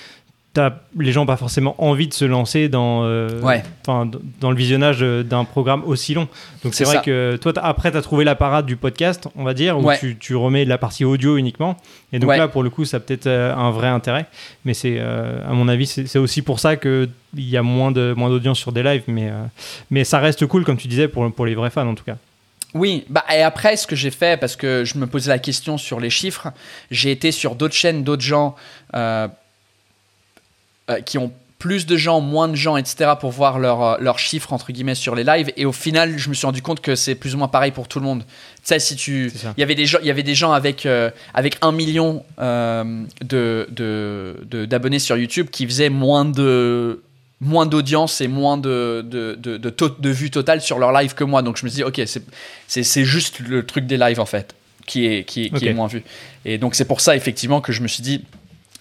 les 0.99 1.13
gens 1.13 1.21
n'ont 1.21 1.27
pas 1.27 1.37
forcément 1.37 1.75
envie 1.79 2.09
de 2.09 2.13
se 2.13 2.25
lancer 2.25 2.69
dans, 2.69 3.05
euh, 3.05 3.41
dans 3.87 4.51
le 4.51 4.57
visionnage 4.57 5.01
d'un 5.01 5.45
programme 5.45 5.83
aussi 5.85 6.15
long. 6.15 6.29
Donc 6.63 6.75
c'est 6.75 6.85
vrai 6.85 7.01
que 7.03 7.37
toi, 7.41 7.53
après, 7.57 7.91
tu 7.91 7.97
as 7.97 8.03
trouvé 8.03 8.25
la 8.25 8.35
parade 8.35 8.67
du 8.67 8.77
podcast, 8.77 9.29
on 9.37 9.45
va 9.45 9.55
dire, 9.55 9.79
où 9.79 9.91
tu, 9.99 10.17
tu, 10.19 10.37
remets 10.37 10.65
la 10.65 10.79
partie 10.79 11.05
audio 11.05 11.37
uniquement. 11.37 11.77
Et 12.13 12.19
donc 12.19 12.31
là, 12.31 12.49
pour 12.49 12.63
le 12.63 12.71
coup, 12.71 12.85
ça 12.85 12.99
a 12.99 13.01
peut-être 13.01 13.27
euh, 13.27 13.55
un 13.55 13.71
vrai 13.71 13.89
intérêt. 13.89 14.27
Mais 14.65 14.75
c'est, 14.75 14.97
euh, 14.99 15.49
à 15.49 15.53
mon 15.53 15.69
avis, 15.69 15.87
c'est 15.87 16.19
aussi 16.19 16.43
pour 16.43 16.61
ça 16.61 16.77
qu'il 16.77 17.09
y 17.37 17.57
a 17.57 17.63
moins, 17.63 17.91
de, 17.91 18.13
moins 18.17 18.29
d'audience 18.29 18.59
sur 18.59 18.73
des 18.73 18.83
lives. 18.83 19.05
Mais, 19.07 19.31
mais 19.91 20.05
ça 20.05 20.19
reste 20.19 20.47
cool, 20.47 20.65
comme 20.65 20.77
tu 20.77 20.89
disais, 20.89 21.09
pour, 21.09 21.33
pour 21.33 21.47
les 21.47 21.55
vrais 21.55 21.71
fans 21.71 21.87
en 21.87 21.95
tout 21.95 22.05
cas. 22.05 22.17
Oui, 22.75 23.05
bah, 23.11 23.25
et 23.33 23.43
après, 23.43 23.77
ce 23.77 23.87
que 23.87 23.97
j'ai 23.97 24.11
fait, 24.11 24.41
parce 24.41 24.57
que 24.57 24.85
je 24.85 24.97
me 24.97 25.07
posais 25.07 25.29
la 25.29 25.39
question 25.39 25.77
sur 25.77 26.01
les 26.01 26.11
chiffres, 26.11 26.49
j'ai 26.91 27.11
été 27.11 27.31
sur 27.31 27.55
d'autres 27.55 27.75
chaînes, 27.75 28.03
d'autres 28.03 28.23
gens 28.23 28.57
euh, 28.95 29.29
qui 31.05 31.19
ont 31.19 31.33
plus 31.63 31.87
de 31.87 31.97
gens, 31.97 32.21
moins 32.21 32.49
de 32.49 32.57
gens, 32.57 32.77
etc. 32.77 33.13
pour 33.21 33.31
voir 33.31 33.61
leurs 33.61 34.01
leur 34.01 34.17
euh, 34.17 34.19
chiffres 34.19 34.53
entre 34.53 34.73
guillemets 34.73 34.97
sur 34.97 35.15
les 35.15 35.23
lives. 35.23 35.53
Et 35.57 35.65
au 35.65 35.71
final, 35.71 36.19
je 36.19 36.29
me 36.29 36.35
suis 36.35 36.45
rendu 36.45 36.61
compte 36.61 36.81
que 36.81 36.97
c'est 36.97 37.15
plus 37.15 37.37
ou 37.37 37.39
moins 37.39 37.47
pareil 37.47 37.71
pour 37.71 37.87
tout 37.87 38.01
le 38.01 38.05
monde. 38.05 38.25
Tu 38.27 38.63
sais, 38.65 38.81
si 38.81 38.97
tu, 38.97 39.33
il 39.57 39.61
y 39.61 39.63
avait 39.63 39.77
des 39.77 39.87
gens, 39.87 39.99
il 40.01 40.09
y 40.09 40.11
avait 40.11 40.25
des 40.25 40.35
gens 40.35 40.51
avec 40.51 40.87
euh, 40.87 41.13
avec 41.35 41.59
un 41.63 41.71
million 41.71 42.25
de, 42.37 43.69
de, 43.71 44.65
d'abonnés 44.67 44.99
sur 44.99 45.17
YouTube 45.17 45.51
qui 45.53 45.65
faisaient 45.67 45.89
moins 45.89 46.25
de 46.25 47.01
moins 47.41 47.67
d'audience 47.67 48.21
et 48.21 48.27
moins 48.27 48.57
de, 48.57 49.05
de, 49.09 49.37
de, 49.37 49.57
de, 49.57 49.75
de 50.01 50.11
vues 50.11 50.31
totales 50.33 50.63
sur 50.63 50.81
leur 50.81 50.91
live 50.91 51.15
que 51.15 51.23
moi. 51.23 51.43
Donc 51.43 51.59
je 51.59 51.65
me 51.65 51.71
suis 51.71 51.77
dit, 51.77 51.85
ok, 51.85 52.03
c'est 52.67 53.05
juste 53.05 53.39
le 53.39 53.65
truc 53.65 53.87
des 53.87 53.99
lives 53.99 54.19
en 54.19 54.27
fait 54.27 54.57
qui 54.87 55.07
est, 55.07 55.23
qui, 55.23 55.49
qui 55.51 55.69
est 55.69 55.75
moins 55.75 55.87
vu. 55.87 56.03
Et 56.45 56.59
donc 56.59 56.75
c'est 56.75 56.87
pour 56.87 57.01
ça 57.01 57.15
effectivement 57.15 57.61
que 57.61 57.71
je 57.71 57.83
me 57.83 57.89
suis 57.89 58.03
dit, 58.03 58.25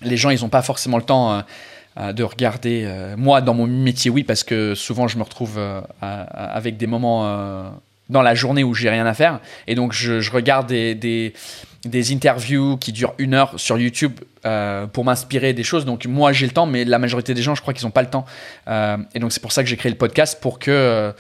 les 0.02 0.18
gens, 0.18 0.32
ils 0.32 0.42
n'ont 0.42 0.50
pas 0.50 0.62
forcément 0.62 0.98
le 0.98 1.04
temps 1.04 1.32
euh, 1.32 1.42
de 1.98 2.24
regarder. 2.24 2.84
Euh, 2.86 3.16
moi, 3.18 3.42
dans 3.42 3.54
mon 3.54 3.68
métier, 3.68 4.10
oui, 4.10 4.24
parce 4.24 4.44
que 4.44 4.76
souvent 4.76 5.08
je 5.08 5.18
me 5.18 5.24
retrouve 5.24 5.56
euh, 5.58 5.82
avec 6.02 6.78
des 6.78 6.88
moments 6.88 7.72
dans 8.10 8.22
la 8.22 8.36
journée 8.36 8.64
où 8.64 8.74
j'ai 8.74 8.90
rien 8.90 9.06
à 9.06 9.14
faire. 9.14 9.40
Et 9.68 9.76
donc 9.76 9.94
je, 9.94 10.32
regarde 10.32 10.68
des, 10.68 11.34
des, 11.86 12.14
interviews 12.14 12.78
qui 12.78 12.92
durent 12.92 13.14
une 13.18 13.34
heure 13.34 13.54
sur 13.58 13.78
YouTube 13.78 14.20
pour 14.94 15.06
m'inspirer 15.06 15.54
des 15.54 15.64
choses. 15.64 15.86
Donc 15.86 16.06
moi 16.06 16.34
j'ai 16.34 16.46
le 16.46 16.52
temps, 16.52 16.66
mais 16.66 16.84
la 16.86 17.00
majorité 17.00 17.34
des 17.34 17.42
gens, 17.42 17.56
je 17.56 17.62
crois 17.62 17.74
qu'ils 17.74 17.86
n'ont 17.86 17.92
pas 17.92 18.04
le 18.04 18.10
temps. 18.10 18.26
et 18.68 19.20
donc 19.20 19.32
c'est 19.32 19.42
pour 19.42 19.52
ça 19.52 19.64
que 19.64 19.70
j'ai 19.70 19.78
créé 19.78 19.92
le 19.92 19.98
podcast 19.98 20.40
pour 20.42 20.60
que 20.60 21.14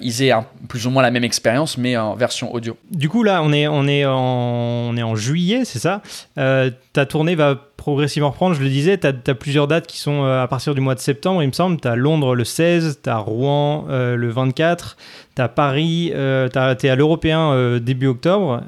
ils 0.00 0.22
aient 0.22 0.32
plus 0.68 0.86
ou 0.86 0.90
moins 0.90 1.02
la 1.02 1.10
même 1.10 1.24
expérience, 1.24 1.76
mais 1.76 1.96
en 1.96 2.14
version 2.14 2.54
audio. 2.54 2.76
Du 2.90 3.08
coup 3.08 3.22
là, 3.22 3.42
on 3.42 3.52
est, 3.52 3.66
en, 4.06 5.14
juillet, 5.14 5.64
c'est 5.64 5.78
ça? 5.78 6.02
Ta 6.36 7.06
tournée 7.06 7.34
va 7.34 7.56
progressivement 7.82 8.30
reprendre. 8.30 8.54
Je 8.54 8.62
le 8.62 8.68
disais, 8.68 8.96
tu 8.96 9.08
as, 9.08 9.34
plusieurs 9.34 9.66
dates 9.66 9.88
qui 9.88 9.98
sont 9.98 10.22
euh, 10.22 10.40
à 10.40 10.46
partir 10.46 10.72
du 10.72 10.80
mois 10.80 10.94
de 10.94 11.00
septembre, 11.00 11.42
il 11.42 11.48
me 11.48 11.52
semble. 11.52 11.80
Tu 11.80 11.88
as 11.88 11.96
Londres 11.96 12.36
le 12.36 12.44
16, 12.44 13.00
tu 13.02 13.10
as 13.10 13.16
Rouen 13.16 13.86
euh, 13.90 14.14
le 14.14 14.30
24, 14.30 14.96
tu 15.34 15.42
as 15.42 15.48
Paris, 15.48 16.12
euh, 16.14 16.48
tu 16.48 16.86
es 16.86 16.90
à 16.90 16.96
l'Européen 16.96 17.78
début 17.78 18.06
octobre 18.06 18.62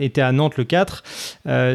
et 0.00 0.10
tu 0.10 0.20
es 0.20 0.22
à 0.22 0.32
Nantes 0.32 0.56
le 0.56 0.64
4. 0.64 1.02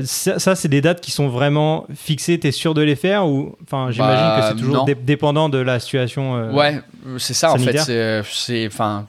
ça, 0.04 0.56
c'est 0.56 0.68
des 0.68 0.82
dates 0.82 1.02
qui 1.02 1.12
sont 1.12 1.30
vraiment 1.30 1.86
fixées, 1.96 2.40
tu 2.40 2.48
es 2.48 2.52
sûr 2.52 2.74
de 2.74 2.82
les 2.82 2.96
faire 2.96 3.28
ou 3.28 3.56
enfin 3.64 3.92
j'imagine 3.92 4.36
que 4.36 4.48
c'est 4.48 4.54
bah, 4.54 4.60
toujours 4.60 4.86
dépendant 5.04 5.50
de 5.50 5.60
la 5.60 5.80
situation 5.80 6.52
Ouais, 6.54 6.80
c'est 7.18 7.34
ça 7.34 7.52
en 7.52 7.58
fait, 7.58 7.78
c'est 8.24 8.68
enfin 8.68 9.08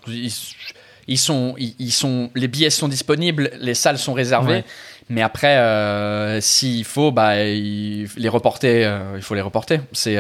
ils, 1.07 1.19
sont 1.19 1.55
ils, 1.59 1.93
sont 1.93 2.31
les 2.35 2.49
billets 2.49 2.71
sont 2.71 2.89
disponibles, 2.89 3.51
les 3.61 3.75
salles 3.75 3.99
sont 3.99 4.15
réservées. 4.15 4.65
Mais 5.09 5.23
après, 5.23 5.59
euh, 5.59 6.41
s'il 6.41 6.85
faut, 6.85 7.13
bah, 7.13 7.45
il, 7.45 8.09
les 8.17 8.29
reporter, 8.29 8.85
euh, 8.85 9.15
il 9.17 9.23
faut 9.23 9.35
les 9.35 9.41
reporter. 9.41 9.81
C'est. 9.93 10.19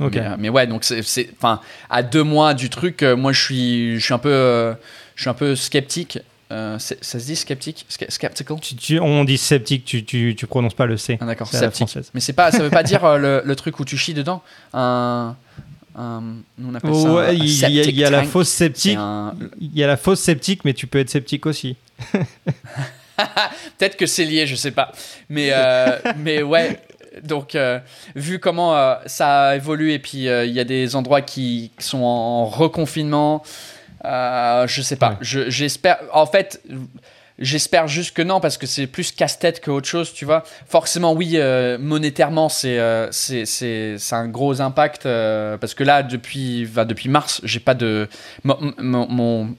Euh, 0.00 0.36
mais, 0.38 0.48
ouais, 0.48 0.66
donc 0.66 0.84
c'est, 0.84 1.30
enfin, 1.36 1.60
à 1.90 2.02
deux 2.02 2.22
mois 2.22 2.54
du 2.54 2.70
truc, 2.70 3.02
moi 3.02 3.32
je 3.32 3.40
suis, 3.40 4.00
je 4.00 4.04
suis 4.04 4.14
un 4.14 4.18
peu, 4.18 4.74
je 5.14 5.20
suis 5.20 5.30
un 5.30 5.34
peu 5.34 5.54
sceptique. 5.54 6.18
ça 6.50 6.78
se 6.78 7.18
dit 7.18 7.36
sceptique, 7.36 7.86
skeptical? 7.88 8.56
on 9.00 9.24
dit 9.24 9.38
sceptique, 9.38 9.84
tu, 9.84 10.04
tu, 10.04 10.34
tu, 10.34 10.46
prononces 10.46 10.74
pas 10.74 10.86
le 10.86 10.96
C. 10.96 11.18
Ah, 11.20 11.26
d'accord, 11.26 11.46
sceptique. 11.46 11.88
Mais 12.14 12.20
c'est 12.20 12.32
pas, 12.32 12.50
ça 12.50 12.62
veut 12.62 12.70
pas 12.70 12.82
dire 12.84 13.18
le, 13.18 13.42
le, 13.44 13.56
truc 13.56 13.78
où 13.80 13.84
tu 13.84 13.96
chies 13.96 14.14
dedans? 14.14 14.42
Un, 14.72 15.36
on 15.94 16.74
appelle 16.74 16.94
ça 16.94 17.32
il 17.32 17.44
y, 17.44 18.00
y, 18.00 18.04
a 18.04 18.10
la 18.10 18.24
fausse 18.24 18.48
sceptique. 18.48 18.98
Il 19.60 19.78
y 19.78 19.84
a 19.84 19.86
la 19.86 19.96
fausse 19.96 20.20
sceptique, 20.20 20.64
mais 20.64 20.72
tu 20.72 20.86
peux 20.86 20.98
être 20.98 21.10
sceptique 21.10 21.46
aussi. 21.46 21.76
Peut-être 23.78 23.96
que 23.96 24.06
c'est 24.06 24.24
lié, 24.24 24.46
je 24.46 24.54
sais 24.54 24.70
pas. 24.70 24.92
Mais, 25.28 25.50
euh, 25.52 25.98
mais 26.18 26.42
ouais, 26.42 26.80
donc 27.22 27.54
euh, 27.54 27.78
vu 28.14 28.38
comment 28.38 28.76
euh, 28.76 28.94
ça 29.06 29.48
a 29.48 29.56
évolué, 29.56 29.94
et 29.94 29.98
puis 29.98 30.24
il 30.24 30.52
y 30.52 30.60
a 30.60 30.64
des 30.64 30.96
endroits 30.96 31.22
qui, 31.22 31.70
sont 31.78 32.02
en, 32.02 32.46
reconfinement, 32.46 33.42
je 34.04 34.80
sais 34.82 34.96
pas. 34.96 35.18
J'espère. 35.20 35.98
En 36.12 36.26
fait. 36.26 36.60
J'espère 37.38 37.88
juste 37.88 38.14
que 38.14 38.22
non, 38.22 38.40
parce 38.40 38.56
que 38.56 38.66
c'est 38.66 38.86
plus 38.86 39.10
casse-tête 39.10 39.64
qu'autre 39.64 39.88
chose, 39.88 40.12
tu 40.12 40.26
vois. 40.26 40.44
Forcément, 40.68 41.12
oui, 41.14 41.40
monétairement, 41.80 42.48
c'est 42.48 42.78
c'est 43.10 43.96
un 44.12 44.28
gros 44.28 44.60
impact, 44.60 45.04
parce 45.04 45.74
que 45.74 45.82
là, 45.82 46.02
depuis, 46.04 46.64
va 46.64 46.84
depuis 46.84 47.08
mars, 47.08 47.40
j'ai 47.42 47.58
pas 47.58 47.74
de... 47.74 48.06
mon, 48.44 49.56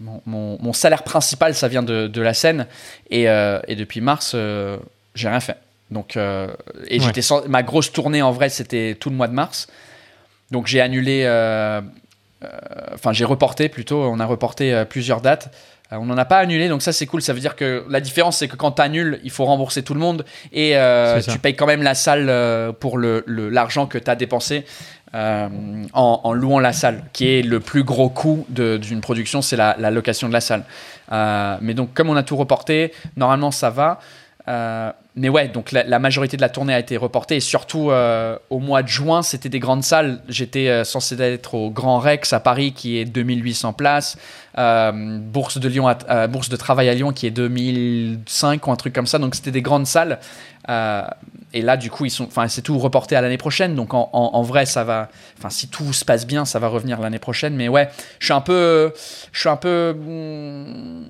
mon, 0.00 0.72
salaire 0.72 1.02
principal, 1.02 1.54
ça 1.54 1.68
vient 1.68 1.82
de, 1.82 2.20
la 2.20 2.34
scène. 2.34 2.66
Et, 3.10 3.28
euh, 3.28 3.60
depuis 3.68 4.00
mars, 4.00 4.32
euh, 4.34 4.78
j'ai 5.14 5.28
rien 5.28 5.40
fait. 5.40 5.56
Donc, 5.90 6.16
euh, 6.16 6.48
et 6.88 6.98
j'étais 7.00 7.20
ma 7.48 7.62
grosse 7.62 7.92
tournée 7.92 8.22
en 8.22 8.32
vrai, 8.32 8.48
c'était 8.48 8.96
tout 8.98 9.10
le 9.10 9.16
mois 9.16 9.28
de 9.28 9.34
mars. 9.34 9.68
Donc 10.50 10.66
j'ai 10.66 10.80
annulé, 10.80 11.24
enfin 12.94 13.12
j'ai 13.12 13.24
reporté 13.24 13.68
plutôt. 13.68 14.02
On 14.04 14.20
a 14.20 14.26
reporté 14.26 14.84
plusieurs 14.88 15.20
dates. 15.20 15.52
on 15.90 16.06
n'en 16.06 16.16
a 16.16 16.24
pas 16.24 16.38
annulé, 16.38 16.68
donc 16.68 16.82
ça 16.82 16.92
c'est 16.92 17.06
cool. 17.06 17.22
Ça 17.22 17.32
veut 17.32 17.40
dire 17.40 17.56
que 17.56 17.84
la 17.88 18.00
différence 18.00 18.38
c'est 18.38 18.48
que 18.48 18.56
quand 18.56 18.72
tu 18.72 18.82
annules, 18.82 19.20
il 19.24 19.30
faut 19.30 19.44
rembourser 19.44 19.82
tout 19.82 19.94
le 19.94 20.00
monde 20.00 20.24
et 20.52 20.76
tu 21.28 21.38
payes 21.38 21.56
quand 21.56 21.66
même 21.66 21.82
la 21.82 21.94
salle 21.94 22.72
pour 22.80 22.98
l'argent 22.98 23.82
le, 23.82 23.88
que 23.88 23.98
tu 23.98 24.10
as 24.10 24.16
dépensé. 24.16 24.64
Euh, 25.16 25.48
en, 25.94 26.34
louant 26.34 26.58
la 26.58 26.72
salle, 26.72 27.04
qui 27.14 27.28
est 27.28 27.42
le 27.42 27.60
plus 27.60 27.84
gros 27.84 28.10
coût 28.10 28.44
d'une 28.50 29.00
production, 29.00 29.40
c'est 29.40 29.56
la, 29.56 29.90
location 29.90 30.28
de 30.28 30.32
la 30.32 30.40
salle. 30.40 30.64
Euh, 31.12 31.56
mais 31.62 31.72
donc, 31.74 31.94
comme 31.94 32.10
on 32.10 32.16
a 32.16 32.22
tout 32.22 32.36
reporté, 32.36 32.92
normalement 33.16 33.50
ça 33.50 33.70
va. 33.70 34.00
Euh, 34.48 34.92
mais 35.16 35.28
ouais, 35.28 35.48
donc 35.48 35.72
la, 35.72 35.98
majorité 35.98 36.36
de 36.36 36.42
la 36.42 36.48
tournée 36.48 36.74
a 36.74 36.78
été 36.78 36.96
reportée 36.96 37.36
et 37.36 37.40
surtout 37.40 37.90
au 38.50 38.58
mois 38.58 38.82
de 38.82 38.88
juin, 38.88 39.22
c'était 39.22 39.48
des 39.48 39.58
grandes 39.58 39.82
salles. 39.82 40.20
J'étais 40.28 40.84
censé 40.84 41.20
être 41.20 41.54
au 41.54 41.70
Grand 41.70 41.98
Rex 41.98 42.34
à 42.34 42.40
Paris 42.40 42.72
qui 42.72 42.98
est 42.98 43.06
2800 43.06 43.72
places, 43.72 44.18
Bourse 44.54 45.58
de 45.58 45.68
Lyon, 45.68 45.88
Bourse 46.28 46.50
de 46.50 46.56
travail 46.56 46.90
à 46.90 46.94
Lyon 46.94 47.12
qui 47.12 47.26
est 47.26 47.30
2005 47.30 48.66
ou 48.66 48.72
un 48.72 48.76
truc 48.76 48.94
comme 48.94 49.06
ça. 49.06 49.18
Donc 49.18 49.34
c'était 49.34 49.52
des 49.52 49.62
grandes 49.62 49.86
salles 49.86 50.18
et 51.56 51.62
là, 51.62 51.78
du 51.78 51.90
coup, 51.90 52.04
ils 52.04 52.10
sont, 52.10 52.28
c'est 52.48 52.62
tout 52.62 52.78
reporté 52.78 53.16
à 53.16 53.22
l'année 53.22 53.38
prochaine. 53.38 53.74
Donc, 53.74 53.94
en, 53.94 54.42
vrai, 54.42 54.66
ça 54.66 54.84
va, 54.84 55.08
enfin, 55.38 55.48
si 55.48 55.68
tout 55.68 55.94
se 55.94 56.04
passe 56.04 56.26
bien, 56.26 56.44
ça 56.44 56.58
va 56.58 56.68
revenir 56.68 57.00
l'année 57.00 57.18
prochaine. 57.18 57.54
Mais 57.56 57.68
ouais, 57.68 57.88
je 58.18 58.26
suis 58.26 58.34
un 58.34 58.42
peu, 58.42 58.92
je 59.32 59.40
suis 59.40 59.48
un 59.48 59.56
peu, 59.56 59.94
hmm, 59.94 61.04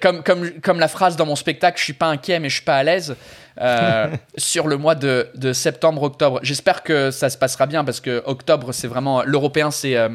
comme, 0.00 0.22
comme, 0.22 0.50
comme 0.60 0.80
la 0.80 0.88
phrase 0.88 1.16
dans 1.16 1.26
mon 1.26 1.36
spectacle, 1.36 1.78
je 1.78 1.84
suis 1.84 1.92
pas 1.92 2.06
inquiet, 2.06 2.40
mais 2.40 2.48
je 2.48 2.54
suis 2.54 2.64
pas 2.64 2.76
à 2.76 2.82
l'aise. 2.82 3.16
Euh, 3.60 4.08
sur 4.36 4.68
le 4.68 4.76
mois 4.76 4.94
de, 4.94 5.28
de 5.34 5.52
septembre-octobre. 5.52 6.38
J'espère 6.42 6.82
que 6.82 7.10
ça 7.10 7.28
se 7.28 7.36
passera 7.36 7.66
bien 7.66 7.84
parce 7.84 8.00
que 8.00 8.22
octobre, 8.24 8.72
c'est 8.72 8.86
vraiment. 8.86 9.22
L'européen, 9.24 9.70
c'est. 9.70 9.96
Euh, 9.96 10.08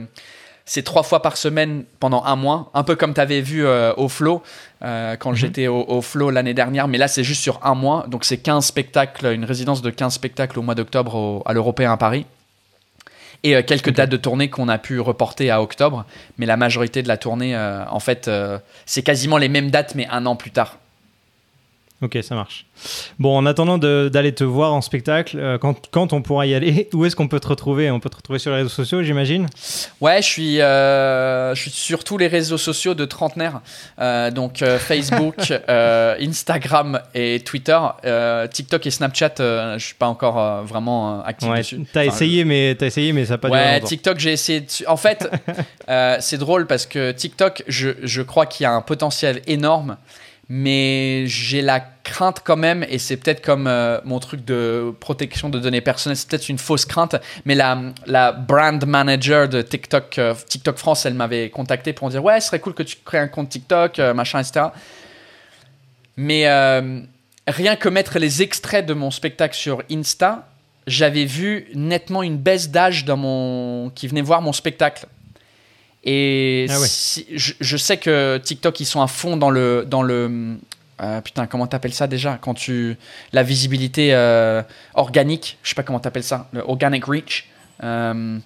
c'est 0.66 0.84
trois 0.84 1.04
fois 1.04 1.22
par 1.22 1.36
semaine 1.36 1.84
pendant 2.00 2.24
un 2.24 2.38
mois, 2.38 2.72
un 2.74 2.84
peu 2.84 2.96
comme 2.96 3.14
tu 3.14 3.20
avais 3.20 3.42
vu 3.42 3.66
euh, 3.66 3.94
au 3.98 4.08
Flow 4.08 4.42
quand 4.80 5.32
mhm. 5.32 5.36
j'étais 5.36 5.68
au, 5.68 5.84
au, 5.86 6.02
Flow 6.02 6.30
l'année 6.30 6.54
dernière, 6.54 6.88
mais 6.88 6.98
là 6.98 7.10
c'est 7.10 7.26
juste 7.26 7.42
sur 7.42 7.60
un 7.66 7.76
mois, 7.76 8.06
donc 8.08 8.24
c'est 8.24 8.38
15 8.38 8.66
spectacles, 8.66 9.26
une 9.34 9.44
résidence 9.44 9.82
de 9.82 9.90
15 9.90 10.14
spectacles 10.14 10.58
au 10.58 10.62
mois 10.62 10.74
d'octobre 10.74 11.44
à 11.46 11.52
l'Européen 11.52 11.92
à 11.92 11.98
Paris. 11.98 12.26
Et 13.44 13.62
quelques 13.64 13.92
dates 13.92 14.10
de 14.10 14.18
tournée 14.18 14.50
qu'on 14.50 14.70
a 14.70 14.78
pu 14.78 15.00
reporter 15.02 15.52
à 15.52 15.62
octobre, 15.62 16.06
mais 16.38 16.46
la 16.46 16.56
majorité 16.56 17.04
de 17.04 17.10
la 17.10 17.18
tournée, 17.18 17.58
en 17.58 18.00
fait, 18.00 18.32
c'est 18.86 19.04
quasiment 19.04 19.38
les 19.38 19.50
mêmes 19.50 19.70
dates, 19.70 19.96
mais 19.96 20.08
un 20.10 20.26
an 20.26 20.38
plus 20.38 20.52
tard. 20.52 20.78
Ok, 22.04 22.18
ça 22.22 22.36
marche. 22.36 22.66
Bon, 23.18 23.38
en 23.38 23.46
attendant 23.46 23.78
d'aller 23.78 24.34
te 24.34 24.44
voir 24.44 24.74
en 24.74 24.82
spectacle, 24.82 25.38
euh, 25.40 25.58
quand, 25.58 25.88
quand, 25.90 26.12
on 26.12 26.22
pourra 26.22 26.46
y 26.46 26.54
aller, 26.54 26.90
où 26.94 27.06
est-ce 27.06 27.16
qu'on 27.16 27.30
peut 27.30 27.40
te 27.40 27.48
retrouver? 27.48 27.90
On 27.92 28.02
peut 28.02 28.10
te 28.10 28.18
retrouver 28.18 28.40
sur 28.40 28.52
les 28.52 28.58
réseaux 28.58 28.70
sociaux, 28.70 29.04
j'imagine? 29.04 29.48
Ouais, 30.02 30.22
je 30.22 30.28
suis, 30.28 30.62
euh, 30.62 31.56
je 31.56 31.62
suis 31.62 31.72
sur 31.72 32.04
tous 32.04 32.18
les 32.18 32.28
réseaux 32.28 32.58
sociaux 32.58 32.94
de 32.94 33.06
trentenaire. 33.06 33.62
Euh, 34.00 34.32
donc 34.32 34.58
Facebook, 34.80 35.54
Instagram 35.70 37.00
et 37.16 37.40
Twitter. 37.40 37.80
TikTok 38.52 38.86
et 38.86 38.92
Snapchat, 38.92 39.36
je 39.38 39.78
suis 39.86 39.96
pas 39.96 40.08
encore 40.08 40.66
vraiment 40.66 41.24
actif 41.24 41.50
ouais, 41.50 41.60
dessus. 41.60 41.86
T'as 41.94 42.04
essayé, 42.04 42.44
mais 42.44 42.76
as 42.82 42.86
essayé, 42.86 43.14
mais 43.14 43.24
ça 43.24 43.36
n'a 43.36 43.38
pas 43.38 43.48
Ouais, 43.48 43.80
TikTok, 43.80 44.20
j'ai 44.20 44.34
essayé. 44.34 44.60
De... 44.60 44.68
En 44.88 44.98
fait, 44.98 45.30
c'est 46.20 46.38
drôle 46.38 46.68
parce 46.68 46.86
que 46.86 47.12
TikTok, 47.14 47.64
je, 47.70 47.92
je 48.04 48.22
crois 48.22 48.46
qu'il 48.46 48.66
y 48.66 48.68
a 48.68 48.74
un 48.74 48.82
potentiel 48.82 49.42
énorme 49.48 49.96
mais 50.56 51.26
j'ai 51.26 51.64
la 51.64 51.80
crainte 51.80 52.42
quand 52.44 52.58
même, 52.58 52.86
et 52.88 53.00
c'est 53.00 53.18
peut-être 53.18 53.44
comme 53.44 53.66
euh, 53.66 54.00
mon 54.06 54.20
truc 54.20 54.46
de 54.46 54.94
protection 55.00 55.50
de 55.50 55.58
données 55.58 55.82
personnelles, 55.82 56.16
c'est 56.16 56.30
peut-être 56.30 56.48
une 56.48 56.60
fausse 56.60 56.86
crainte, 56.86 57.16
mais 57.44 57.56
la, 57.56 57.82
la 58.06 58.32
brand 58.32 58.86
manager 58.86 59.50
de 59.50 59.64
TikTok, 59.64 60.20
euh, 60.20 60.36
TikTok 60.48 60.78
France, 60.78 61.08
elle 61.08 61.16
m'avait 61.16 61.50
contacté 61.50 61.92
pour 61.92 62.06
me 62.06 62.12
dire 62.12 62.24
Ouais, 62.24 62.40
ce 62.40 62.50
serait 62.50 62.60
cool 62.60 62.76
que 62.76 62.84
tu 62.84 62.98
crées 63.04 63.18
un 63.18 63.28
compte 63.28 63.50
TikTok, 63.50 63.98
euh, 63.98 64.14
machin, 64.14 64.42
etc. 64.42 64.68
Mais 66.18 66.48
rien 67.48 67.76
que 67.76 67.90
mettre 67.90 68.20
les 68.20 68.44
extraits 68.44 68.86
de 68.86 68.94
mon 68.94 69.10
spectacle 69.10 69.56
sur 69.56 69.82
Insta, 69.90 70.48
j'avais 70.86 71.26
vu 71.26 71.66
nettement 71.74 72.22
une 72.22 72.38
baisse 72.38 72.70
d'âge 72.70 73.06
dans 73.06 73.18
mon... 73.18 73.90
qui 73.96 74.08
venait 74.08 74.22
voir 74.22 74.44
mon 74.44 74.54
spectacle. 74.54 75.08
Et 76.04 76.68
ah 76.70 76.74
je, 76.76 77.78
sais 77.78 77.98
que 77.98 78.38
TikTok, 78.38 78.80
ils 78.80 78.86
sont 78.86 79.02
à 79.02 79.08
fond 79.08 79.38
dans 79.38 79.50
le. 79.50 79.86
Dans 79.88 80.02
le 80.02 80.58
euh, 81.02 81.22
putain, 81.22 81.48
comment 81.48 81.66
t'appelles 81.68 81.94
ça 81.94 82.08
déjà? 82.08 82.38
Quand 82.42 82.54
tu. 82.54 82.98
La 83.32 83.44
visibilité 83.44 84.14
euh, 84.14 84.62
organique, 84.96 85.58
je 85.64 85.70
sais 85.70 85.76
pas 85.76 85.84
comment 85.84 86.00
t'appelles 86.00 86.24
ça, 86.24 86.48
le 86.52 86.62
organic 86.68 87.06
reach. 87.06 87.50
Euh, 87.84 88.38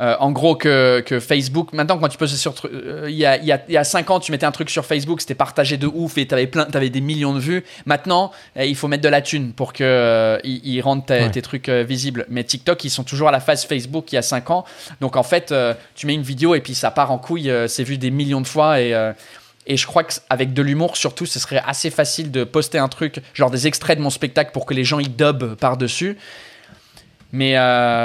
euh, 0.00 0.16
en 0.18 0.32
gros, 0.32 0.56
que, 0.56 1.00
que, 1.06 1.20
Facebook, 1.20 1.72
maintenant, 1.72 1.98
quand 1.98 2.08
tu 2.08 2.18
postes 2.18 2.34
sur. 2.36 2.54
Euh, 2.64 3.06
il, 3.08 3.14
y 3.14 3.24
a, 3.24 3.36
il, 3.36 3.44
y 3.44 3.52
a, 3.52 3.62
il 3.68 3.74
y 3.74 3.76
a 3.76 3.84
5 3.84 4.10
ans, 4.10 4.18
tu 4.18 4.32
mettais 4.32 4.46
un 4.46 4.50
truc 4.50 4.68
sur 4.68 4.84
Facebook, 4.84 5.20
c'était 5.20 5.36
partagé 5.36 5.76
de 5.76 5.86
ouf 5.86 6.18
et 6.18 6.26
tu 6.26 6.34
avais, 6.34 6.48
plein, 6.48 6.66
avais 6.72 6.90
des 6.90 7.00
millions 7.00 7.32
de 7.32 7.38
vues. 7.38 7.64
Maintenant, 7.86 8.32
euh, 8.56 8.64
il 8.64 8.74
faut 8.74 8.88
mettre 8.88 9.04
de 9.04 9.08
la 9.08 9.22
thune 9.22 9.52
pour 9.52 9.72
qu'ils 9.72 10.40
ils 10.44 10.80
rendent 10.80 11.06
tes 11.06 11.42
trucs 11.42 11.68
visibles. 11.68 12.26
Mais 12.28 12.42
TikTok, 12.42 12.82
ils 12.84 12.90
sont 12.90 13.04
toujours 13.04 13.28
à 13.28 13.32
la 13.32 13.40
phase 13.40 13.64
Facebook 13.64 14.10
il 14.12 14.16
y 14.16 14.18
a 14.18 14.22
5 14.22 14.50
ans. 14.50 14.64
Donc, 15.00 15.16
en 15.16 15.22
fait, 15.22 15.54
tu 15.94 16.06
mets 16.06 16.14
une 16.14 16.22
vidéo 16.22 16.54
et 16.56 16.60
puis 16.60 16.74
ça 16.74 16.90
part 16.90 17.12
en 17.12 17.18
couille. 17.18 17.52
c'est 17.68 17.84
vu 17.84 17.98
des 17.98 18.10
millions 18.10 18.40
de 18.40 18.46
fois 18.46 18.80
et. 18.80 19.12
Et 19.66 19.78
je 19.78 19.86
crois 19.86 20.04
qu'avec 20.04 20.52
de 20.52 20.60
l'humour, 20.60 20.98
surtout, 20.98 21.24
ce 21.24 21.38
serait 21.38 21.62
assez 21.66 21.88
facile 21.88 22.30
de 22.30 22.44
poster 22.44 22.76
un 22.76 22.88
truc, 22.88 23.22
genre 23.32 23.50
des 23.50 23.66
extraits 23.66 23.96
de 23.96 24.02
mon 24.02 24.10
spectacle 24.10 24.50
pour 24.52 24.66
que 24.66 24.74
les 24.74 24.84
gens 24.84 24.98
y 24.98 25.08
dubent 25.08 25.54
par-dessus. 25.54 26.18
Mais 27.32 27.54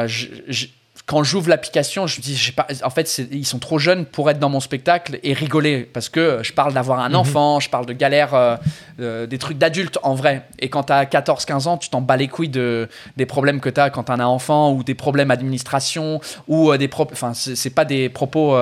je, 0.07 0.67
quand 1.09 1.23
j'ouvre 1.23 1.49
l'application, 1.49 2.05
je 2.05 2.19
me 2.19 2.21
dis, 2.21 2.51
pas, 2.55 2.67
en 2.83 2.91
fait, 2.91 3.23
ils 3.31 3.45
sont 3.45 3.57
trop 3.57 3.79
jeunes 3.79 4.05
pour 4.05 4.29
être 4.29 4.37
dans 4.37 4.49
mon 4.49 4.59
spectacle 4.59 5.19
et 5.23 5.33
rigoler 5.33 5.89
parce 5.91 6.07
que 6.07 6.41
je 6.43 6.53
parle 6.53 6.71
d'avoir 6.71 6.99
un 6.99 7.09
mhm. 7.09 7.15
enfant, 7.15 7.59
je 7.59 7.67
parle 7.67 7.87
de 7.87 7.93
galères, 7.93 8.35
euh, 8.35 8.57
euh, 8.99 9.25
des 9.25 9.39
trucs 9.39 9.57
d'adultes 9.57 9.97
en 10.03 10.13
vrai. 10.13 10.43
Et 10.59 10.69
quand 10.69 10.83
tu 10.83 10.93
as 10.93 11.05
14-15 11.05 11.67
ans, 11.67 11.77
tu 11.79 11.89
t'en 11.89 12.01
bats 12.01 12.15
les 12.15 12.27
couilles 12.27 12.49
de, 12.49 12.87
des 13.17 13.25
problèmes 13.25 13.59
que 13.59 13.69
tu 13.69 13.81
as 13.81 13.89
quand 13.89 14.03
tu 14.03 14.11
as 14.11 14.15
un 14.15 14.19
enfant 14.19 14.71
ou 14.71 14.83
des 14.83 14.93
problèmes 14.93 15.29
d'administration 15.29 16.21
ou 16.47 16.71
euh, 16.71 16.77
des 16.77 16.87
propos. 16.87 17.13
Enfin, 17.13 17.33
c'est 17.33 17.71
pas 17.71 17.85
des 17.85 18.09
propos. 18.09 18.55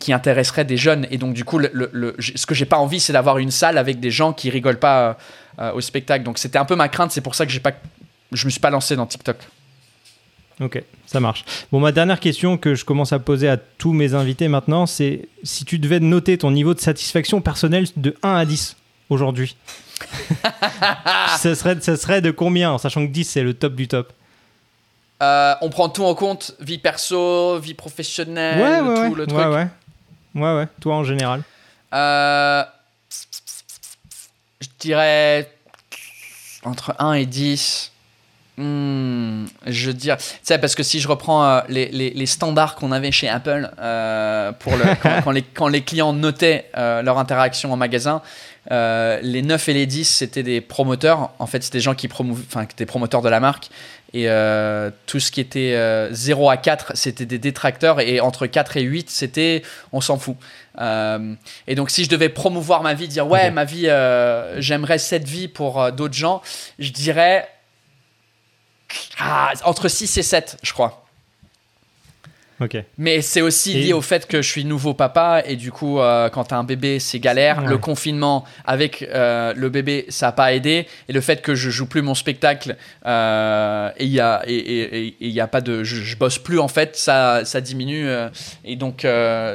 qui, 0.00 0.12
intéresseraient 0.14 0.64
des 0.64 0.78
jeunes 0.78 1.06
et 1.10 1.18
donc 1.18 1.34
du 1.34 1.44
coup 1.44 1.58
le, 1.58 2.16
ce 2.18 2.46
que 2.46 2.54
j'ai 2.54 2.66
pas 2.66 2.76
envie 2.76 3.00
c'est 3.00 3.12
d'avoir 3.14 3.38
une 3.38 3.50
salle 3.50 3.76
avec 3.78 3.98
des 3.98 4.10
gens 4.10 4.34
qui 4.34 4.50
rigolent 4.50 4.78
pas 4.78 5.16
au 5.74 5.80
spectacle 5.80 6.22
donc 6.22 6.36
c'était 6.36 6.58
un 6.58 6.66
peu 6.66 6.76
ma 6.76 6.88
crainte 6.88 7.12
c'est 7.12 7.22
pour 7.22 7.34
ça 7.34 7.46
que 7.46 7.52
j'ai 7.52 7.60
pas 7.60 7.72
je 8.32 8.44
me 8.44 8.50
suis 8.50 8.60
pas 8.60 8.68
lancé 8.68 8.94
dans 8.94 9.06
TikTok 9.06 9.38
Ok, 10.60 10.82
ça 11.06 11.20
marche. 11.20 11.44
Bon, 11.70 11.80
ma 11.80 11.92
dernière 11.92 12.18
question 12.18 12.56
que 12.56 12.74
je 12.74 12.84
commence 12.84 13.12
à 13.12 13.18
poser 13.18 13.48
à 13.48 13.58
tous 13.58 13.92
mes 13.92 14.14
invités 14.14 14.48
maintenant, 14.48 14.86
c'est 14.86 15.28
si 15.42 15.64
tu 15.66 15.78
devais 15.78 16.00
noter 16.00 16.38
ton 16.38 16.50
niveau 16.50 16.72
de 16.72 16.80
satisfaction 16.80 17.42
personnelle 17.42 17.86
de 17.96 18.16
1 18.22 18.34
à 18.36 18.44
10 18.46 18.76
aujourd'hui, 19.10 19.56
ça, 21.36 21.54
serait, 21.54 21.80
ça 21.80 21.96
serait 21.96 22.22
de 22.22 22.30
combien, 22.30 22.70
en 22.72 22.78
sachant 22.78 23.06
que 23.06 23.12
10 23.12 23.24
c'est 23.24 23.42
le 23.42 23.52
top 23.54 23.74
du 23.74 23.86
top? 23.86 24.12
Euh, 25.22 25.54
On 25.60 25.68
prend 25.68 25.88
tout 25.90 26.04
en 26.04 26.14
compte, 26.14 26.54
vie 26.60 26.78
perso, 26.78 27.58
vie 27.58 27.74
professionnelle, 27.74 28.60
ouais, 28.60 28.88
ouais, 28.88 29.08
tout 29.08 29.14
le 29.14 29.26
truc. 29.26 29.38
Ouais, 29.38 29.46
ouais. 29.46 29.66
Ouais, 30.34 30.54
ouais, 30.56 30.68
toi 30.80 30.96
en 30.96 31.04
général. 31.04 31.42
Euh, 31.94 32.62
je 34.60 34.68
dirais 34.78 35.50
entre 36.64 36.94
1 36.98 37.14
et 37.14 37.26
10. 37.26 37.92
Hmm, 38.58 39.44
je 39.66 39.88
veux 39.88 39.92
dire, 39.92 40.16
tu 40.16 40.24
sais, 40.42 40.56
parce 40.56 40.74
que 40.74 40.82
si 40.82 40.98
je 40.98 41.08
reprends 41.08 41.44
euh, 41.44 41.60
les, 41.68 41.88
les, 41.90 42.08
les, 42.08 42.24
standards 42.24 42.74
qu'on 42.74 42.90
avait 42.90 43.12
chez 43.12 43.28
Apple 43.28 43.70
euh, 43.78 44.50
pour 44.52 44.72
le, 44.76 44.84
quand, 45.22 45.30
les, 45.30 45.42
quand, 45.42 45.68
les, 45.68 45.82
clients 45.82 46.14
notaient 46.14 46.70
euh, 46.74 47.02
leur 47.02 47.18
interaction 47.18 47.70
en 47.70 47.76
magasin, 47.76 48.22
les 48.70 49.42
9 49.42 49.68
et 49.68 49.74
les 49.74 49.84
10 49.84 50.04
c'était 50.06 50.42
des 50.42 50.62
promoteurs. 50.62 51.32
En 51.38 51.46
fait, 51.46 51.62
c'était 51.62 51.78
des 51.78 51.82
gens 51.82 51.94
qui 51.94 52.08
promouvaient, 52.08 52.44
enfin, 52.48 52.66
des 52.78 52.86
promoteurs 52.86 53.20
de 53.20 53.28
la 53.28 53.40
marque. 53.40 53.68
Et 54.14 54.26
tout 55.04 55.20
ce 55.20 55.30
qui 55.30 55.40
était 55.40 56.08
0 56.10 56.50
à 56.50 56.56
4, 56.56 56.92
c'était 56.94 57.26
des 57.26 57.38
détracteurs. 57.38 58.00
Et 58.00 58.20
entre 58.20 58.46
4 58.46 58.78
et 58.78 58.82
8, 58.82 59.10
c'était 59.10 59.62
on 59.92 60.00
s'en 60.00 60.18
fout. 60.18 60.36
et 60.80 61.74
donc, 61.76 61.90
si 61.90 62.04
je 62.04 62.08
devais 62.08 62.28
promouvoir 62.28 62.82
ma 62.82 62.94
vie, 62.94 63.06
dire 63.06 63.28
ouais, 63.28 63.52
ma 63.52 63.64
vie, 63.64 63.88
j'aimerais 64.56 64.98
cette 64.98 65.28
vie 65.28 65.46
pour 65.46 65.92
d'autres 65.92 66.14
gens, 66.14 66.42
je 66.80 66.90
dirais 66.90 67.46
ah, 69.18 69.52
entre 69.64 69.88
6 69.88 70.18
et 70.18 70.22
7, 70.22 70.58
je 70.62 70.72
crois. 70.72 71.05
Mais 72.96 73.20
c'est 73.20 73.42
aussi 73.42 73.74
lié 73.74 73.92
au 73.92 74.00
fait 74.00 74.26
que 74.26 74.40
je 74.40 74.48
suis 74.48 74.64
nouveau 74.64 74.94
papa 74.94 75.42
et 75.46 75.56
du 75.56 75.70
coup, 75.70 76.00
euh, 76.00 76.30
quand 76.30 76.44
t'as 76.44 76.56
un 76.56 76.64
bébé, 76.64 76.98
c'est 76.98 77.18
galère. 77.18 77.60
Le 77.62 77.78
confinement 77.78 78.44
avec 78.64 79.02
euh, 79.02 79.52
le 79.54 79.68
bébé, 79.68 80.06
ça 80.08 80.26
n'a 80.26 80.32
pas 80.32 80.54
aidé. 80.54 80.86
Et 81.08 81.12
le 81.12 81.20
fait 81.20 81.42
que 81.42 81.54
je 81.54 81.70
joue 81.70 81.86
plus 81.86 82.02
mon 82.02 82.14
spectacle 82.14 82.76
euh, 83.04 83.90
et 83.98 84.04
il 84.04 84.10
y 84.10 84.20
a 84.20 84.42
et, 84.46 85.14
et, 85.20 85.28
y 85.28 85.40
a 85.40 85.46
pas 85.46 85.60
de, 85.60 85.84
je, 85.84 86.16
bosse 86.16 86.38
plus 86.38 86.58
en 86.58 86.68
fait, 86.68 86.96
ça, 86.96 87.44
ça 87.44 87.60
diminue. 87.60 88.08
et 88.64 88.76
donc, 88.76 89.06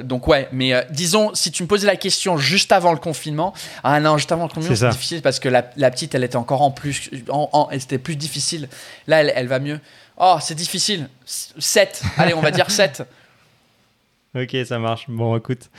donc 0.04 0.28
ouais. 0.28 0.48
Mais 0.52 0.86
disons, 0.92 1.32
si 1.34 1.52
tu 1.52 1.64
me 1.64 1.68
posais 1.68 1.88
la 1.88 1.96
question 1.96 2.38
juste 2.38 2.72
avant 2.72 2.92
le 2.92 3.00
confinement, 3.00 3.54
ah 3.84 4.00
non, 4.00 4.18
juste 4.18 4.32
avant 4.32 4.44
le 4.44 4.50
confinement, 4.50 4.76
c'est 4.76 4.90
difficile 4.90 5.22
parce 5.22 5.40
que 5.40 5.50
la, 5.50 5.64
petite, 5.64 6.14
elle 6.14 6.24
était 6.24 6.36
encore 6.36 6.62
en 6.62 6.72
plus, 6.72 7.10
en, 7.30 7.68
elle 7.72 7.82
était 7.82 7.98
plus 7.98 8.16
difficile. 8.16 8.70
Là, 9.08 9.22
elle, 9.22 9.34
elle 9.36 9.48
va 9.48 9.60
mieux. 9.60 9.80
Oh, 10.18 10.38
c'est 10.40 10.56
difficile. 10.56 11.10
7. 11.26 12.04
Allez, 12.18 12.34
on 12.34 12.42
va 12.42 12.52
dire 12.52 12.70
7. 12.70 13.04
ok, 14.36 14.58
ça 14.66 14.80
marche. 14.80 15.06
Bon, 15.08 15.36
écoute. 15.38 15.70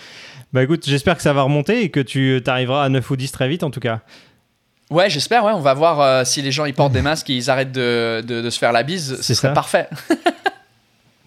Bah 0.53 0.62
écoute, 0.62 0.85
j'espère 0.87 1.16
que 1.16 1.22
ça 1.22 1.33
va 1.33 1.43
remonter 1.43 1.83
et 1.83 1.91
que 1.91 2.01
tu 2.01 2.43
arriveras 2.47 2.85
à 2.85 2.89
9 2.89 3.11
ou 3.11 3.16
10 3.16 3.33
très 3.33 3.49
vite 3.49 3.62
en 3.62 3.70
tout 3.70 3.80
cas. 3.80 4.01
Ouais, 4.91 5.09
j'espère. 5.09 5.45
Ouais, 5.45 5.53
on 5.53 5.61
va 5.61 5.72
voir 5.72 6.01
euh, 6.01 6.24
si 6.24 6.43
les 6.43 6.53
gens 6.53 6.66
ils 6.66 6.74
portent 6.74 6.93
des 6.93 7.01
masques 7.01 7.30
et 7.30 7.35
ils 7.35 7.49
arrêtent 7.49 7.72
de, 7.72 8.22
de, 8.26 8.51
se 8.51 8.59
faire 8.59 8.72
la 8.72 8.83
bise. 8.83 9.18
C'est 9.22 9.35
ça. 9.35 9.51
parfait. 9.51 9.89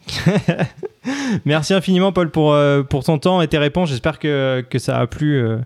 Merci 1.46 1.74
infiniment, 1.74 2.12
Paul, 2.12 2.30
pour, 2.30 2.54
euh, 2.54 2.84
pour 2.84 3.04
ton 3.04 3.18
temps 3.18 3.42
et 3.42 3.48
tes 3.48 3.58
réponses. 3.58 3.90
J'espère 3.90 4.20
que, 4.20 4.66
que 4.70 4.80
ça 4.80 4.98
a 4.98 5.08
plu 5.08 5.38
euh, 5.38 5.58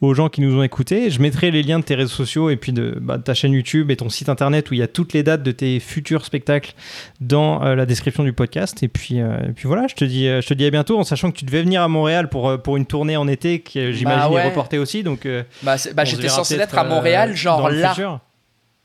aux 0.00 0.14
gens 0.14 0.28
qui 0.28 0.40
nous 0.40 0.56
ont 0.56 0.62
écoutés. 0.62 1.10
Je 1.10 1.20
mettrai 1.20 1.50
les 1.50 1.62
liens 1.62 1.78
de 1.78 1.84
tes 1.84 1.94
réseaux 1.94 2.14
sociaux 2.14 2.50
et 2.50 2.56
puis 2.56 2.72
de, 2.72 2.96
bah, 3.00 3.18
ta 3.18 3.34
chaîne 3.34 3.52
YouTube 3.52 3.90
et 3.90 3.96
ton 3.96 4.08
site 4.08 4.28
internet 4.28 4.70
où 4.70 4.74
il 4.74 4.80
y 4.80 4.82
a 4.82 4.88
toutes 4.88 5.12
les 5.12 5.22
dates 5.22 5.42
de 5.42 5.52
tes 5.52 5.80
futurs 5.80 6.24
spectacles 6.24 6.74
dans 7.20 7.64
euh, 7.64 7.74
la 7.74 7.86
description 7.86 8.24
du 8.24 8.32
podcast. 8.32 8.82
Et 8.82 8.88
puis, 8.88 9.20
puis 9.54 9.66
voilà, 9.66 9.86
je 9.88 9.94
te, 9.94 10.04
dis, 10.04 10.26
je 10.26 10.46
te 10.46 10.54
dis 10.54 10.64
à 10.66 10.70
bientôt 10.70 10.98
en 10.98 11.04
sachant 11.04 11.30
que 11.30 11.36
tu 11.36 11.44
devais 11.44 11.62
venir 11.62 11.82
à 11.82 11.88
Montréal 11.88 12.28
pour, 12.28 12.60
pour 12.62 12.76
une 12.76 12.86
tournée 12.86 13.16
en 13.16 13.28
été 13.28 13.60
qui, 13.60 13.92
j'imagine, 13.92 14.32
bah 14.32 14.44
est 14.44 14.48
reportée 14.48 14.78
aussi. 14.78 15.02
Donc, 15.02 15.26
bah, 15.62 15.76
bah 15.94 16.04
j'étais 16.04 16.28
censé 16.28 16.56
être 16.56 16.78
à 16.78 16.84
Montréal, 16.84 17.34
genre 17.34 17.70
là. 17.70 17.94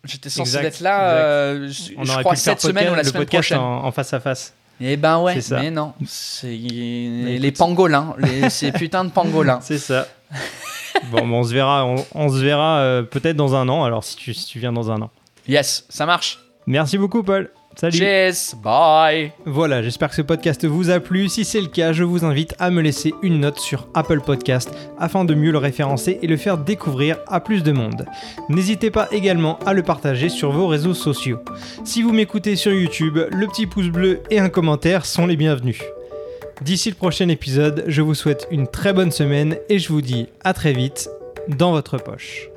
J'étais 0.04 0.30
censé 0.30 0.58
être 0.58 0.80
là, 0.80 1.68
je 1.68 2.20
crois, 2.20 2.36
cette 2.36 2.62
semaine 2.62 2.92
ou 2.92 2.96
la 2.96 3.04
semaine 3.04 3.26
prochaine. 3.26 3.58
en 3.58 3.92
face 3.92 4.14
à 4.14 4.20
face. 4.20 4.54
Eh 4.80 4.98
ben 4.98 5.20
ouais, 5.20 5.40
mais 5.52 5.72
non. 5.72 5.94
C'est 6.06 6.56
les 6.56 7.52
pangolins, 7.52 8.16
les, 8.20 8.50
ces 8.50 8.72
putains 8.72 9.06
de 9.06 9.10
pangolins. 9.10 9.60
C'est 9.64 9.80
ça. 9.80 10.08
bon, 11.12 11.32
on 11.32 11.44
se 11.44 11.54
verra, 11.54 11.86
on, 12.14 12.30
se 12.30 12.38
verra 12.38 12.80
euh, 12.80 13.02
peut-être 13.02 13.36
dans 13.36 13.56
un 13.56 13.68
an, 13.70 13.84
alors 13.84 14.04
si 14.04 14.16
tu, 14.16 14.34
si 14.34 14.46
tu 14.46 14.60
viens 14.60 14.74
dans 14.74 14.92
un 14.92 15.02
an. 15.02 15.10
Yes, 15.48 15.86
ça 15.90 16.06
marche. 16.06 16.40
Merci 16.68 16.98
beaucoup, 16.98 17.24
Paul. 17.24 17.50
Salut. 17.80 17.96
Cheers, 17.96 18.56
bye. 18.64 19.32
Voilà, 19.46 19.84
j'espère 19.84 20.10
que 20.10 20.16
ce 20.16 20.24
podcast 20.24 20.66
vous 20.66 20.90
a 20.90 21.00
plu. 21.00 21.30
Si 21.30 21.46
c'est 21.46 21.62
le 21.62 21.68
cas, 21.68 21.94
je 21.94 22.04
vous 22.04 22.26
invite 22.26 22.56
à 22.58 22.72
me 22.72 22.82
laisser 22.82 23.14
une 23.22 23.40
note 23.40 23.60
sur 23.60 23.88
Apple 23.94 24.22
Podcast 24.22 24.74
afin 24.98 25.26
de 25.26 25.36
mieux 25.36 25.52
le 25.52 25.60
référencer 25.60 26.18
et 26.24 26.28
le 26.28 26.38
faire 26.38 26.58
découvrir 26.58 27.18
à 27.28 27.40
plus 27.40 27.62
de 27.62 27.72
monde. 27.72 28.08
N'hésitez 28.50 28.90
pas 28.90 29.08
également 29.12 29.60
à 29.64 29.74
le 29.74 29.84
partager 29.84 30.30
sur 30.30 30.52
vos 30.52 30.68
réseaux 30.68 30.96
sociaux. 30.96 31.40
Si 31.84 32.02
vous 32.02 32.14
m'écoutez 32.14 32.56
sur 32.56 32.74
YouTube, 32.74 33.20
le 33.32 33.46
petit 33.46 33.68
pouce 33.68 33.90
bleu 33.90 34.22
et 34.32 34.40
un 34.40 34.50
commentaire 34.50 35.06
sont 35.06 35.28
les 35.28 35.36
bienvenus. 35.36 35.84
D'ici 36.64 36.90
le 36.90 36.96
prochain 36.96 37.30
épisode, 37.30 37.84
je 37.86 38.02
vous 38.02 38.16
souhaite 38.16 38.48
une 38.50 38.68
très 38.68 38.92
bonne 38.92 39.12
semaine 39.12 39.56
et 39.70 39.78
je 39.78 39.90
vous 39.90 40.02
dis 40.02 40.30
à 40.44 40.54
très 40.54 40.74
vite 40.74 41.12
dans 41.48 41.72
votre 41.72 42.00
poche. 42.00 42.50